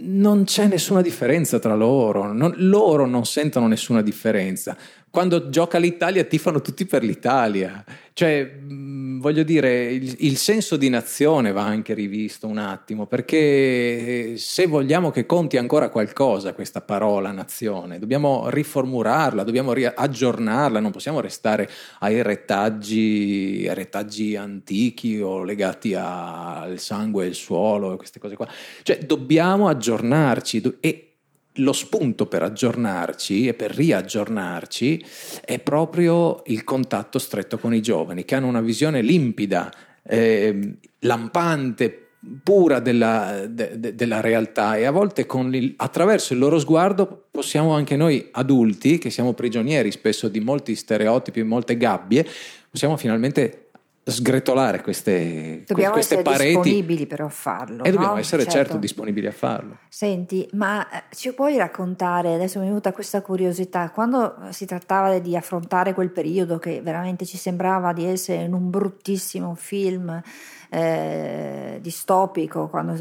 non 0.00 0.44
c'è 0.44 0.66
nessuna 0.66 1.02
differenza 1.02 1.58
tra 1.58 1.74
loro, 1.74 2.32
non, 2.32 2.54
loro 2.56 3.06
non 3.06 3.24
sentono 3.24 3.66
nessuna 3.66 4.02
differenza. 4.02 4.76
Quando 5.14 5.48
gioca 5.48 5.78
l'Italia 5.78 6.24
tifano 6.24 6.60
tutti 6.60 6.86
per 6.86 7.04
l'Italia, 7.04 7.84
cioè 8.14 8.58
voglio 8.66 9.44
dire, 9.44 9.92
il, 9.92 10.16
il, 10.18 10.36
senso 10.36 10.76
di 10.76 10.88
nazione 10.88 11.52
va 11.52 11.62
anche 11.62 11.94
rivisto 11.94 12.48
un 12.48 12.58
attimo, 12.58 13.06
perché 13.06 14.34
se 14.36 14.66
vogliamo 14.66 15.12
che 15.12 15.24
conti 15.24 15.56
ancora 15.56 15.88
qualcosa 15.88 16.52
questa 16.52 16.80
parola 16.80 17.30
nazione, 17.30 18.00
dobbiamo 18.00 18.48
riformularla, 18.48 19.44
dobbiamo 19.44 19.70
aggiornarla, 19.72 20.80
non 20.80 20.90
possiamo 20.90 21.20
restare 21.20 21.70
ai 22.00 22.20
retaggi, 22.20 23.66
ai 23.68 23.74
retaggi 23.76 24.34
antichi 24.34 25.20
o 25.20 25.44
legati 25.44 25.94
al 25.94 26.80
sangue 26.80 27.26
e 27.26 27.28
al 27.28 27.34
suolo, 27.34 27.96
queste 27.96 28.18
cose 28.18 28.34
qua. 28.34 28.48
Cioè 28.82 28.98
dobbiamo 28.98 29.68
aggiornarci 29.68 30.78
e 30.80 31.13
lo 31.58 31.72
spunto 31.72 32.26
per 32.26 32.42
aggiornarci 32.42 33.46
e 33.46 33.54
per 33.54 33.72
riaggiornarci 33.72 35.04
è 35.44 35.58
proprio 35.60 36.42
il 36.46 36.64
contatto 36.64 37.18
stretto 37.18 37.58
con 37.58 37.72
i 37.74 37.80
giovani 37.80 38.24
che 38.24 38.34
hanno 38.34 38.48
una 38.48 38.60
visione 38.60 39.02
limpida, 39.02 39.72
eh, 40.02 40.76
lampante, 41.00 41.98
pura 42.42 42.80
della, 42.80 43.46
de, 43.46 43.78
de, 43.78 43.94
della 43.94 44.20
realtà 44.20 44.76
e 44.76 44.84
a 44.84 44.90
volte 44.90 45.26
il, 45.52 45.74
attraverso 45.76 46.32
il 46.32 46.38
loro 46.38 46.58
sguardo 46.58 47.26
possiamo 47.30 47.74
anche 47.74 47.96
noi 47.96 48.28
adulti, 48.32 48.98
che 48.98 49.10
siamo 49.10 49.34
prigionieri 49.34 49.90
spesso 49.90 50.28
di 50.28 50.40
molti 50.40 50.74
stereotipi, 50.74 51.42
molte 51.42 51.76
gabbie, 51.76 52.26
possiamo 52.70 52.96
finalmente 52.96 53.63
sgretolare 54.06 54.82
queste, 54.82 55.64
dobbiamo 55.66 55.94
queste 55.94 56.18
essere 56.18 56.30
pareti. 56.30 56.52
disponibili 56.56 57.06
però 57.06 57.26
a 57.26 57.30
farlo. 57.30 57.84
E 57.84 57.90
dobbiamo 57.90 58.14
no? 58.14 58.20
essere 58.20 58.42
certo. 58.42 58.58
certo. 58.58 58.76
disponibili 58.76 59.26
a 59.26 59.32
farlo. 59.32 59.78
Senti, 59.88 60.46
ma 60.52 60.86
eh, 60.90 61.02
ci 61.14 61.32
puoi 61.32 61.56
raccontare, 61.56 62.34
adesso 62.34 62.58
mi 62.58 62.66
è 62.66 62.68
venuta 62.68 62.92
questa 62.92 63.22
curiosità, 63.22 63.90
quando 63.90 64.36
si 64.50 64.66
trattava 64.66 65.18
di 65.18 65.36
affrontare 65.36 65.94
quel 65.94 66.10
periodo 66.10 66.58
che 66.58 66.82
veramente 66.82 67.24
ci 67.24 67.38
sembrava 67.38 67.92
di 67.92 68.04
essere 68.04 68.42
in 68.42 68.52
un 68.52 68.68
bruttissimo 68.68 69.54
film 69.54 70.20
eh, 70.68 71.78
distopico, 71.80 72.68
quando, 72.68 72.94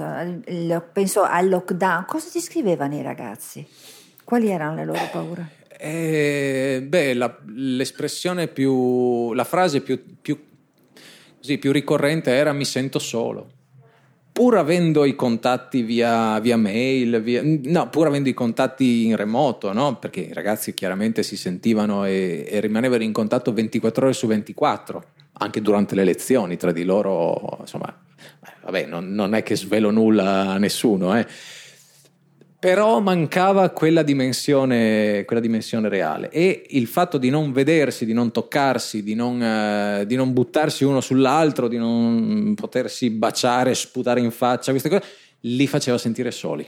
penso 0.93 1.23
al 1.23 1.49
lockdown, 1.49 2.05
cosa 2.05 2.29
ti 2.29 2.39
scrivevano 2.39 2.95
i 2.95 3.01
ragazzi? 3.01 3.67
Quali 4.23 4.49
erano 4.49 4.75
le 4.75 4.85
loro 4.85 5.09
paure? 5.11 5.49
Eh, 5.77 6.81
beh, 6.87 7.13
la, 7.13 7.37
l'espressione 7.47 8.47
più, 8.47 9.33
la 9.33 9.43
frase 9.43 9.81
più, 9.81 10.01
più 10.21 10.51
così, 11.43 11.57
più 11.57 11.73
ricorrente 11.73 12.31
era 12.31 12.53
mi 12.53 12.63
sento 12.63 12.99
solo. 12.99 13.49
Pur 14.31 14.57
avendo 14.57 15.03
i 15.03 15.13
contatti 15.13 15.83
via, 15.83 16.39
via 16.39 16.57
mail, 16.57 17.21
via, 17.21 17.41
no, 17.43 17.89
pur 17.89 18.07
avendo 18.07 18.29
i 18.29 18.33
contatti 18.33 19.05
in 19.05 19.15
remoto, 19.15 19.73
no? 19.73 19.97
perché 19.97 20.21
i 20.21 20.33
ragazzi 20.33 20.73
chiaramente 20.73 21.21
si 21.21 21.37
sentivano 21.37 22.05
e, 22.05 22.47
e 22.49 22.59
rimanevano 22.61 23.03
in 23.03 23.11
contatto 23.11 23.53
24 23.53 24.05
ore 24.05 24.13
su 24.13 24.25
24, 24.25 25.03
anche 25.33 25.61
durante 25.61 25.93
le 25.93 26.03
lezioni 26.03 26.57
tra 26.57 26.71
di 26.71 26.83
loro, 26.83 27.57
insomma, 27.59 27.95
vabbè, 28.63 28.85
non, 28.85 29.13
non 29.13 29.35
è 29.35 29.43
che 29.43 29.55
svelo 29.55 29.91
nulla 29.91 30.49
a 30.49 30.57
nessuno, 30.57 31.15
eh 31.15 31.27
però 32.63 33.01
mancava 33.01 33.71
quella 33.71 34.03
dimensione, 34.03 35.25
quella 35.25 35.41
dimensione, 35.41 35.89
reale 35.89 36.29
e 36.29 36.67
il 36.69 36.87
fatto 36.87 37.17
di 37.17 37.29
non 37.29 37.51
vedersi, 37.51 38.05
di 38.05 38.13
non 38.13 38.31
toccarsi, 38.31 39.03
di 39.03 39.15
non, 39.15 39.43
eh, 39.43 40.05
di 40.07 40.15
non, 40.15 40.31
buttarsi 40.31 40.85
uno 40.85 41.01
sull'altro, 41.01 41.67
di 41.67 41.75
non 41.75 42.53
potersi 42.55 43.09
baciare, 43.09 43.75
sputare 43.75 44.21
in 44.21 44.31
faccia, 44.31 44.71
queste 44.71 44.87
cose, 44.87 45.03
li 45.41 45.67
faceva 45.67 45.97
sentire 45.97 46.31
soli. 46.31 46.65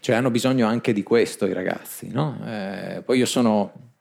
Cioè 0.00 0.16
hanno 0.16 0.32
bisogno 0.32 0.66
anche 0.66 0.92
di 0.92 1.04
questo 1.04 1.46
i 1.46 1.52
ragazzi. 1.52 2.08
No? 2.10 2.40
Eh, 2.44 3.02
poi 3.04 3.16
io 3.16 3.26
sono 3.26 3.95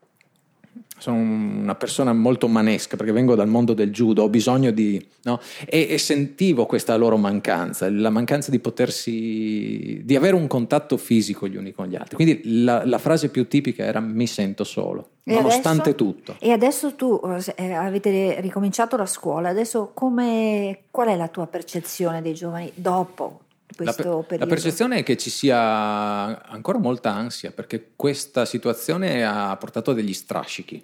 sono 1.06 1.18
una 1.18 1.76
persona 1.76 2.14
molto 2.14 2.48
manesca 2.48 2.98
perché 2.98 3.12
vengo 3.12 3.36
dal 3.36 3.48
mondo 3.48 3.74
del 3.74 3.92
judo, 3.92 4.24
ho 4.24 4.30
bisogno 4.30 4.72
di... 4.72 5.04
No? 5.24 5.40
E, 5.66 5.88
e, 5.92 5.98
sentivo 6.00 6.66
questa 6.66 6.96
loro 6.96 7.18
mancanza, 7.18 7.90
la 7.92 8.10
mancanza 8.10 8.50
di 8.50 8.60
potersi... 8.60 10.02
di 10.04 10.16
avere 10.16 10.36
un 10.36 10.48
contatto 10.48 10.98
fisico 10.98 11.48
gli 11.48 11.58
uni 11.58 11.74
con 11.74 11.88
gli 11.88 11.96
altri. 11.96 12.16
Quindi 12.16 12.64
la, 12.64 12.84
la 12.86 12.98
frase 12.98 13.30
più 13.30 13.48
tipica 13.48 13.84
era 13.84 14.00
mi 14.00 14.26
sento 14.26 14.64
solo, 14.64 15.10
e 15.24 15.34
nonostante 15.34 15.90
adesso, 15.90 15.96
tutto. 15.96 16.36
E 16.40 16.52
adesso 16.52 16.96
tu 16.96 17.22
eh, 17.56 17.74
avete 17.74 18.42
ricominciato 18.42 18.98
la 18.98 19.06
scuola, 19.06 19.50
adesso 19.50 19.92
come, 19.94 20.86
qual 20.90 21.10
è 21.10 21.16
la 21.16 21.28
tua 21.28 21.46
percezione 21.46 22.24
dei 22.24 22.34
giovani 22.34 22.72
dopo 22.74 23.42
la, 23.78 23.94
per, 23.94 24.40
la, 24.40 24.46
percezione 24.46 24.98
è 24.98 25.04
che 25.04 25.18
ci 25.18 25.30
sia 25.30 26.42
ancora 26.44 26.78
molta 26.78 27.14
ansia 27.14 27.52
perché 27.52 27.92
questa 27.96 28.46
situazione 28.46 29.26
ha 29.26 29.56
portato 29.58 29.94
degli 29.94 30.14
strascichi 30.14 30.84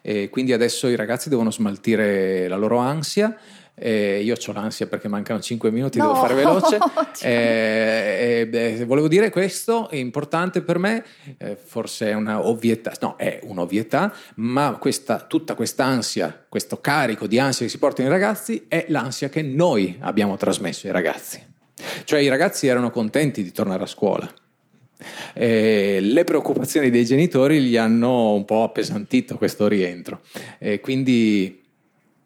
e 0.00 0.30
quindi 0.30 0.52
adesso 0.52 0.88
i 0.88 0.96
ragazzi 0.96 1.28
devono 1.28 1.50
smaltire 1.50 2.48
la 2.48 2.56
loro 2.56 2.78
ansia 2.78 3.36
Eh, 3.74 4.20
io 4.22 4.34
ho 4.34 4.52
l'ansia 4.52 4.86
perché 4.86 5.08
mancano 5.08 5.40
5 5.40 5.70
minuti, 5.70 5.98
no. 5.98 6.08
devo 6.08 6.18
fare 6.18 6.34
veloce. 6.34 6.78
Eh, 7.22 8.48
eh, 8.52 8.84
volevo 8.84 9.08
dire 9.08 9.30
questo, 9.30 9.88
è 9.88 9.96
importante 9.96 10.60
per 10.62 10.78
me, 10.78 11.04
eh, 11.38 11.56
forse 11.56 12.10
è 12.10 12.14
una 12.14 12.46
ovvietà, 12.46 12.92
no, 13.00 13.16
è 13.16 13.40
un'ovvietà, 13.44 14.12
ma 14.36 14.76
questa, 14.78 15.20
tutta 15.20 15.54
questa 15.54 15.84
ansia, 15.84 16.44
questo 16.48 16.80
carico 16.80 17.26
di 17.26 17.38
ansia 17.38 17.64
che 17.64 17.70
si 17.70 17.78
portano 17.78 18.08
i 18.08 18.10
ragazzi 18.10 18.66
è 18.68 18.86
l'ansia 18.88 19.28
che 19.28 19.42
noi 19.42 19.96
abbiamo 20.00 20.36
trasmesso 20.36 20.86
ai 20.86 20.92
ragazzi. 20.92 21.51
Cioè 22.04 22.20
i 22.20 22.28
ragazzi 22.28 22.66
erano 22.66 22.90
contenti 22.90 23.42
di 23.42 23.52
tornare 23.52 23.82
a 23.82 23.86
scuola. 23.86 24.30
Eh, 25.34 25.98
le 26.00 26.24
preoccupazioni 26.24 26.90
dei 26.90 27.04
genitori 27.04 27.60
gli 27.60 27.76
hanno 27.76 28.34
un 28.34 28.44
po' 28.44 28.62
appesantito 28.62 29.36
questo 29.36 29.66
rientro. 29.68 30.20
Eh, 30.58 30.80
quindi 30.80 31.62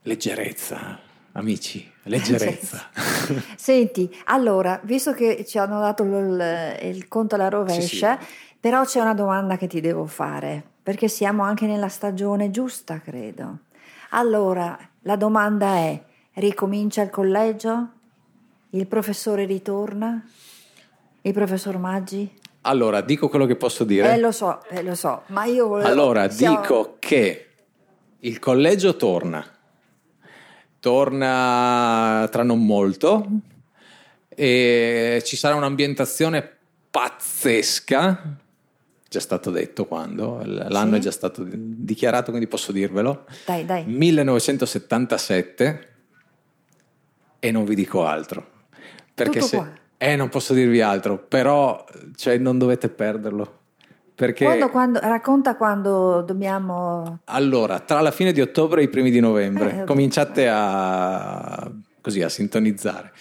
leggerezza, 0.03 0.99
amici, 1.33 1.91
leggerezza. 2.05 2.91
Senti, 3.57 4.15
allora, 4.25 4.81
visto 4.85 5.13
che 5.13 5.45
ci 5.47 5.59
hanno 5.59 5.81
dato 5.81 6.03
il, 6.05 6.79
il 6.83 7.09
conto 7.09 7.35
alla 7.35 7.49
rovescia, 7.49 8.19
sì, 8.19 8.27
sì. 8.27 8.57
però 8.61 8.85
c'è 8.85 9.01
una 9.01 9.15
domanda 9.15 9.57
che 9.57 9.67
ti 9.67 9.81
devo 9.81 10.07
fare, 10.07 10.63
perché 10.83 11.09
siamo 11.09 11.43
anche 11.43 11.67
nella 11.67 11.89
stagione 11.89 12.51
giusta, 12.51 13.01
credo. 13.01 13.61
Allora, 14.11 14.79
la 15.03 15.17
domanda 15.17 15.77
è, 15.77 16.01
ricomincia 16.35 17.03
il 17.03 17.11
collegio? 17.11 17.91
Il 18.71 18.87
professore 18.87 19.45
ritorna? 19.45 20.25
Il 21.23 21.33
professor 21.33 21.79
Maggi? 21.79 22.31
Allora, 22.63 23.01
dico 23.01 23.29
quello 23.29 23.47
che 23.47 23.57
posso 23.57 23.85
dire. 23.85 24.13
Eh, 24.13 24.19
lo 24.19 24.33
so, 24.33 24.63
eh, 24.69 24.83
lo 24.83 24.95
so, 24.95 25.23
ma 25.27 25.45
io 25.45 25.69
volevo... 25.69 25.89
Allora, 25.89 26.29
siamo... 26.31 26.61
dico 26.61 26.97
che 26.99 27.47
il 28.19 28.39
collegio 28.39 28.97
torna 28.97 29.45
torna 30.87 32.29
tra 32.31 32.45
non 32.45 32.65
molto 32.65 33.27
e 34.29 35.21
ci 35.25 35.37
sarà 35.37 35.57
un'ambientazione 35.57 36.49
pazzesca. 36.89 38.37
Già 39.09 39.21
stato 39.21 39.51
detto 39.51 39.87
quando, 39.87 40.41
l'anno 40.45 40.93
sì. 40.93 40.99
è 40.99 41.01
già 41.01 41.11
stato 41.11 41.45
dichiarato, 41.45 42.31
quindi 42.31 42.47
posso 42.47 42.71
dirvelo. 42.71 43.25
Dai, 43.45 43.65
dai. 43.65 43.85
1977 43.85 45.89
e 47.41 47.51
non 47.51 47.65
vi 47.65 47.75
dico 47.75 48.07
altro. 48.07 48.55
Perché 49.17 49.39
Tutto 49.39 49.47
se... 49.47 49.57
Qua. 49.57 49.69
Eh, 49.97 50.15
non 50.15 50.29
posso 50.29 50.53
dirvi 50.53 50.83
altro, 50.83 51.17
però 51.17 51.83
cioè, 52.17 52.37
non 52.37 52.59
dovete 52.59 52.91
perderlo. 52.91 53.61
Perché... 54.15 54.45
Quando, 54.45 54.69
quando, 54.69 55.01
racconta 55.01 55.57
quando 55.57 56.21
dobbiamo... 56.21 57.21
Allora, 57.25 57.81
tra 57.81 58.03
la 58.03 58.11
fine 58.11 58.33
di 58.33 58.43
ottobre 58.43 58.83
e 58.83 58.85
i 58.85 58.89
primi 58.89 59.11
di 59.11 59.21
novembre, 59.21 59.81
eh, 59.81 59.85
cominciate 59.85 60.49
a, 60.51 61.71
così, 62.03 62.23
a 62.23 62.29
sintonizzare. 62.29 63.13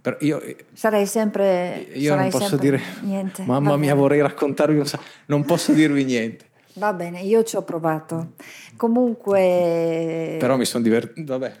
Però 0.00 0.16
io, 0.20 0.42
sarei 0.72 1.04
sempre... 1.04 1.86
Io 1.92 2.14
non 2.14 2.30
posso 2.30 2.56
dire... 2.56 2.80
Niente. 3.02 3.42
Mamma 3.44 3.76
mia, 3.76 3.94
vorrei 3.94 4.22
raccontarvi 4.22 4.78
un 4.78 4.86
sacco. 4.86 5.04
Non 5.26 5.44
posso 5.44 5.72
dirvi 5.72 6.04
niente. 6.04 6.46
Va 6.74 6.94
bene, 6.94 7.20
io 7.20 7.42
ci 7.42 7.56
ho 7.56 7.62
provato. 7.62 8.32
Comunque... 8.76 10.36
Però 10.38 10.56
mi 10.56 10.64
sono 10.64 10.82
divertito, 10.82 11.38
vabbè. 11.38 11.56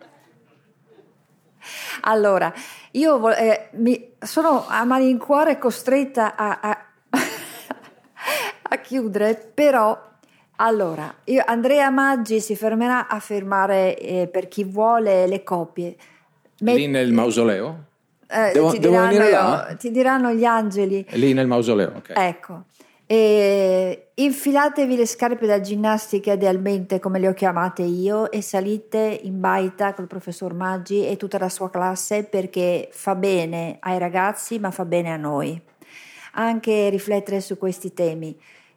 allora, 2.02 2.52
io 2.92 3.34
eh, 3.34 3.68
mi, 3.72 4.12
sono 4.20 4.66
a 4.66 4.84
malincuore 4.84 5.58
costretta 5.58 6.34
a, 6.36 6.58
a, 6.60 6.86
a 8.62 8.76
chiudere, 8.78 9.34
però 9.54 10.12
allora, 10.56 11.12
io, 11.24 11.42
Andrea 11.44 11.90
Maggi 11.90 12.40
si 12.40 12.54
fermerà 12.54 13.08
a 13.08 13.18
firmare 13.18 13.98
eh, 13.98 14.28
per 14.28 14.46
chi 14.46 14.62
vuole 14.64 15.26
le 15.26 15.42
copie. 15.42 15.96
Met- 16.60 16.76
Lì 16.76 16.86
nel 16.86 17.12
mausoleo? 17.12 17.86
Eh, 18.28 18.52
devo, 18.52 18.70
ti, 18.70 18.78
diranno, 18.78 19.76
ti, 19.76 19.90
diranno, 19.90 20.32
gli 20.32 20.44
angeli. 20.44 21.04
Lì 21.10 21.32
nel 21.32 21.46
mausoleo, 21.46 21.92
ok. 21.96 22.12
Ecco. 22.14 22.64
E 23.14 24.08
infilatevi 24.14 24.96
le 24.96 25.06
scarpe 25.06 25.46
da 25.46 25.60
ginnastica 25.60 26.32
idealmente 26.32 26.98
come 26.98 27.20
le 27.20 27.28
ho 27.28 27.32
chiamate 27.32 27.82
io 27.82 28.28
e 28.28 28.42
salite 28.42 29.20
in 29.22 29.38
baita 29.38 29.94
col 29.94 30.08
professor 30.08 30.52
Maggi 30.52 31.06
e 31.06 31.16
tutta 31.16 31.38
la 31.38 31.48
sua 31.48 31.70
classe 31.70 32.24
perché 32.24 32.88
fa 32.90 33.14
bene 33.14 33.76
ai 33.78 33.98
ragazzi 33.98 34.58
ma 34.58 34.72
fa 34.72 34.84
bene 34.84 35.12
a 35.12 35.16
noi 35.16 35.60
anche 36.32 36.88
riflettere 36.88 37.40
su 37.40 37.56
questi 37.56 37.94
temi. 37.94 38.36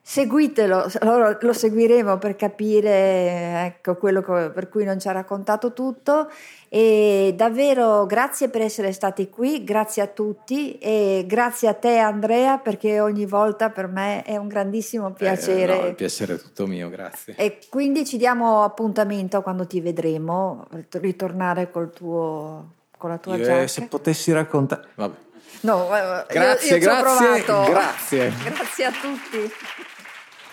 Seguitelo, 0.10 0.90
allora 1.00 1.38
lo 1.38 1.52
seguiremo 1.52 2.18
per 2.18 2.38
capire 2.38 3.66
ecco, 3.66 3.98
quello 3.98 4.22
per 4.22 4.70
cui 4.70 4.86
non 4.86 5.02
ci 5.02 5.10
ha 5.10 5.12
raccontato 5.12 5.74
tutto 5.74 6.32
e 6.70 7.34
davvero 7.36 8.06
grazie 8.06 8.48
per 8.48 8.62
essere 8.62 8.94
stati 8.94 9.30
qui, 9.30 9.66
grazie 9.66 10.02
a 10.02 10.08
tutti 10.08 10.78
e 10.78 11.26
grazie 11.28 11.68
a 11.68 11.74
te 11.74 11.98
Andrea 11.98 12.58
perché 12.58 13.02
ogni 13.02 13.26
volta 13.26 13.70
per 13.70 13.88
me 13.88 14.24
è 14.24 14.38
un 14.38 14.48
grandissimo 14.48 15.12
piacere. 15.12 15.78
Eh, 15.78 15.82
no, 15.82 15.88
il 15.88 15.96
piacere 15.96 16.36
è 16.36 16.38
tutto 16.40 16.68
mio, 16.68 16.88
grazie. 16.88 17.36
E 17.36 17.60
quindi 17.70 18.06
ci 18.06 18.16
diamo 18.16 18.64
appuntamento 18.64 19.42
quando 19.42 19.68
ti 19.68 19.82
vedremo, 19.82 20.68
ritornare 20.92 21.70
col 21.70 21.92
tuo, 21.92 22.76
con 22.98 23.10
la 23.10 23.18
tua 23.18 23.36
Io, 23.36 23.44
giacca. 23.44 23.68
Se 23.68 23.82
potessi 23.88 24.32
raccontare... 24.32 24.88
Vabbè. 24.96 25.16
No, 25.62 25.88
grazie, 26.30 26.78
io, 26.78 26.84
io 26.84 27.02
grazie, 27.02 27.44
grazie. 27.44 28.34
Grazie 28.44 28.86
a 28.86 28.92
tutti. 28.92 29.52